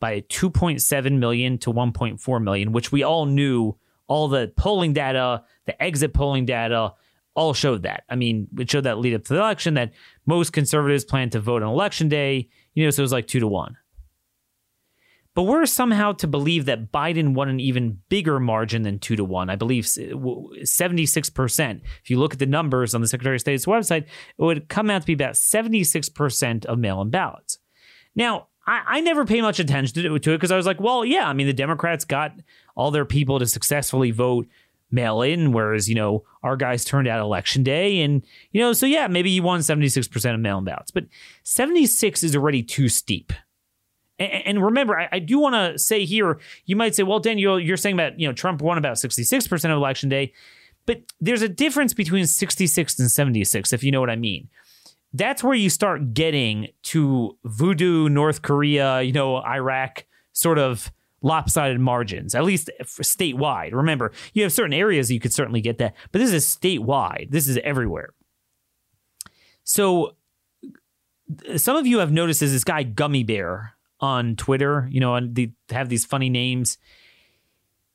by 0.00 0.20
2.7 0.22 1.18
million 1.18 1.58
to 1.58 1.72
1.4 1.72 2.42
million 2.42 2.72
which 2.72 2.92
we 2.92 3.02
all 3.02 3.26
knew 3.26 3.76
all 4.06 4.28
the 4.28 4.52
polling 4.56 4.92
data 4.92 5.42
the 5.66 5.82
exit 5.82 6.12
polling 6.12 6.44
data 6.44 6.92
all 7.38 7.54
showed 7.54 7.84
that. 7.84 8.02
I 8.08 8.16
mean, 8.16 8.48
it 8.58 8.68
showed 8.68 8.84
that 8.84 8.98
lead 8.98 9.14
up 9.14 9.22
to 9.24 9.34
the 9.34 9.38
election 9.38 9.74
that 9.74 9.92
most 10.26 10.52
conservatives 10.52 11.04
plan 11.04 11.30
to 11.30 11.40
vote 11.40 11.62
on 11.62 11.68
election 11.68 12.08
day, 12.08 12.48
you 12.74 12.84
know, 12.84 12.90
so 12.90 13.00
it 13.00 13.04
was 13.04 13.12
like 13.12 13.28
two 13.28 13.38
to 13.38 13.46
one. 13.46 13.76
But 15.38 15.44
we're 15.44 15.66
somehow 15.66 16.14
to 16.14 16.26
believe 16.26 16.64
that 16.64 16.90
Biden 16.90 17.32
won 17.32 17.48
an 17.48 17.60
even 17.60 18.00
bigger 18.08 18.40
margin 18.40 18.82
than 18.82 18.98
two 18.98 19.14
to 19.14 19.22
one. 19.22 19.50
I 19.50 19.54
believe 19.54 19.84
76%. 19.84 21.80
If 22.02 22.10
you 22.10 22.18
look 22.18 22.32
at 22.32 22.40
the 22.40 22.46
numbers 22.46 22.92
on 22.92 23.02
the 23.02 23.06
Secretary 23.06 23.36
of 23.36 23.40
State's 23.40 23.64
website, 23.64 24.02
it 24.02 24.08
would 24.42 24.68
come 24.68 24.90
out 24.90 25.02
to 25.02 25.06
be 25.06 25.12
about 25.12 25.34
76% 25.34 26.66
of 26.66 26.78
mail 26.80 27.00
in 27.02 27.10
ballots. 27.10 27.60
Now, 28.16 28.48
I, 28.66 28.82
I, 28.84 29.00
never 29.00 29.24
pay 29.24 29.40
much 29.40 29.60
attention 29.60 30.02
to 30.02 30.16
it 30.16 30.24
because 30.24 30.50
I 30.50 30.56
was 30.56 30.66
like, 30.66 30.80
well, 30.80 31.04
yeah, 31.04 31.28
I 31.28 31.34
mean, 31.34 31.46
the 31.46 31.52
Democrats 31.52 32.04
got 32.04 32.32
all 32.74 32.90
their 32.90 33.04
people 33.04 33.38
to 33.38 33.46
successfully 33.46 34.10
vote 34.10 34.48
mail 34.90 35.22
in, 35.22 35.52
whereas, 35.52 35.88
you 35.88 35.94
know, 35.94 36.24
our 36.42 36.56
guys 36.56 36.84
turned 36.84 37.06
out 37.06 37.20
election 37.20 37.62
day. 37.62 38.00
And, 38.00 38.26
you 38.50 38.60
know, 38.60 38.72
so 38.72 38.86
yeah, 38.86 39.06
maybe 39.06 39.30
you 39.30 39.44
won 39.44 39.60
76% 39.60 40.34
of 40.34 40.40
mail 40.40 40.58
in 40.58 40.64
ballots, 40.64 40.90
but 40.90 41.04
76 41.44 42.24
is 42.24 42.34
already 42.34 42.64
too 42.64 42.88
steep. 42.88 43.32
And, 44.18 44.64
remember, 44.64 45.06
I, 45.12 45.20
do 45.20 45.38
want 45.38 45.54
to 45.54 45.78
say 45.78 46.04
here, 46.04 46.40
you 46.64 46.74
might 46.74 46.96
say, 46.96 47.04
well, 47.04 47.20
Daniel, 47.20 47.60
you're 47.60 47.76
saying 47.76 47.94
about, 47.94 48.18
you 48.18 48.26
know, 48.26 48.32
Trump 48.32 48.60
won 48.60 48.76
about 48.76 48.96
66% 48.96 49.64
of 49.64 49.70
election 49.70 50.08
day, 50.08 50.32
but 50.86 51.02
there's 51.20 51.42
a 51.42 51.48
difference 51.48 51.94
between 51.94 52.26
66 52.26 52.98
and 52.98 53.10
76, 53.10 53.72
if 53.72 53.84
you 53.84 53.92
know 53.92 54.00
what 54.00 54.10
I 54.10 54.16
mean. 54.16 54.48
That's 55.12 55.44
where 55.44 55.54
you 55.54 55.70
start 55.70 56.14
getting 56.14 56.68
to 56.84 57.38
voodoo, 57.44 58.08
North 58.08 58.42
Korea, 58.42 59.02
you 59.02 59.12
know, 59.12 59.36
Iraq 59.36 60.04
sort 60.32 60.58
of 60.58 60.90
lopsided 61.22 61.80
margins, 61.80 62.34
at 62.34 62.44
least 62.44 62.70
statewide. 62.82 63.72
Remember, 63.72 64.12
you 64.34 64.42
have 64.42 64.52
certain 64.52 64.72
areas 64.72 65.10
you 65.10 65.20
could 65.20 65.32
certainly 65.32 65.60
get 65.60 65.78
that, 65.78 65.94
but 66.10 66.18
this 66.18 66.32
is 66.32 66.44
statewide. 66.44 67.30
This 67.30 67.48
is 67.48 67.58
everywhere. 67.58 68.14
So, 69.64 70.16
some 71.56 71.76
of 71.76 71.86
you 71.86 71.98
have 71.98 72.10
noticed 72.10 72.42
is 72.42 72.52
this 72.52 72.64
guy 72.64 72.82
Gummy 72.82 73.22
Bear 73.22 73.74
on 74.00 74.36
Twitter. 74.36 74.88
You 74.90 75.00
know, 75.00 75.14
and 75.14 75.34
they 75.34 75.52
have 75.70 75.88
these 75.88 76.04
funny 76.04 76.28
names. 76.28 76.78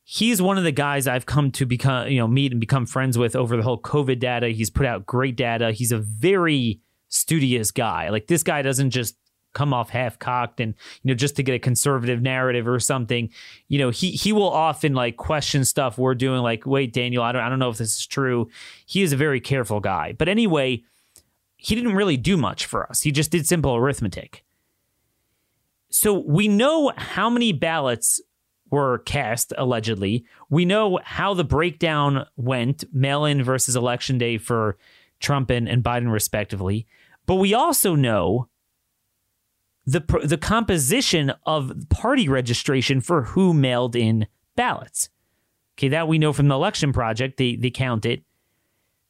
He's 0.05 0.41
one 0.41 0.57
of 0.57 0.65
the 0.65 0.71
guys 0.71 1.07
I've 1.07 1.25
come 1.25 1.49
to 1.51 1.65
become, 1.65 2.09
you 2.09 2.17
know, 2.17 2.27
meet 2.27 2.51
and 2.51 2.59
become 2.59 2.85
friends 2.85 3.17
with 3.17 3.35
over 3.35 3.55
the 3.55 3.63
whole 3.63 3.79
COVID 3.79 4.19
data. 4.19 4.49
He's 4.49 4.69
put 4.69 4.85
out 4.85 5.05
great 5.05 5.37
data. 5.37 5.71
He's 5.71 5.93
a 5.93 5.97
very 5.97 6.81
studious 7.07 7.71
guy. 7.71 8.09
Like 8.09 8.27
this 8.27 8.43
guy 8.43 8.61
doesn't 8.61 8.89
just 8.89 9.15
come 9.53 9.73
off 9.73 9.89
half 9.89 10.19
cocked 10.19 10.59
and 10.59 10.73
you 11.01 11.09
know 11.09 11.13
just 11.13 11.35
to 11.35 11.43
get 11.43 11.53
a 11.53 11.59
conservative 11.59 12.21
narrative 12.21 12.67
or 12.67 12.79
something 12.79 13.29
you 13.67 13.77
know 13.77 13.91
he 13.91 14.11
he 14.11 14.33
will 14.33 14.49
often 14.49 14.93
like 14.93 15.15
question 15.15 15.63
stuff 15.63 15.97
we're 15.97 16.15
doing 16.15 16.41
like 16.41 16.65
wait 16.65 16.91
Daniel 16.91 17.23
I 17.23 17.31
don't 17.31 17.43
I 17.43 17.49
don't 17.49 17.59
know 17.59 17.69
if 17.69 17.77
this 17.77 17.95
is 17.97 18.07
true 18.07 18.49
he 18.85 19.03
is 19.03 19.13
a 19.13 19.17
very 19.17 19.39
careful 19.39 19.79
guy 19.79 20.13
but 20.17 20.27
anyway 20.27 20.83
he 21.55 21.75
didn't 21.75 21.93
really 21.93 22.17
do 22.17 22.35
much 22.35 22.65
for 22.65 22.89
us 22.89 23.03
he 23.03 23.11
just 23.11 23.31
did 23.31 23.47
simple 23.47 23.75
arithmetic 23.75 24.43
so 26.03 26.19
we 26.19 26.47
know 26.49 26.91
how 26.97 27.29
many 27.29 27.53
ballots 27.53 28.19
were 28.69 28.97
cast, 29.05 29.53
allegedly. 29.57 30.25
We 30.49 30.65
know 30.65 30.99
how 31.01 31.33
the 31.33 31.45
breakdown 31.45 32.25
went 32.35 32.83
mail 32.93 33.23
in 33.23 33.41
versus 33.41 33.77
election 33.77 34.17
day 34.17 34.37
for 34.37 34.77
Trump 35.21 35.49
and, 35.49 35.69
and 35.69 35.81
Biden, 35.81 36.11
respectively. 36.11 36.85
But 37.25 37.35
we 37.35 37.53
also 37.53 37.95
know 37.95 38.49
the, 39.85 40.01
the 40.25 40.37
composition 40.37 41.31
of 41.45 41.71
party 41.87 42.27
registration 42.27 42.99
for 42.99 43.23
who 43.23 43.53
mailed 43.53 43.95
in 43.95 44.27
ballots. 44.57 45.07
Okay, 45.77 45.87
that 45.87 46.09
we 46.09 46.17
know 46.17 46.33
from 46.33 46.49
the 46.49 46.55
election 46.55 46.91
project, 46.91 47.37
they, 47.37 47.55
they 47.55 47.71
count 47.71 48.05
it. 48.05 48.23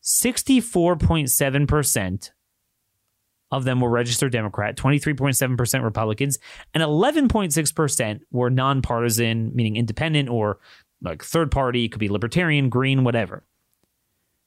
64.7% 0.03 2.29
of 3.53 3.63
them 3.63 3.79
were 3.79 3.89
registered 3.89 4.33
Democrat, 4.33 4.75
twenty 4.75 4.99
three 4.99 5.13
point 5.13 5.37
seven 5.37 5.55
percent 5.55 5.83
Republicans, 5.83 6.39
and 6.73 6.83
eleven 6.83 7.29
point 7.29 7.53
six 7.53 7.71
percent 7.71 8.23
were 8.31 8.49
nonpartisan, 8.49 9.55
meaning 9.55 9.77
independent 9.77 10.27
or 10.27 10.59
like 11.01 11.23
third 11.23 11.51
party. 11.51 11.87
Could 11.87 11.99
be 11.99 12.09
Libertarian, 12.09 12.69
Green, 12.69 13.05
whatever. 13.05 13.45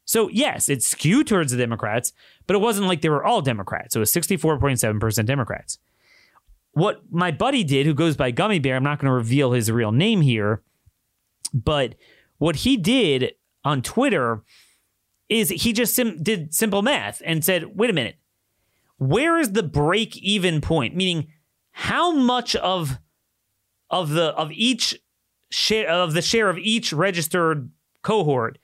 So 0.05 0.29
yes, 0.29 0.69
it 0.69 0.83
skewed 0.83 1.27
towards 1.27 1.53
the 1.53 1.59
Democrats, 1.59 2.13
but 2.47 2.55
it 2.55 2.61
wasn't 2.61 2.89
like 2.89 3.01
they 3.01 3.09
were 3.09 3.25
all 3.25 3.41
Democrats. 3.41 3.95
So 3.95 4.01
it 4.01 4.03
was 4.03 4.13
sixty 4.13 4.37
four 4.37 4.59
point 4.59 4.79
seven 4.79 5.01
percent 5.01 5.27
Democrats 5.27 5.79
what 6.77 7.01
my 7.11 7.31
buddy 7.31 7.65
did, 7.65 7.87
who 7.87 7.95
goes 7.95 8.19
by 8.19 8.31
Gummy 8.31 8.59
Bear, 8.59 8.77
I'm 8.77 8.83
not 8.83 8.99
going 8.99 9.09
to 9.09 9.15
reveal 9.15 9.53
his 9.53 9.73
real 9.73 9.93
name 9.93 10.21
here, 10.21 10.61
but 11.55 11.95
what 12.37 12.55
he 12.57 12.77
did 12.77 13.33
on 13.65 13.81
Twitter 13.81 14.43
is 15.31 15.49
he 15.49 15.73
just 15.73 15.95
sim- 15.95 16.23
did 16.23 16.55
simple 16.55 16.83
math 16.83 17.23
and 17.25 17.43
said, 17.43 17.79
wait 17.79 17.89
a 17.89 17.95
minute, 17.95 18.17
where 18.99 19.39
is 19.39 19.53
the 19.53 19.63
break 19.63 20.17
even 20.19 20.61
point? 20.61 20.95
Meaning, 20.95 21.29
how 21.73 22.13
much 22.13 22.57
of 22.57 22.99
of 23.91 24.11
the 24.11 24.27
of 24.35 24.51
each 24.53 24.99
share 25.51 25.89
of 25.89 26.15
the 26.15 26.23
share 26.23 26.49
of 26.49 26.59
each 26.59 26.93
registered 26.93 27.71
cohort 28.03 28.59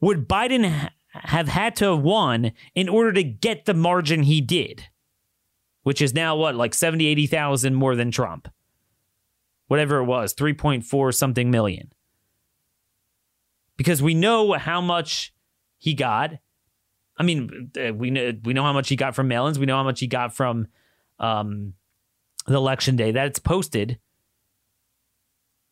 would 0.00 0.28
Biden 0.28 0.68
ha- 0.68 0.90
have 1.12 1.48
had 1.48 1.76
to 1.76 1.92
have 1.92 2.00
won 2.00 2.52
in 2.74 2.88
order 2.88 3.12
to 3.12 3.22
get 3.22 3.64
the 3.64 3.74
margin 3.74 4.22
he 4.22 4.40
did? 4.40 4.88
which 5.82 6.00
is 6.00 6.14
now 6.14 6.36
what, 6.36 6.54
like 6.54 6.74
70, 6.74 7.06
80,000 7.06 7.74
more 7.74 7.96
than 7.96 8.10
Trump. 8.10 8.48
Whatever 9.66 9.98
it 9.98 10.04
was, 10.04 10.34
3.4 10.34 11.14
something 11.14 11.50
million. 11.50 11.92
Because 13.76 14.02
we 14.02 14.14
know 14.14 14.52
how 14.52 14.80
much 14.80 15.32
he 15.78 15.94
got. 15.94 16.32
I 17.22 17.24
mean, 17.24 17.70
uh, 17.80 17.94
we 17.94 18.10
know 18.10 18.32
we 18.42 18.52
know 18.52 18.64
how 18.64 18.72
much 18.72 18.88
he 18.88 18.96
got 18.96 19.14
from 19.14 19.28
mail-ins. 19.28 19.56
We 19.56 19.64
know 19.64 19.76
how 19.76 19.84
much 19.84 20.00
he 20.00 20.08
got 20.08 20.34
from 20.34 20.66
um, 21.20 21.74
the 22.48 22.56
election 22.56 22.96
day. 22.96 23.12
That's 23.12 23.38
posted. 23.38 24.00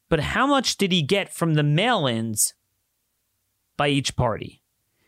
But 0.09 0.21
how 0.21 0.47
much 0.47 0.77
did 0.77 0.93
he 0.93 1.03
get 1.03 1.35
from 1.35 1.55
the 1.55 1.65
mail 1.65 2.07
ins 2.07 2.55
by 3.77 3.89
each 3.89 4.15
party? 4.15 4.63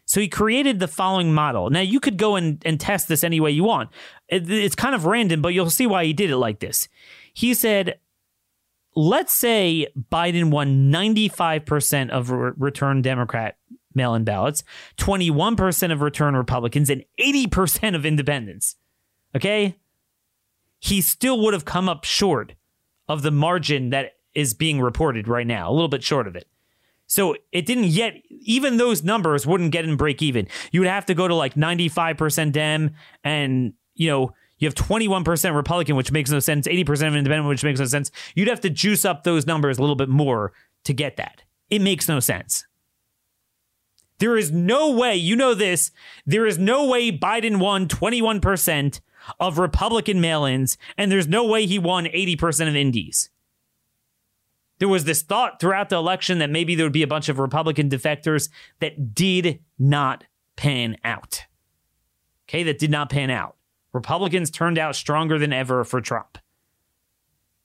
So 0.05 0.21
he 0.21 0.27
created 0.27 0.81
the 0.81 0.89
following 0.89 1.33
model. 1.33 1.71
Now, 1.71 1.81
you 1.81 2.01
could 2.01 2.17
go 2.17 2.35
and, 2.35 2.61
and 2.67 2.81
test 2.81 3.07
this 3.07 3.23
any 3.23 3.39
way 3.39 3.53
you 3.53 3.63
want. 3.63 3.91
It, 4.27 4.51
it's 4.51 4.75
kind 4.75 4.97
of 4.97 5.07
random, 5.07 5.43
but 5.43 5.55
you'll 5.55 5.71
see 5.71 5.87
why 5.87 6.05
he 6.05 6.13
did 6.13 6.31
it 6.31 6.39
like 6.39 6.59
this. 6.59 6.89
He 7.33 7.55
said, 7.55 8.01
let's 8.97 9.33
say 9.33 9.87
Biden 10.11 10.51
won 10.51 10.91
95% 10.91 12.11
of 12.11 12.31
re- 12.31 13.01
Democrat 13.01 13.59
mail 13.95 14.15
in 14.15 14.25
ballots, 14.25 14.65
21% 14.99 15.93
of 15.93 16.01
return 16.01 16.37
Republicans, 16.37 16.91
and 16.91 17.05
80% 17.21 17.95
of 17.95 18.07
independents. 18.07 18.77
Okay? 19.35 19.77
He 20.79 21.01
still 21.01 21.41
would 21.41 21.55
have 21.55 21.65
come 21.65 21.89
up 21.89 22.05
short 22.05 22.55
of 23.09 23.23
the 23.23 23.31
margin 23.31 23.91
that 23.91 24.13
is 24.35 24.55
being 24.55 24.81
reported 24.81 25.29
right 25.29 25.47
now, 25.47 25.71
a 25.71 25.73
little 25.73 25.89
bit 25.89 26.03
short 26.03 26.27
of 26.27 26.37
it. 26.37 26.49
So 27.07 27.37
it 27.53 27.67
didn't 27.67 27.85
yet, 27.85 28.15
even 28.31 28.79
those 28.79 29.03
numbers 29.03 29.47
wouldn't 29.47 29.73
get 29.73 29.85
in 29.85 29.97
break 29.97 30.23
even. 30.23 30.49
You 30.71 30.81
would 30.81 30.89
have 30.89 31.05
to 31.07 31.15
go 31.15 31.29
to 31.29 31.35
like 31.35 31.55
95% 31.55 32.53
Dem 32.53 32.95
and, 33.23 33.75
you 33.95 34.09
know, 34.09 34.33
you 34.59 34.69
have 34.69 34.75
21% 34.75 35.55
Republican, 35.55 35.97
which 35.97 36.13
makes 36.13 36.31
no 36.31 36.39
sense, 36.39 36.69
80% 36.69 37.09
of 37.09 37.17
independent, 37.17 37.49
which 37.49 37.65
makes 37.65 37.81
no 37.81 37.87
sense. 37.87 38.11
You'd 38.35 38.49
have 38.49 38.61
to 38.61 38.71
juice 38.71 39.05
up 39.05 39.25
those 39.25 39.45
numbers 39.45 39.77
a 39.77 39.81
little 39.81 39.97
bit 39.97 40.09
more 40.09 40.53
to 40.85 40.95
get 40.95 41.17
that. 41.17 41.43
It 41.69 41.83
makes 41.83 42.09
no 42.09 42.21
sense. 42.21 42.65
There 44.23 44.37
is 44.37 44.53
no 44.53 44.89
way, 44.93 45.17
you 45.17 45.35
know 45.35 45.53
this, 45.53 45.91
there 46.25 46.47
is 46.47 46.57
no 46.57 46.87
way 46.87 47.11
Biden 47.11 47.59
won 47.59 47.89
21% 47.89 49.01
of 49.41 49.59
Republican 49.59 50.21
mail 50.21 50.45
ins, 50.45 50.79
and 50.97 51.11
there's 51.11 51.27
no 51.27 51.45
way 51.45 51.67
he 51.67 51.77
won 51.77 52.05
80% 52.05 52.69
of 52.69 52.77
indies. 52.77 53.31
There 54.79 54.87
was 54.87 55.07
this 55.07 55.23
thought 55.23 55.59
throughout 55.59 55.89
the 55.89 55.97
election 55.97 56.39
that 56.39 56.51
maybe 56.51 56.77
there 56.77 56.87
would 56.87 56.93
be 56.93 57.03
a 57.03 57.09
bunch 57.09 57.29
of 57.29 57.41
Republican 57.41 57.91
defectors 57.91 58.49
that 58.79 59.13
did 59.13 59.59
not 59.77 60.23
pan 60.55 60.99
out. 61.03 61.43
Okay, 62.49 62.63
that 62.63 62.79
did 62.79 62.93
not 62.93 63.11
pan 63.11 63.29
out. 63.29 63.57
Republicans 63.93 64.53
turned 64.53 64.79
out 64.79 64.95
stronger 64.95 65.37
than 65.37 65.53
ever 65.53 65.83
for 65.83 66.01
Trump. 66.01 66.39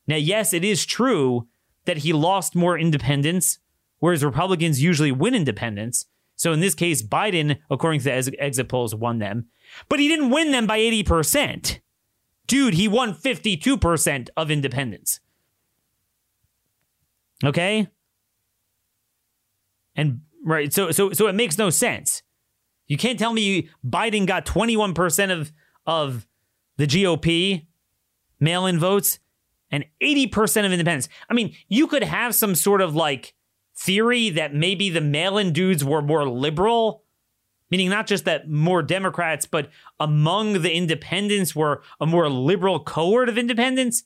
Now, 0.07 0.15
yes, 0.15 0.53
it 0.53 0.63
is 0.63 0.87
true 0.87 1.47
that 1.85 1.97
he 1.97 2.13
lost 2.13 2.55
more 2.55 2.79
independents, 2.79 3.59
whereas 3.99 4.25
Republicans 4.25 4.81
usually 4.81 5.11
win 5.11 5.35
independents. 5.35 6.07
So 6.37 6.53
in 6.53 6.61
this 6.61 6.75
case, 6.75 7.03
Biden, 7.03 7.57
according 7.69 7.99
to 8.01 8.05
the 8.05 8.35
exit 8.39 8.69
polls, 8.69 8.95
won 8.95 9.19
them. 9.19 9.47
But 9.89 9.99
he 9.99 10.07
didn't 10.07 10.29
win 10.29 10.51
them 10.51 10.65
by 10.65 10.79
80%. 10.79 11.79
Dude, 12.45 12.75
he 12.75 12.87
won 12.87 13.13
52% 13.13 14.29
of 14.37 14.49
independents. 14.49 15.19
Okay? 17.43 17.87
And 19.95 20.21
right, 20.45 20.71
so 20.71 20.91
so 20.91 21.11
so 21.11 21.27
it 21.27 21.33
makes 21.33 21.57
no 21.57 21.69
sense. 21.69 22.21
You 22.87 22.97
can't 22.97 23.19
tell 23.19 23.33
me 23.33 23.69
Biden 23.85 24.25
got 24.25 24.45
21% 24.45 25.31
of 25.31 25.51
of 25.85 26.27
the 26.77 26.85
GOP 26.85 27.65
mail-in 28.39 28.77
votes 28.77 29.19
and 29.71 29.85
80% 30.01 30.65
of 30.65 30.71
independents. 30.71 31.09
I 31.29 31.33
mean, 31.33 31.55
you 31.67 31.87
could 31.87 32.03
have 32.03 32.35
some 32.35 32.55
sort 32.55 32.81
of 32.81 32.95
like 32.95 33.33
theory 33.77 34.29
that 34.31 34.53
maybe 34.53 34.89
the 34.89 35.01
mail-in 35.01 35.53
dudes 35.53 35.83
were 35.83 36.01
more 36.01 36.27
liberal 36.27 37.03
meaning 37.69 37.89
not 37.89 38.07
just 38.07 38.25
that 38.25 38.49
more 38.49 38.81
Democrats, 38.81 39.45
but 39.45 39.69
among 39.99 40.61
the 40.61 40.73
independents 40.73 41.55
were 41.55 41.81
a 41.99 42.05
more 42.05 42.29
liberal 42.29 42.79
cohort 42.79 43.29
of 43.29 43.37
independents. 43.37 44.03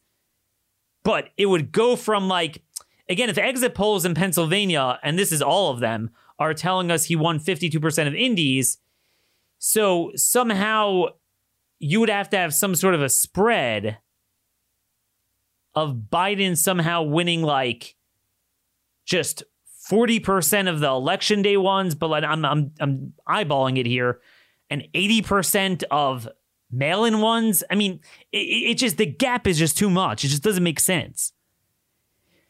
But 1.03 1.29
it 1.37 1.47
would 1.47 1.71
go 1.71 1.95
from 1.95 2.27
like, 2.27 2.63
again, 3.09 3.29
if 3.29 3.37
exit 3.37 3.75
polls 3.75 4.05
in 4.05 4.13
Pennsylvania, 4.13 4.99
and 5.03 5.17
this 5.17 5.31
is 5.31 5.41
all 5.41 5.71
of 5.71 5.79
them, 5.79 6.11
are 6.39 6.53
telling 6.53 6.89
us 6.89 7.05
he 7.05 7.15
won 7.15 7.39
52% 7.39 8.07
of 8.07 8.15
indies. 8.15 8.79
So 9.59 10.11
somehow 10.15 11.05
you 11.77 11.99
would 11.99 12.09
have 12.09 12.29
to 12.31 12.37
have 12.37 12.53
some 12.53 12.75
sort 12.75 12.95
of 12.95 13.01
a 13.01 13.09
spread 13.09 13.99
of 15.75 16.07
Biden 16.11 16.57
somehow 16.57 17.03
winning 17.03 17.43
like 17.43 17.95
just 19.05 19.43
40% 19.91 20.69
of 20.69 20.79
the 20.79 20.87
election 20.87 21.41
day 21.41 21.57
ones, 21.57 21.95
but 21.95 22.07
like 22.07 22.23
I'm, 22.23 22.45
I'm, 22.45 22.71
I'm 22.79 23.13
eyeballing 23.27 23.77
it 23.77 23.85
here, 23.85 24.21
and 24.69 24.87
80% 24.95 25.83
of 25.91 26.29
mail 26.71 27.03
in 27.03 27.19
ones. 27.19 27.61
I 27.69 27.75
mean, 27.75 27.99
it, 28.31 28.37
it 28.37 28.77
just, 28.77 28.95
the 28.95 29.05
gap 29.05 29.45
is 29.45 29.59
just 29.59 29.77
too 29.77 29.89
much. 29.89 30.23
It 30.23 30.29
just 30.29 30.43
doesn't 30.43 30.63
make 30.63 30.79
sense. 30.79 31.33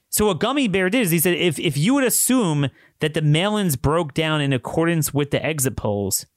So 0.09 0.27
what 0.27 0.39
Gummy 0.39 0.67
Bear 0.67 0.89
did 0.89 1.01
is 1.01 1.11
he 1.11 1.19
said 1.19 1.35
if, 1.35 1.57
if 1.57 1.77
you 1.77 1.95
would 1.95 2.03
assume 2.03 2.69
that 2.99 3.15
the 3.15 3.21
mail 3.21 3.57
ins 3.57 3.75
broke 3.75 4.13
down 4.13 4.41
in 4.41 4.53
accordance 4.53 5.13
with 5.13 5.31
the 5.31 5.43
exit 5.43 5.75
polls, 5.75 6.27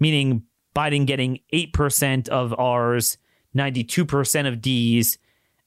meaning 0.00 0.42
Biden 0.74 1.06
getting 1.06 1.40
8% 1.52 2.28
of 2.28 2.58
R's, 2.58 3.18
92% 3.54 4.48
of 4.48 4.60
D's, 4.60 5.18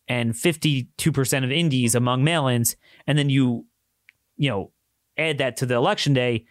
and 0.08 0.34
52% 0.34 1.44
of 1.44 1.52
indies 1.52 1.96
among 1.96 2.24
mail-ins 2.24 2.76
and 3.08 3.18
then 3.18 3.30
you 3.30 3.66
you 4.38 4.50
know 4.50 4.72
add 5.18 5.38
that 5.38 5.58
to 5.58 5.66
the 5.66 5.76
election 5.76 6.14
day 6.14 6.46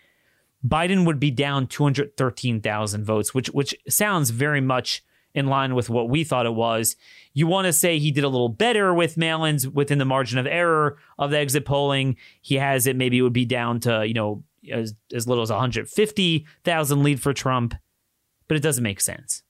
Biden 0.66 1.04
would 1.04 1.20
be 1.20 1.30
down 1.30 1.66
213,000 1.66 3.04
votes 3.04 3.34
which 3.34 3.48
which 3.48 3.74
sounds 3.88 4.30
very 4.30 4.60
much 4.60 5.04
in 5.34 5.46
line 5.46 5.74
with 5.74 5.90
what 5.90 6.08
we 6.08 6.24
thought 6.24 6.46
it 6.46 6.54
was. 6.54 6.96
You 7.32 7.46
want 7.46 7.66
to 7.66 7.72
say 7.72 7.98
he 7.98 8.12
did 8.12 8.24
a 8.24 8.28
little 8.28 8.48
better 8.48 8.94
with 8.94 9.16
mail-ins 9.16 9.68
within 9.68 9.98
the 9.98 10.04
margin 10.04 10.38
of 10.38 10.46
error 10.46 10.96
of 11.18 11.30
the 11.30 11.38
exit 11.38 11.64
polling. 11.64 12.16
He 12.40 12.54
has 12.56 12.86
it 12.86 12.96
maybe 12.96 13.18
it 13.18 13.22
would 13.22 13.32
be 13.32 13.44
down 13.44 13.80
to, 13.80 14.06
you 14.06 14.14
know, 14.14 14.44
as 14.70 14.94
as 15.12 15.26
little 15.26 15.42
as 15.42 15.50
150,000 15.50 17.02
lead 17.02 17.20
for 17.20 17.32
Trump, 17.32 17.74
but 18.48 18.56
it 18.56 18.62
doesn't 18.62 18.82
make 18.82 19.00
sense. 19.00 19.42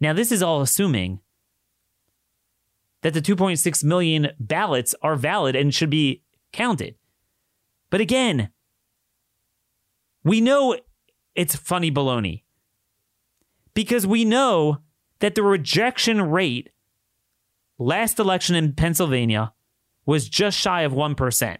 Now 0.00 0.12
this 0.12 0.32
is 0.32 0.42
all 0.42 0.60
assuming 0.60 1.20
that 3.06 3.14
the 3.14 3.22
2.6 3.22 3.84
million 3.84 4.30
ballots 4.40 4.92
are 5.00 5.14
valid 5.14 5.54
and 5.54 5.72
should 5.72 5.90
be 5.90 6.24
counted. 6.52 6.96
But 7.88 8.00
again, 8.00 8.50
we 10.24 10.40
know 10.40 10.76
it's 11.36 11.54
funny 11.54 11.92
baloney 11.92 12.42
because 13.74 14.08
we 14.08 14.24
know 14.24 14.78
that 15.20 15.36
the 15.36 15.44
rejection 15.44 16.20
rate 16.20 16.70
last 17.78 18.18
election 18.18 18.56
in 18.56 18.72
Pennsylvania 18.72 19.52
was 20.04 20.28
just 20.28 20.58
shy 20.58 20.82
of 20.82 20.92
1%. 20.92 21.58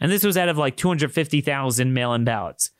And 0.00 0.10
this 0.10 0.24
was 0.24 0.36
out 0.36 0.48
of 0.48 0.58
like 0.58 0.76
250,000 0.76 1.94
mail 1.94 2.14
in 2.14 2.24
ballots 2.24 2.72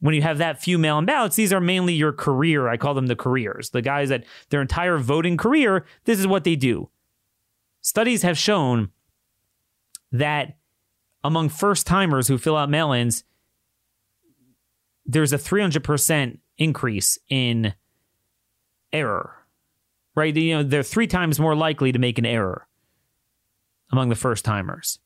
when 0.00 0.14
you 0.14 0.22
have 0.22 0.38
that 0.38 0.60
few 0.60 0.78
mail 0.78 0.98
in 0.98 1.06
ballots, 1.06 1.36
these 1.36 1.52
are 1.52 1.60
mainly 1.60 1.94
your 1.94 2.12
career. 2.12 2.68
I 2.68 2.76
call 2.76 2.94
them 2.94 3.06
the 3.06 3.16
careers, 3.16 3.70
the 3.70 3.82
guys 3.82 4.10
that 4.10 4.24
their 4.50 4.60
entire 4.60 4.98
voting 4.98 5.36
career, 5.36 5.86
this 6.04 6.18
is 6.18 6.26
what 6.26 6.44
they 6.44 6.56
do. 6.56 6.90
Studies 7.80 8.22
have 8.22 8.38
shown 8.38 8.90
that 10.12 10.56
among 11.22 11.48
first 11.48 11.86
timers 11.86 12.28
who 12.28 12.38
fill 12.38 12.56
out 12.56 12.70
mail 12.70 12.92
ins, 12.92 13.24
there's 15.06 15.32
a 15.32 15.38
300% 15.38 16.38
increase 16.58 17.18
in 17.28 17.74
error, 18.92 19.34
right? 20.14 20.34
You 20.34 20.56
know, 20.56 20.62
they're 20.62 20.82
three 20.82 21.06
times 21.06 21.40
more 21.40 21.56
likely 21.56 21.92
to 21.92 21.98
make 21.98 22.18
an 22.18 22.26
error 22.26 22.66
among 23.90 24.08
the 24.08 24.14
first 24.14 24.44
timers. 24.44 24.98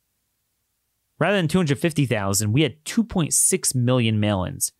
Rather 1.19 1.37
than 1.37 1.49
250,000, 1.49 2.53
we 2.53 2.63
had 2.63 2.85
2.6 2.85 3.75
million 3.75 4.21
mail 4.21 4.45
ins. 4.45 4.73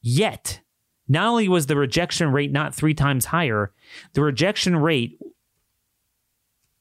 Yet, 0.00 0.60
not 1.08 1.26
only 1.26 1.48
was 1.48 1.66
the 1.66 1.76
rejection 1.76 2.32
rate 2.32 2.52
not 2.52 2.74
three 2.74 2.94
times 2.94 3.26
higher, 3.26 3.72
the 4.12 4.22
rejection 4.22 4.76
rate 4.76 5.20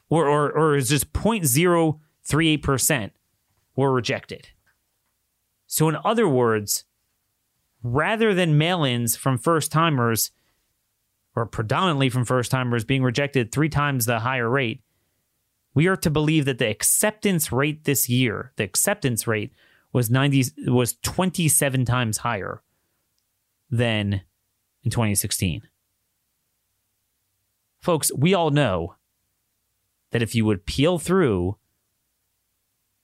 or 0.09 0.27
or, 0.27 0.51
or 0.51 0.75
is 0.75 0.89
just 0.89 1.11
0.038% 1.13 3.11
were 3.75 3.91
rejected. 3.93 4.49
So 5.67 5.87
in 5.89 5.97
other 6.03 6.27
words, 6.27 6.85
rather 7.83 8.33
than 8.33 8.57
mail-ins 8.57 9.15
from 9.15 9.37
first 9.37 9.71
timers 9.71 10.31
or 11.35 11.45
predominantly 11.45 12.09
from 12.09 12.25
first 12.25 12.51
timers 12.51 12.83
being 12.83 13.03
rejected 13.03 13.51
three 13.51 13.69
times 13.69 14.05
the 14.05 14.19
higher 14.19 14.49
rate, 14.49 14.81
we 15.73 15.87
are 15.87 15.95
to 15.97 16.09
believe 16.09 16.45
that 16.45 16.57
the 16.57 16.69
acceptance 16.69 17.51
rate 17.51 17.83
this 17.85 18.09
year, 18.09 18.51
the 18.57 18.63
acceptance 18.63 19.27
rate 19.27 19.53
was 19.93 20.09
90 20.09 20.45
was 20.67 20.95
27 21.01 21.85
times 21.85 22.17
higher 22.17 22.61
than 23.69 24.21
in 24.83 24.91
2016. 24.91 25.61
Folks, 27.81 28.11
we 28.13 28.33
all 28.33 28.51
know 28.51 28.95
that 30.11 30.21
if 30.21 30.35
you 30.35 30.45
would 30.45 30.65
peel 30.65 30.99
through 30.99 31.57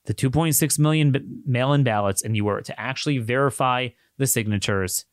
the 0.04 0.14
2.6 0.14 0.78
million 0.78 1.42
mail 1.46 1.72
in 1.72 1.82
ballots 1.82 2.22
and 2.22 2.36
you 2.36 2.44
were 2.44 2.60
to 2.60 2.80
actually 2.80 3.18
verify 3.18 3.88
the 4.18 4.26
signatures, 4.26 5.04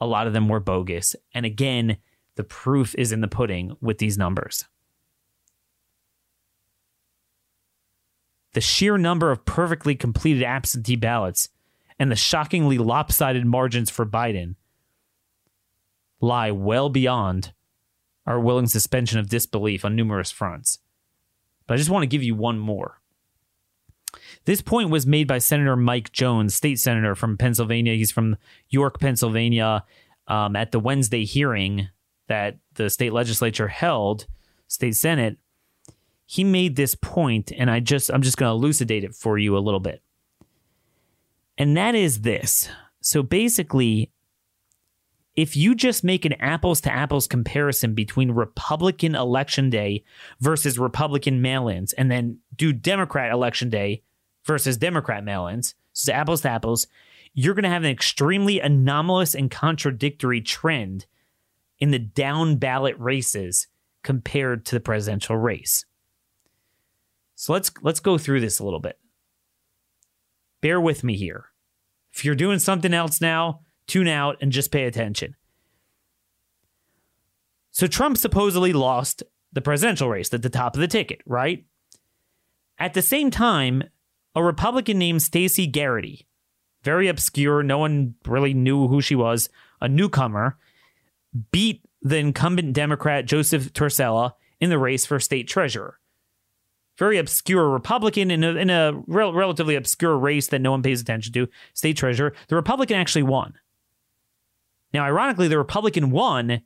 a 0.00 0.06
lot 0.06 0.26
of 0.26 0.32
them 0.32 0.48
were 0.48 0.60
bogus. 0.60 1.16
And 1.34 1.44
again, 1.44 1.98
the 2.36 2.44
proof 2.44 2.94
is 2.96 3.10
in 3.10 3.20
the 3.20 3.28
pudding 3.28 3.76
with 3.80 3.98
these 3.98 4.16
numbers. 4.16 4.66
The 8.52 8.60
sheer 8.60 8.96
number 8.96 9.30
of 9.30 9.44
perfectly 9.44 9.94
completed 9.94 10.42
absentee 10.42 10.96
ballots 10.96 11.48
and 11.98 12.10
the 12.10 12.16
shockingly 12.16 12.78
lopsided 12.78 13.44
margins 13.44 13.90
for 13.90 14.06
Biden 14.06 14.54
lie 16.20 16.50
well 16.50 16.88
beyond 16.88 17.52
our 18.26 18.38
willing 18.40 18.66
suspension 18.66 19.18
of 19.18 19.28
disbelief 19.28 19.84
on 19.84 19.96
numerous 19.96 20.30
fronts. 20.30 20.78
But 21.66 21.74
I 21.74 21.76
just 21.76 21.90
want 21.90 22.02
to 22.02 22.08
give 22.08 22.22
you 22.22 22.34
one 22.34 22.58
more. 22.58 23.00
This 24.44 24.62
point 24.62 24.90
was 24.90 25.06
made 25.06 25.26
by 25.26 25.38
Senator 25.38 25.76
Mike 25.76 26.12
Jones, 26.12 26.54
state 26.54 26.78
senator 26.78 27.14
from 27.14 27.36
Pennsylvania. 27.36 27.94
He's 27.94 28.10
from 28.10 28.36
York, 28.68 28.98
Pennsylvania, 29.00 29.84
um, 30.26 30.56
at 30.56 30.72
the 30.72 30.80
Wednesday 30.80 31.24
hearing 31.24 31.88
that 32.28 32.58
the 32.74 32.88
state 32.90 33.12
legislature 33.12 33.68
held, 33.68 34.26
state 34.66 34.96
senate. 34.96 35.38
He 36.26 36.44
made 36.44 36.76
this 36.76 36.94
point, 36.94 37.52
and 37.56 37.70
I 37.70 37.80
just 37.80 38.10
I'm 38.10 38.22
just 38.22 38.36
going 38.36 38.48
to 38.50 38.54
elucidate 38.54 39.04
it 39.04 39.14
for 39.14 39.38
you 39.38 39.56
a 39.56 39.60
little 39.60 39.80
bit. 39.80 40.02
And 41.58 41.76
that 41.76 41.96
is 41.96 42.20
this. 42.20 42.68
So 43.00 43.22
basically, 43.22 44.12
if 45.34 45.56
you 45.56 45.74
just 45.74 46.04
make 46.04 46.24
an 46.24 46.34
apples 46.34 46.80
to 46.82 46.92
apples 46.92 47.26
comparison 47.26 47.94
between 47.94 48.30
Republican 48.30 49.14
election 49.14 49.68
day 49.68 50.04
versus 50.40 50.78
Republican 50.78 51.42
mail 51.42 51.68
ins, 51.68 51.92
and 51.92 52.10
then 52.10 52.38
do 52.56 52.72
Democrat 52.72 53.32
election 53.32 53.68
day 53.68 54.02
versus 54.44 54.76
Democrat 54.76 55.24
mail 55.24 55.46
ins, 55.48 55.74
so 55.92 56.12
apples 56.12 56.42
to 56.42 56.48
apples, 56.48 56.86
you're 57.34 57.54
going 57.54 57.64
to 57.64 57.68
have 57.68 57.84
an 57.84 57.90
extremely 57.90 58.60
anomalous 58.60 59.34
and 59.34 59.50
contradictory 59.50 60.40
trend 60.40 61.06
in 61.78 61.90
the 61.90 61.98
down 61.98 62.56
ballot 62.56 62.96
races 62.98 63.66
compared 64.02 64.64
to 64.64 64.74
the 64.76 64.80
presidential 64.80 65.36
race. 65.36 65.84
So 67.34 67.52
let's 67.52 67.70
let's 67.82 68.00
go 68.00 68.18
through 68.18 68.40
this 68.40 68.58
a 68.58 68.64
little 68.64 68.80
bit. 68.80 68.98
Bear 70.60 70.80
with 70.80 71.04
me 71.04 71.16
here. 71.16 71.47
If 72.18 72.24
you're 72.24 72.34
doing 72.34 72.58
something 72.58 72.92
else 72.92 73.20
now, 73.20 73.60
tune 73.86 74.08
out 74.08 74.38
and 74.40 74.50
just 74.50 74.72
pay 74.72 74.86
attention. 74.86 75.36
So 77.70 77.86
Trump 77.86 78.18
supposedly 78.18 78.72
lost 78.72 79.22
the 79.52 79.60
presidential 79.60 80.08
race 80.08 80.34
at 80.34 80.42
the 80.42 80.50
top 80.50 80.74
of 80.74 80.80
the 80.80 80.88
ticket, 80.88 81.20
right? 81.26 81.64
At 82.76 82.94
the 82.94 83.02
same 83.02 83.30
time, 83.30 83.84
a 84.34 84.42
Republican 84.42 84.98
named 84.98 85.22
Stacey 85.22 85.68
Garrity, 85.68 86.26
very 86.82 87.06
obscure, 87.06 87.62
no 87.62 87.78
one 87.78 88.16
really 88.26 88.52
knew 88.52 88.88
who 88.88 89.00
she 89.00 89.14
was, 89.14 89.48
a 89.80 89.88
newcomer, 89.88 90.58
beat 91.52 91.84
the 92.02 92.16
incumbent 92.16 92.72
Democrat 92.72 93.26
Joseph 93.26 93.72
Torsella 93.72 94.32
in 94.58 94.70
the 94.70 94.78
race 94.78 95.06
for 95.06 95.20
state 95.20 95.46
treasurer. 95.46 96.00
Very 96.98 97.18
obscure 97.18 97.68
Republican 97.68 98.30
in 98.30 98.42
a, 98.42 98.48
in 98.56 98.70
a 98.70 99.00
rel- 99.06 99.32
relatively 99.32 99.76
obscure 99.76 100.18
race 100.18 100.48
that 100.48 100.60
no 100.60 100.72
one 100.72 100.82
pays 100.82 101.00
attention 101.00 101.32
to, 101.34 101.48
state 101.72 101.96
treasurer. 101.96 102.34
The 102.48 102.56
Republican 102.56 102.96
actually 102.96 103.22
won. 103.22 103.54
Now, 104.92 105.04
ironically, 105.04 105.48
the 105.48 105.58
Republican 105.58 106.10
won, 106.10 106.62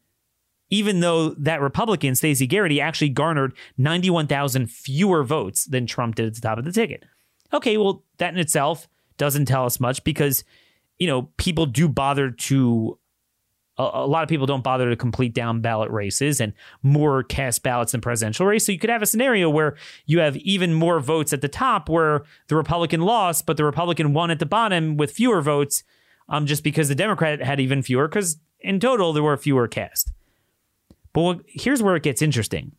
even 0.70 1.00
though 1.00 1.30
that 1.30 1.60
Republican, 1.60 2.14
Stacey 2.14 2.46
Garrity, 2.46 2.80
actually 2.80 3.10
garnered 3.10 3.52
91,000 3.76 4.70
fewer 4.70 5.22
votes 5.22 5.64
than 5.66 5.86
Trump 5.86 6.14
did 6.14 6.26
at 6.26 6.34
the 6.34 6.40
top 6.40 6.58
of 6.58 6.64
the 6.64 6.72
ticket. 6.72 7.04
Okay, 7.52 7.76
well, 7.76 8.04
that 8.18 8.32
in 8.32 8.40
itself 8.40 8.88
doesn't 9.18 9.44
tell 9.44 9.66
us 9.66 9.80
much 9.80 10.02
because, 10.04 10.44
you 10.98 11.06
know, 11.06 11.22
people 11.36 11.66
do 11.66 11.88
bother 11.88 12.30
to 12.30 12.98
a, 13.78 13.82
a, 13.82 14.06
lot 14.06 14.22
of 14.22 14.28
people 14.28 14.46
don't 14.46 14.64
bother 14.64 14.90
to 14.90 14.96
complete 14.96 15.32
down 15.32 15.60
ballot 15.60 15.90
races 15.90 16.40
and 16.40 16.52
more 16.82 17.22
cast 17.22 17.62
ballots 17.62 17.92
than 17.92 18.00
presidential 18.00 18.46
race. 18.46 18.66
So 18.66 18.72
you 18.72 18.78
could 18.78 18.90
have 18.90 19.02
a 19.02 19.06
scenario 19.06 19.48
where 19.48 19.76
you 20.06 20.20
have 20.20 20.36
even 20.36 20.74
more 20.74 21.00
votes 21.00 21.32
at 21.32 21.40
the 21.40 21.48
top 21.48 21.88
where 21.88 22.24
the 22.48 22.56
Republican 22.56 23.00
lost, 23.00 23.46
but 23.46 23.56
the 23.56 23.64
Republican 23.64 24.12
won 24.12 24.30
at 24.30 24.38
the 24.38 24.46
bottom 24.46 24.96
with 24.96 25.12
fewer 25.12 25.40
votes 25.40 25.84
um, 26.28 26.46
just 26.46 26.62
because 26.62 26.88
the 26.88 26.94
Democrat 26.94 27.42
had 27.42 27.60
even 27.60 27.82
fewer 27.82 28.08
because 28.08 28.38
in 28.60 28.78
total 28.78 29.12
there 29.12 29.22
were 29.22 29.36
fewer 29.36 29.68
cast. 29.68 30.12
But 31.12 31.40
here's 31.46 31.82
where 31.82 31.96
it 31.96 32.02
gets 32.02 32.22
interesting. 32.22 32.72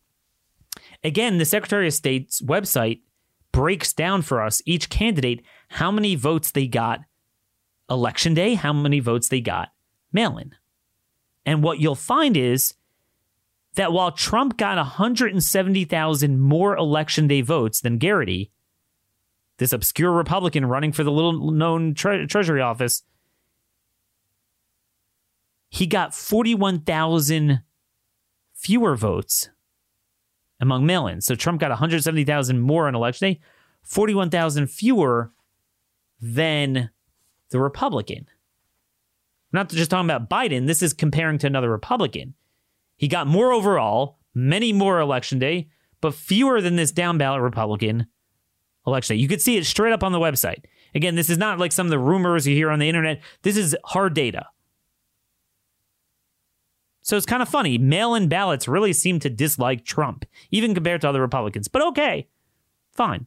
Again, 1.02 1.38
the 1.38 1.44
Secretary 1.44 1.86
of 1.86 1.94
State's 1.94 2.40
website 2.40 3.00
breaks 3.52 3.92
down 3.92 4.22
for 4.22 4.42
us 4.42 4.62
each 4.66 4.88
candidate 4.88 5.44
how 5.68 5.90
many 5.90 6.14
votes 6.16 6.50
they 6.50 6.66
got 6.66 7.00
election 7.90 8.34
day, 8.34 8.54
how 8.54 8.72
many 8.72 9.00
votes 9.00 9.28
they 9.28 9.40
got 9.40 9.68
mail 10.12 10.38
in. 10.38 10.54
And 11.46 11.62
what 11.62 11.78
you'll 11.80 11.94
find 11.94 12.36
is 12.36 12.74
that 13.74 13.92
while 13.92 14.12
Trump 14.12 14.56
got 14.56 14.76
170,000 14.76 16.40
more 16.40 16.76
election 16.76 17.26
day 17.26 17.40
votes 17.40 17.80
than 17.80 17.98
Garrity, 17.98 18.50
this 19.58 19.72
obscure 19.72 20.12
Republican 20.12 20.66
running 20.66 20.92
for 20.92 21.04
the 21.04 21.12
little 21.12 21.50
known 21.50 21.94
tre- 21.94 22.26
Treasury 22.26 22.60
office, 22.60 23.02
he 25.68 25.86
got 25.86 26.14
41,000 26.14 27.62
fewer 28.54 28.96
votes 28.96 29.50
among 30.60 30.86
mail 30.86 31.06
ins. 31.06 31.26
So 31.26 31.34
Trump 31.34 31.60
got 31.60 31.70
170,000 31.70 32.60
more 32.60 32.86
on 32.86 32.94
election 32.94 33.32
day, 33.32 33.40
41,000 33.82 34.68
fewer 34.68 35.32
than 36.20 36.90
the 37.50 37.60
Republican 37.60 38.26
not 39.54 39.68
just 39.70 39.90
talking 39.90 40.10
about 40.10 40.28
Biden. 40.28 40.66
This 40.66 40.82
is 40.82 40.92
comparing 40.92 41.38
to 41.38 41.46
another 41.46 41.70
Republican. 41.70 42.34
He 42.96 43.08
got 43.08 43.26
more 43.26 43.52
overall, 43.52 44.18
many 44.34 44.72
more 44.72 44.98
election 44.98 45.38
day, 45.38 45.68
but 46.00 46.12
fewer 46.14 46.60
than 46.60 46.76
this 46.76 46.92
down 46.92 47.18
ballot 47.18 47.40
Republican 47.40 48.06
election 48.86 49.16
day. 49.16 49.22
You 49.22 49.28
could 49.28 49.40
see 49.40 49.56
it 49.56 49.64
straight 49.64 49.92
up 49.92 50.02
on 50.02 50.12
the 50.12 50.18
website. 50.18 50.64
Again, 50.94 51.14
this 51.14 51.30
is 51.30 51.38
not 51.38 51.58
like 51.58 51.72
some 51.72 51.86
of 51.86 51.90
the 51.90 51.98
rumors 51.98 52.46
you 52.46 52.54
hear 52.54 52.70
on 52.70 52.80
the 52.80 52.88
internet. 52.88 53.20
This 53.42 53.56
is 53.56 53.76
hard 53.84 54.14
data. 54.14 54.46
So 57.02 57.16
it's 57.16 57.26
kind 57.26 57.42
of 57.42 57.48
funny. 57.48 57.78
Mail 57.78 58.14
in 58.14 58.28
ballots 58.28 58.66
really 58.66 58.92
seem 58.92 59.20
to 59.20 59.30
dislike 59.30 59.84
Trump, 59.84 60.24
even 60.50 60.74
compared 60.74 61.00
to 61.02 61.08
other 61.08 61.20
Republicans. 61.20 61.68
But 61.68 61.82
okay, 61.88 62.28
fine. 62.92 63.26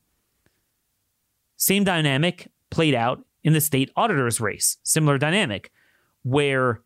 Same 1.56 1.84
dynamic 1.84 2.52
played 2.70 2.96
out 2.96 3.24
in 3.44 3.54
the 3.54 3.62
state 3.62 3.92
auditor's 3.96 4.42
race. 4.42 4.78
Similar 4.84 5.18
dynamic 5.18 5.72
where 6.24 6.82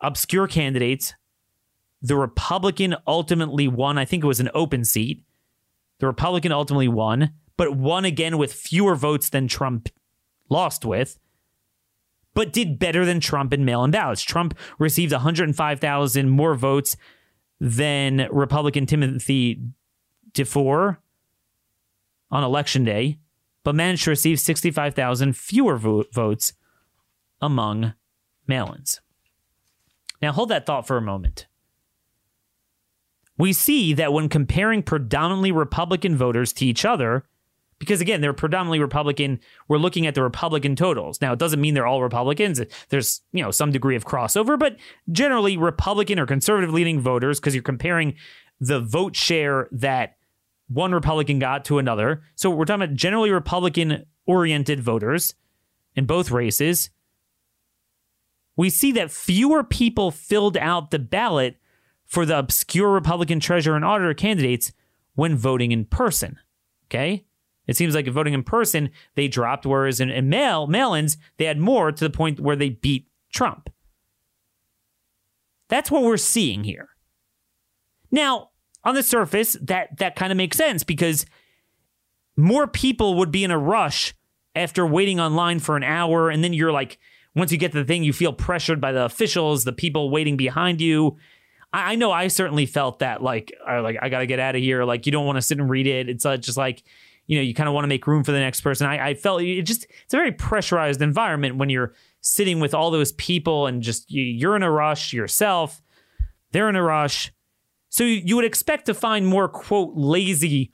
obscure 0.00 0.46
candidates, 0.46 1.14
the 2.02 2.16
Republican 2.16 2.96
ultimately 3.06 3.68
won. 3.68 3.98
I 3.98 4.04
think 4.04 4.22
it 4.24 4.26
was 4.26 4.40
an 4.40 4.50
open 4.54 4.84
seat. 4.84 5.22
The 6.00 6.06
Republican 6.06 6.52
ultimately 6.52 6.88
won, 6.88 7.32
but 7.56 7.76
won 7.76 8.04
again 8.04 8.36
with 8.36 8.52
fewer 8.52 8.94
votes 8.94 9.28
than 9.28 9.48
Trump 9.48 9.88
lost 10.50 10.84
with, 10.84 11.18
but 12.34 12.52
did 12.52 12.78
better 12.78 13.04
than 13.04 13.20
Trump 13.20 13.52
in 13.52 13.64
mail 13.64 13.84
in 13.84 13.90
ballots. 13.90 14.22
Trump 14.22 14.58
received 14.78 15.12
105,000 15.12 16.28
more 16.28 16.54
votes 16.54 16.96
than 17.60 18.28
Republican 18.30 18.84
Timothy 18.84 19.62
DeFoor 20.32 20.98
on 22.30 22.44
election 22.44 22.84
day, 22.84 23.18
but 23.62 23.74
managed 23.74 24.04
to 24.04 24.10
receive 24.10 24.40
65,000 24.40 25.36
fewer 25.36 25.76
vo- 25.76 26.04
votes 26.12 26.52
among 27.40 27.94
mail. 28.46 28.76
Now, 30.22 30.32
hold 30.32 30.48
that 30.50 30.66
thought 30.66 30.86
for 30.86 30.96
a 30.96 31.02
moment. 31.02 31.46
We 33.36 33.52
see 33.52 33.94
that 33.94 34.12
when 34.12 34.28
comparing 34.28 34.82
predominantly 34.82 35.52
Republican 35.52 36.16
voters 36.16 36.52
to 36.54 36.66
each 36.66 36.84
other, 36.84 37.24
because 37.80 38.00
again, 38.00 38.20
they're 38.20 38.32
predominantly 38.32 38.78
Republican, 38.78 39.40
we're 39.66 39.78
looking 39.78 40.06
at 40.06 40.14
the 40.14 40.22
Republican 40.22 40.76
totals. 40.76 41.20
Now, 41.20 41.32
it 41.32 41.38
doesn't 41.38 41.60
mean 41.60 41.74
they're 41.74 41.86
all 41.86 42.02
Republicans. 42.02 42.60
There's, 42.88 43.22
you 43.32 43.42
know, 43.42 43.50
some 43.50 43.72
degree 43.72 43.96
of 43.96 44.06
crossover, 44.06 44.58
but 44.58 44.76
generally 45.10 45.56
Republican 45.56 46.18
or 46.18 46.26
conservative 46.26 46.72
leaning 46.72 47.00
voters, 47.00 47.40
because 47.40 47.54
you're 47.54 47.62
comparing 47.62 48.14
the 48.60 48.80
vote 48.80 49.16
share 49.16 49.68
that 49.72 50.16
one 50.68 50.92
Republican 50.92 51.40
got 51.40 51.64
to 51.66 51.78
another. 51.78 52.22
So 52.36 52.48
we're 52.50 52.64
talking 52.64 52.84
about 52.84 52.96
generally 52.96 53.30
Republican 53.30 54.06
oriented 54.26 54.80
voters 54.80 55.34
in 55.96 56.06
both 56.06 56.30
races 56.30 56.90
we 58.56 58.70
see 58.70 58.92
that 58.92 59.10
fewer 59.10 59.64
people 59.64 60.10
filled 60.10 60.56
out 60.56 60.90
the 60.90 60.98
ballot 60.98 61.56
for 62.06 62.24
the 62.24 62.38
obscure 62.38 62.90
Republican 62.90 63.40
treasurer 63.40 63.76
and 63.76 63.84
auditor 63.84 64.14
candidates 64.14 64.72
when 65.14 65.36
voting 65.36 65.72
in 65.72 65.84
person. 65.84 66.38
Okay? 66.86 67.24
It 67.66 67.76
seems 67.76 67.94
like 67.94 68.06
voting 68.08 68.34
in 68.34 68.42
person, 68.42 68.90
they 69.14 69.26
dropped, 69.26 69.64
whereas 69.64 69.98
in, 69.98 70.10
in 70.10 70.28
mail, 70.28 70.66
mail-ins, 70.66 71.16
they 71.38 71.46
had 71.46 71.58
more 71.58 71.90
to 71.90 72.04
the 72.04 72.10
point 72.10 72.38
where 72.38 72.56
they 72.56 72.68
beat 72.68 73.08
Trump. 73.32 73.70
That's 75.68 75.90
what 75.90 76.02
we're 76.02 76.18
seeing 76.18 76.64
here. 76.64 76.90
Now, 78.10 78.50
on 78.84 78.94
the 78.94 79.02
surface, 79.02 79.56
that 79.62 79.96
that 79.96 80.14
kind 80.14 80.30
of 80.30 80.36
makes 80.36 80.58
sense 80.58 80.84
because 80.84 81.24
more 82.36 82.66
people 82.66 83.14
would 83.14 83.30
be 83.30 83.44
in 83.44 83.50
a 83.50 83.58
rush 83.58 84.14
after 84.54 84.86
waiting 84.86 85.18
online 85.18 85.58
for 85.58 85.76
an 85.76 85.82
hour, 85.82 86.28
and 86.28 86.44
then 86.44 86.52
you're 86.52 86.70
like 86.70 86.98
once 87.34 87.50
you 87.50 87.58
get 87.58 87.72
to 87.72 87.78
the 87.78 87.84
thing, 87.84 88.04
you 88.04 88.12
feel 88.12 88.32
pressured 88.32 88.80
by 88.80 88.92
the 88.92 89.04
officials, 89.04 89.64
the 89.64 89.72
people 89.72 90.10
waiting 90.10 90.36
behind 90.36 90.80
you. 90.80 91.16
I, 91.72 91.92
I 91.92 91.94
know 91.96 92.12
I 92.12 92.28
certainly 92.28 92.66
felt 92.66 93.00
that 93.00 93.22
like 93.22 93.52
I 93.66 93.80
like 93.80 93.96
I 94.00 94.08
got 94.08 94.20
to 94.20 94.26
get 94.26 94.38
out 94.38 94.54
of 94.54 94.62
here. 94.62 94.84
Like 94.84 95.06
you 95.06 95.12
don't 95.12 95.26
want 95.26 95.36
to 95.36 95.42
sit 95.42 95.58
and 95.58 95.68
read 95.68 95.86
it. 95.86 96.08
It's 96.08 96.24
uh, 96.24 96.36
just 96.36 96.56
like 96.56 96.82
you 97.26 97.36
know 97.36 97.42
you 97.42 97.54
kind 97.54 97.68
of 97.68 97.74
want 97.74 97.84
to 97.84 97.88
make 97.88 98.06
room 98.06 98.24
for 98.24 98.32
the 98.32 98.38
next 98.38 98.60
person. 98.60 98.86
I, 98.86 99.08
I 99.08 99.14
felt 99.14 99.42
it 99.42 99.62
just 99.62 99.86
it's 100.04 100.14
a 100.14 100.16
very 100.16 100.32
pressurized 100.32 101.02
environment 101.02 101.56
when 101.56 101.70
you're 101.70 101.94
sitting 102.20 102.60
with 102.60 102.72
all 102.72 102.90
those 102.90 103.12
people 103.12 103.66
and 103.66 103.82
just 103.82 104.10
you, 104.10 104.22
you're 104.22 104.56
in 104.56 104.62
a 104.62 104.70
rush 104.70 105.12
yourself. 105.12 105.82
They're 106.52 106.68
in 106.68 106.76
a 106.76 106.82
rush. 106.82 107.32
So 107.88 108.04
you 108.04 108.36
would 108.36 108.44
expect 108.44 108.86
to 108.86 108.94
find 108.94 109.26
more 109.26 109.48
quote 109.48 109.92
lazy 109.94 110.72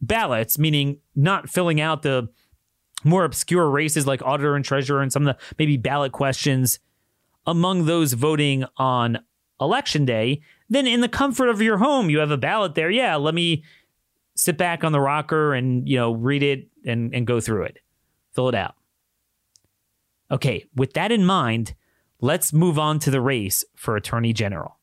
ballots, 0.00 0.58
meaning 0.58 0.98
not 1.14 1.48
filling 1.48 1.80
out 1.80 2.02
the 2.02 2.28
more 3.04 3.24
obscure 3.24 3.68
races 3.68 4.06
like 4.06 4.22
auditor 4.22 4.56
and 4.56 4.64
treasurer 4.64 5.02
and 5.02 5.12
some 5.12 5.26
of 5.26 5.36
the 5.36 5.42
maybe 5.58 5.76
ballot 5.76 6.12
questions 6.12 6.78
among 7.46 7.84
those 7.84 8.12
voting 8.14 8.64
on 8.76 9.18
election 9.60 10.04
day. 10.04 10.42
Then 10.68 10.86
in 10.86 11.00
the 11.00 11.08
comfort 11.08 11.48
of 11.48 11.62
your 11.62 11.78
home, 11.78 12.10
you 12.10 12.18
have 12.18 12.30
a 12.30 12.36
ballot 12.36 12.74
there. 12.74 12.90
Yeah, 12.90 13.16
let 13.16 13.34
me 13.34 13.64
sit 14.34 14.56
back 14.56 14.82
on 14.82 14.92
the 14.92 15.00
rocker 15.00 15.54
and 15.54 15.88
you 15.88 15.96
know 15.96 16.12
read 16.12 16.42
it 16.42 16.68
and, 16.84 17.14
and 17.14 17.26
go 17.26 17.40
through 17.40 17.64
it, 17.64 17.78
fill 18.32 18.48
it 18.48 18.54
out. 18.54 18.74
Okay, 20.30 20.64
with 20.74 20.94
that 20.94 21.12
in 21.12 21.24
mind, 21.24 21.74
let's 22.20 22.52
move 22.52 22.78
on 22.78 22.98
to 23.00 23.10
the 23.10 23.20
race 23.20 23.64
for 23.76 23.96
attorney 23.96 24.32
general. 24.32 24.78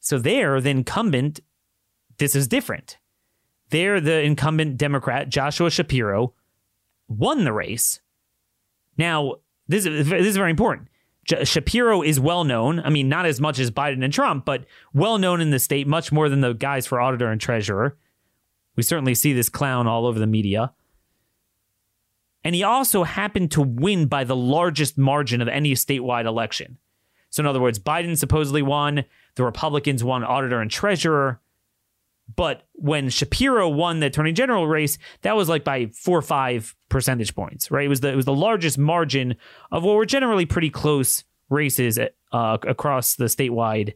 So 0.00 0.18
there, 0.18 0.60
the 0.60 0.70
incumbent, 0.70 1.40
this 2.18 2.34
is 2.34 2.48
different. 2.48 2.98
There, 3.70 4.00
the 4.00 4.22
incumbent 4.22 4.76
Democrat, 4.76 5.28
Joshua 5.28 5.70
Shapiro, 5.70 6.34
won 7.08 7.44
the 7.44 7.52
race. 7.52 8.00
Now, 8.96 9.36
this 9.66 9.86
is, 9.86 10.08
this 10.08 10.26
is 10.26 10.36
very 10.36 10.50
important. 10.50 10.88
Shapiro 11.44 12.02
is 12.02 12.18
well 12.18 12.44
known. 12.44 12.80
I 12.80 12.90
mean, 12.90 13.08
not 13.08 13.26
as 13.26 13.40
much 13.40 13.58
as 13.58 13.70
Biden 13.70 14.02
and 14.02 14.12
Trump, 14.12 14.44
but 14.44 14.64
well 14.94 15.18
known 15.18 15.40
in 15.40 15.50
the 15.50 15.58
state, 15.58 15.86
much 15.86 16.10
more 16.10 16.28
than 16.28 16.40
the 16.40 16.54
guys 16.54 16.86
for 16.86 17.00
auditor 17.00 17.30
and 17.30 17.40
treasurer. 17.40 17.96
We 18.76 18.82
certainly 18.82 19.14
see 19.14 19.32
this 19.32 19.48
clown 19.48 19.86
all 19.86 20.06
over 20.06 20.18
the 20.18 20.26
media. 20.26 20.72
And 22.44 22.54
he 22.54 22.62
also 22.62 23.04
happened 23.04 23.50
to 23.52 23.60
win 23.60 24.06
by 24.06 24.24
the 24.24 24.36
largest 24.36 24.96
margin 24.96 25.42
of 25.42 25.48
any 25.48 25.72
statewide 25.72 26.24
election. 26.24 26.78
So, 27.28 27.42
in 27.42 27.46
other 27.46 27.60
words, 27.60 27.78
Biden 27.78 28.16
supposedly 28.16 28.62
won, 28.62 29.04
the 29.34 29.44
Republicans 29.44 30.02
won 30.02 30.24
auditor 30.24 30.60
and 30.60 30.70
treasurer. 30.70 31.40
But 32.36 32.66
when 32.74 33.08
Shapiro 33.08 33.68
won 33.68 34.00
the 34.00 34.06
attorney 34.06 34.32
general 34.32 34.68
race, 34.68 34.98
that 35.22 35.36
was 35.36 35.48
like 35.48 35.64
by 35.64 35.86
four 35.86 36.18
or 36.18 36.22
five 36.22 36.74
percentage 36.88 37.34
points, 37.34 37.70
right? 37.70 37.86
It 37.86 37.88
was 37.88 38.00
the, 38.00 38.12
it 38.12 38.16
was 38.16 38.26
the 38.26 38.34
largest 38.34 38.78
margin 38.78 39.36
of 39.72 39.82
what 39.82 39.96
were 39.96 40.06
generally 40.06 40.46
pretty 40.46 40.70
close 40.70 41.24
races 41.48 41.98
uh, 41.98 42.58
across 42.62 43.16
the 43.16 43.24
statewide 43.24 43.94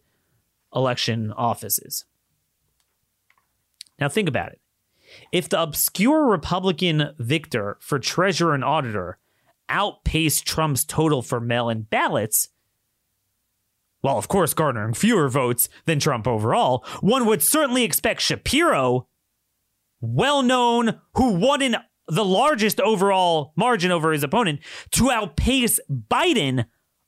election 0.74 1.32
offices. 1.32 2.04
Now, 3.98 4.08
think 4.08 4.28
about 4.28 4.52
it. 4.52 4.60
If 5.30 5.48
the 5.48 5.62
obscure 5.62 6.26
Republican 6.26 7.14
victor 7.18 7.76
for 7.80 7.98
treasurer 7.98 8.54
and 8.54 8.64
auditor 8.64 9.18
outpaced 9.68 10.46
Trump's 10.46 10.84
total 10.84 11.22
for 11.22 11.40
mail 11.40 11.68
in 11.68 11.82
ballots, 11.82 12.48
while 14.02 14.18
of 14.18 14.28
course 14.28 14.52
garnering 14.52 14.92
fewer 14.92 15.28
votes 15.28 15.68
than 15.86 15.98
Trump 15.98 16.28
overall, 16.28 16.84
one 17.00 17.24
would 17.24 17.42
certainly 17.42 17.84
expect 17.84 18.20
Shapiro, 18.20 19.08
well 20.00 20.42
known, 20.42 21.00
who 21.14 21.32
won 21.32 21.62
in 21.62 21.76
the 22.08 22.24
largest 22.24 22.80
overall 22.80 23.52
margin 23.56 23.90
over 23.90 24.12
his 24.12 24.24
opponent, 24.24 24.60
to 24.90 25.10
outpace 25.10 25.80
Biden 25.90 26.66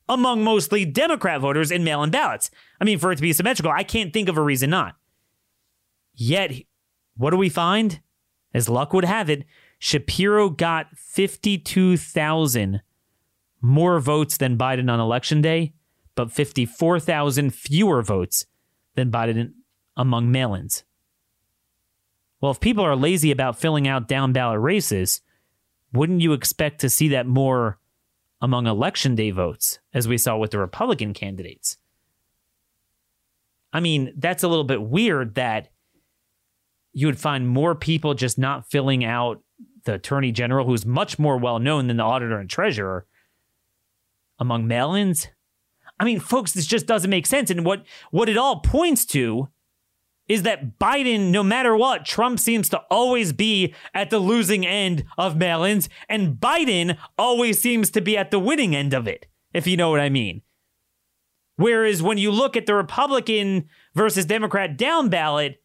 among 0.08 0.44
mostly 0.44 0.84
Democrat 0.84 1.40
voters 1.40 1.70
in 1.70 1.84
mail 1.84 2.02
in 2.02 2.10
ballots. 2.10 2.50
I 2.80 2.84
mean, 2.84 2.98
for 2.98 3.10
it 3.12 3.16
to 3.16 3.22
be 3.22 3.32
symmetrical, 3.32 3.72
I 3.72 3.82
can't 3.82 4.12
think 4.12 4.28
of 4.28 4.38
a 4.38 4.42
reason 4.42 4.70
not. 4.70 4.94
Yet, 6.14 6.52
what 7.16 7.30
do 7.30 7.36
we 7.36 7.48
find? 7.48 8.00
As 8.52 8.68
luck 8.68 8.92
would 8.92 9.04
have 9.04 9.28
it, 9.28 9.44
Shapiro 9.80 10.48
got 10.48 10.96
52,000 10.96 12.82
more 13.60 13.98
votes 13.98 14.36
than 14.36 14.56
Biden 14.56 14.92
on 14.92 15.00
election 15.00 15.42
day 15.42 15.72
but 16.14 16.32
54,000 16.32 17.54
fewer 17.54 18.02
votes 18.02 18.46
than 18.94 19.10
Biden 19.10 19.52
among 19.96 20.30
mail 20.30 20.54
ins. 20.54 20.84
Well, 22.40 22.52
if 22.52 22.60
people 22.60 22.84
are 22.84 22.96
lazy 22.96 23.30
about 23.30 23.58
filling 23.58 23.88
out 23.88 24.08
down 24.08 24.32
ballot 24.32 24.60
races, 24.60 25.20
wouldn't 25.92 26.20
you 26.20 26.32
expect 26.32 26.80
to 26.80 26.90
see 26.90 27.08
that 27.08 27.26
more 27.26 27.78
among 28.40 28.66
election 28.66 29.14
day 29.14 29.30
votes, 29.30 29.78
as 29.94 30.06
we 30.06 30.18
saw 30.18 30.36
with 30.36 30.50
the 30.50 30.58
Republican 30.58 31.14
candidates? 31.14 31.78
I 33.72 33.80
mean, 33.80 34.12
that's 34.16 34.42
a 34.42 34.48
little 34.48 34.64
bit 34.64 34.82
weird 34.82 35.34
that 35.36 35.70
you 36.92 37.06
would 37.06 37.18
find 37.18 37.48
more 37.48 37.74
people 37.74 38.14
just 38.14 38.38
not 38.38 38.70
filling 38.70 39.04
out 39.04 39.42
the 39.84 39.94
attorney 39.94 40.32
general, 40.32 40.66
who's 40.66 40.86
much 40.86 41.18
more 41.18 41.36
well 41.36 41.58
known 41.58 41.88
than 41.88 41.96
the 41.96 42.02
auditor 42.02 42.38
and 42.38 42.48
treasurer, 42.48 43.06
among 44.38 44.66
mail 44.66 44.94
ins. 44.94 45.28
I 45.98 46.04
mean, 46.04 46.20
folks, 46.20 46.52
this 46.52 46.66
just 46.66 46.86
doesn't 46.86 47.10
make 47.10 47.26
sense. 47.26 47.50
And 47.50 47.64
what 47.64 47.84
what 48.10 48.28
it 48.28 48.36
all 48.36 48.60
points 48.60 49.04
to 49.06 49.48
is 50.26 50.42
that 50.42 50.78
Biden, 50.78 51.30
no 51.30 51.42
matter 51.42 51.76
what, 51.76 52.04
Trump 52.04 52.40
seems 52.40 52.68
to 52.70 52.78
always 52.90 53.32
be 53.32 53.74
at 53.92 54.08
the 54.08 54.18
losing 54.18 54.64
end 54.64 55.04
of 55.18 55.36
mail-ins, 55.36 55.88
and 56.08 56.36
Biden 56.36 56.96
always 57.18 57.58
seems 57.58 57.90
to 57.90 58.00
be 58.00 58.16
at 58.16 58.30
the 58.30 58.38
winning 58.38 58.74
end 58.74 58.94
of 58.94 59.06
it, 59.06 59.26
if 59.52 59.66
you 59.66 59.76
know 59.76 59.90
what 59.90 60.00
I 60.00 60.08
mean. 60.08 60.40
Whereas 61.56 62.02
when 62.02 62.18
you 62.18 62.30
look 62.30 62.56
at 62.56 62.66
the 62.66 62.74
Republican 62.74 63.68
versus 63.94 64.24
Democrat 64.24 64.76
down 64.76 65.08
ballot, 65.08 65.62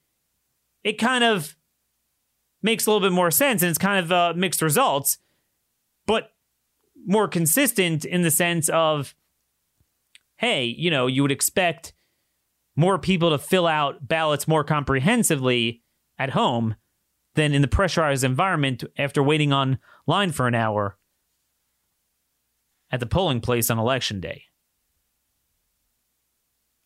it 0.83 0.93
kind 0.93 1.23
of 1.23 1.55
makes 2.61 2.85
a 2.85 2.91
little 2.91 3.07
bit 3.07 3.13
more 3.13 3.31
sense 3.31 3.61
and 3.61 3.69
it's 3.69 3.79
kind 3.79 4.03
of 4.03 4.11
uh, 4.11 4.33
mixed 4.35 4.61
results, 4.61 5.17
but 6.05 6.33
more 7.05 7.27
consistent 7.27 8.05
in 8.05 8.21
the 8.21 8.31
sense 8.31 8.69
of 8.69 9.15
hey, 10.39 10.63
you 10.63 10.89
know, 10.89 11.05
you 11.05 11.21
would 11.21 11.33
expect 11.33 11.91
more 12.75 12.97
people 12.97 13.29
to 13.31 13.37
fill 13.37 13.67
out 13.67 14.07
ballots 14.07 14.47
more 14.47 14.63
comprehensively 14.63 15.83
at 16.17 16.29
home 16.29 16.75
than 17.35 17.53
in 17.53 17.61
the 17.61 17.67
pressurized 17.67 18.23
environment 18.23 18.85
after 18.97 19.21
waiting 19.21 19.51
on 19.51 19.79
line 20.07 20.31
for 20.31 20.47
an 20.47 20.55
hour 20.55 20.97
at 22.89 23.01
the 23.01 23.05
polling 23.05 23.41
place 23.41 23.69
on 23.69 23.77
election 23.77 24.21
day. 24.21 24.43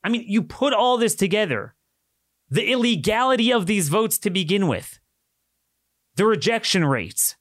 I 0.04 0.10
mean, 0.10 0.26
you 0.28 0.42
put 0.42 0.74
all 0.74 0.98
this 0.98 1.16
together 1.16 1.76
the 2.50 2.72
illegality 2.72 3.54
of 3.54 3.68
these 3.68 3.90
votes 3.90 4.18
to 4.20 4.30
begin 4.30 4.68
with, 4.68 5.00
the 6.16 6.26
rejection 6.26 6.86
rates, 6.86 7.36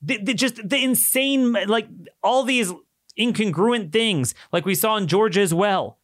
the, 0.00 0.16
the, 0.16 0.34
just 0.34 0.56
the 0.66 0.82
insane, 0.82 1.52
like 1.52 1.88
all 2.22 2.42
these 2.42 2.72
incongruent 3.18 3.92
things 3.92 4.34
like 4.52 4.64
we 4.64 4.74
saw 4.74 4.96
in 4.96 5.06
Georgia 5.06 5.40
as 5.40 5.54
well. 5.54 5.98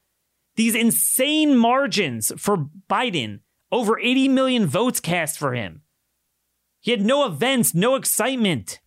These 0.56 0.74
insane 0.74 1.56
margins 1.56 2.32
for 2.36 2.68
Biden, 2.90 3.40
over 3.70 3.98
80 3.98 4.28
million 4.28 4.66
votes 4.66 5.00
cast 5.00 5.38
for 5.38 5.54
him. 5.54 5.82
He 6.80 6.90
had 6.90 7.00
no 7.00 7.24
events, 7.24 7.74
no 7.74 7.94
excitement. 7.94 8.80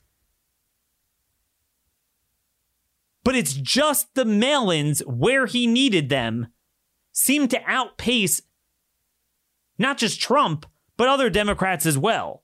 But 3.23 3.35
it's 3.35 3.53
just 3.53 4.13
the 4.13 4.25
mail 4.25 4.69
ins 4.69 4.99
where 4.99 5.47
he 5.47 5.65
needed 5.65 6.09
them 6.09 6.47
seem 7.11 7.47
to 7.47 7.61
outpace 7.65 8.41
not 9.77 9.97
just 9.97 10.21
Trump, 10.21 10.65
but 10.95 11.07
other 11.07 11.29
Democrats 11.29 11.85
as 11.85 11.97
well. 11.97 12.43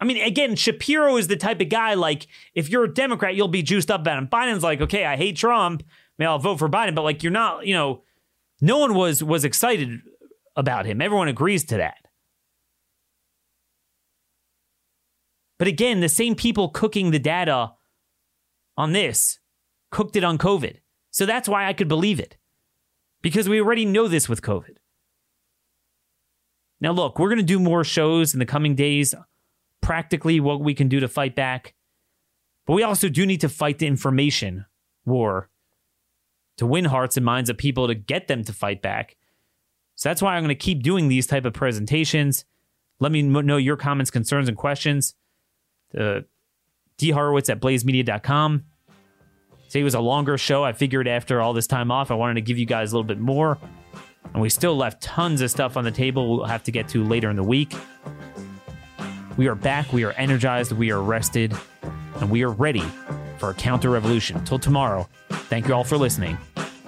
I 0.00 0.06
mean, 0.06 0.22
again, 0.22 0.56
Shapiro 0.56 1.16
is 1.18 1.28
the 1.28 1.36
type 1.36 1.60
of 1.60 1.68
guy 1.68 1.94
like 1.94 2.26
if 2.54 2.70
you're 2.70 2.84
a 2.84 2.92
Democrat, 2.92 3.34
you'll 3.34 3.48
be 3.48 3.62
juiced 3.62 3.90
up 3.90 4.00
about 4.00 4.18
him. 4.18 4.28
Biden's 4.28 4.62
like, 4.62 4.80
okay, 4.80 5.04
I 5.04 5.16
hate 5.16 5.36
Trump, 5.36 5.82
may 6.18 6.24
I'll 6.24 6.38
vote 6.38 6.58
for 6.58 6.68
Biden, 6.68 6.94
but 6.94 7.02
like 7.02 7.22
you're 7.22 7.32
not, 7.32 7.66
you 7.66 7.74
know, 7.74 8.02
no 8.60 8.78
one 8.78 8.94
was 8.94 9.22
was 9.22 9.44
excited 9.44 10.00
about 10.56 10.86
him. 10.86 11.02
Everyone 11.02 11.28
agrees 11.28 11.64
to 11.66 11.76
that. 11.76 11.98
But 15.58 15.68
again, 15.68 16.00
the 16.00 16.08
same 16.08 16.34
people 16.34 16.70
cooking 16.70 17.10
the 17.10 17.18
data 17.18 17.72
on 18.78 18.92
this 18.92 19.38
cooked 19.90 20.16
it 20.16 20.24
on 20.24 20.38
COVID. 20.38 20.76
So 21.10 21.26
that's 21.26 21.48
why 21.48 21.66
I 21.66 21.74
could 21.74 21.88
believe 21.88 22.18
it. 22.20 22.36
Because 23.20 23.48
we 23.48 23.60
already 23.60 23.84
know 23.84 24.08
this 24.08 24.28
with 24.28 24.40
COVID. 24.40 24.76
Now, 26.80 26.92
look, 26.92 27.18
we're 27.18 27.28
going 27.28 27.38
to 27.38 27.44
do 27.44 27.58
more 27.58 27.84
shows 27.84 28.32
in 28.32 28.38
the 28.38 28.46
coming 28.46 28.74
days 28.74 29.14
practically 29.80 30.40
what 30.40 30.60
we 30.60 30.74
can 30.74 30.88
do 30.88 31.00
to 31.00 31.08
fight 31.08 31.34
back. 31.34 31.74
But 32.66 32.74
we 32.74 32.82
also 32.82 33.08
do 33.08 33.26
need 33.26 33.40
to 33.40 33.48
fight 33.48 33.78
the 33.78 33.86
information 33.86 34.66
war 35.04 35.50
to 36.56 36.66
win 36.66 36.84
hearts 36.84 37.16
and 37.16 37.24
minds 37.24 37.50
of 37.50 37.56
people 37.56 37.88
to 37.88 37.94
get 37.94 38.28
them 38.28 38.44
to 38.44 38.52
fight 38.52 38.82
back. 38.82 39.16
So 39.96 40.08
that's 40.08 40.22
why 40.22 40.36
I'm 40.36 40.42
going 40.42 40.48
to 40.48 40.54
keep 40.54 40.82
doing 40.82 41.08
these 41.08 41.26
type 41.26 41.44
of 41.44 41.52
presentations. 41.52 42.44
Let 43.00 43.12
me 43.12 43.22
know 43.22 43.56
your 43.56 43.76
comments, 43.76 44.10
concerns, 44.10 44.48
and 44.48 44.56
questions. 44.56 45.14
Uh, 45.96 46.20
dhorowitz 46.98 47.50
at 47.50 47.60
blazemedia.com. 47.60 48.64
Today 49.68 49.82
was 49.82 49.94
a 49.94 50.00
longer 50.00 50.36
show. 50.36 50.64
I 50.64 50.72
figured 50.72 51.08
after 51.08 51.40
all 51.40 51.52
this 51.52 51.66
time 51.66 51.90
off, 51.90 52.10
I 52.10 52.14
wanted 52.14 52.34
to 52.34 52.40
give 52.40 52.58
you 52.58 52.66
guys 52.66 52.92
a 52.92 52.96
little 52.96 53.06
bit 53.06 53.20
more. 53.20 53.58
And 54.32 54.42
we 54.42 54.48
still 54.48 54.76
left 54.76 55.02
tons 55.02 55.40
of 55.40 55.50
stuff 55.50 55.76
on 55.76 55.84
the 55.84 55.90
table 55.90 56.36
we'll 56.36 56.46
have 56.46 56.62
to 56.64 56.72
get 56.72 56.88
to 56.88 57.04
later 57.04 57.30
in 57.30 57.36
the 57.36 57.42
week. 57.42 57.74
We 59.40 59.48
are 59.48 59.54
back. 59.54 59.90
We 59.90 60.04
are 60.04 60.12
energized. 60.12 60.72
We 60.72 60.90
are 60.90 61.00
rested. 61.00 61.56
And 62.16 62.30
we 62.30 62.42
are 62.42 62.50
ready 62.50 62.84
for 63.38 63.48
a 63.48 63.54
counter 63.54 63.88
revolution. 63.88 64.44
Till 64.44 64.58
tomorrow, 64.58 65.08
thank 65.30 65.66
you 65.66 65.72
all 65.72 65.82
for 65.82 65.96
listening, 65.96 66.36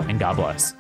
and 0.00 0.18
God 0.18 0.36
bless. 0.36 0.74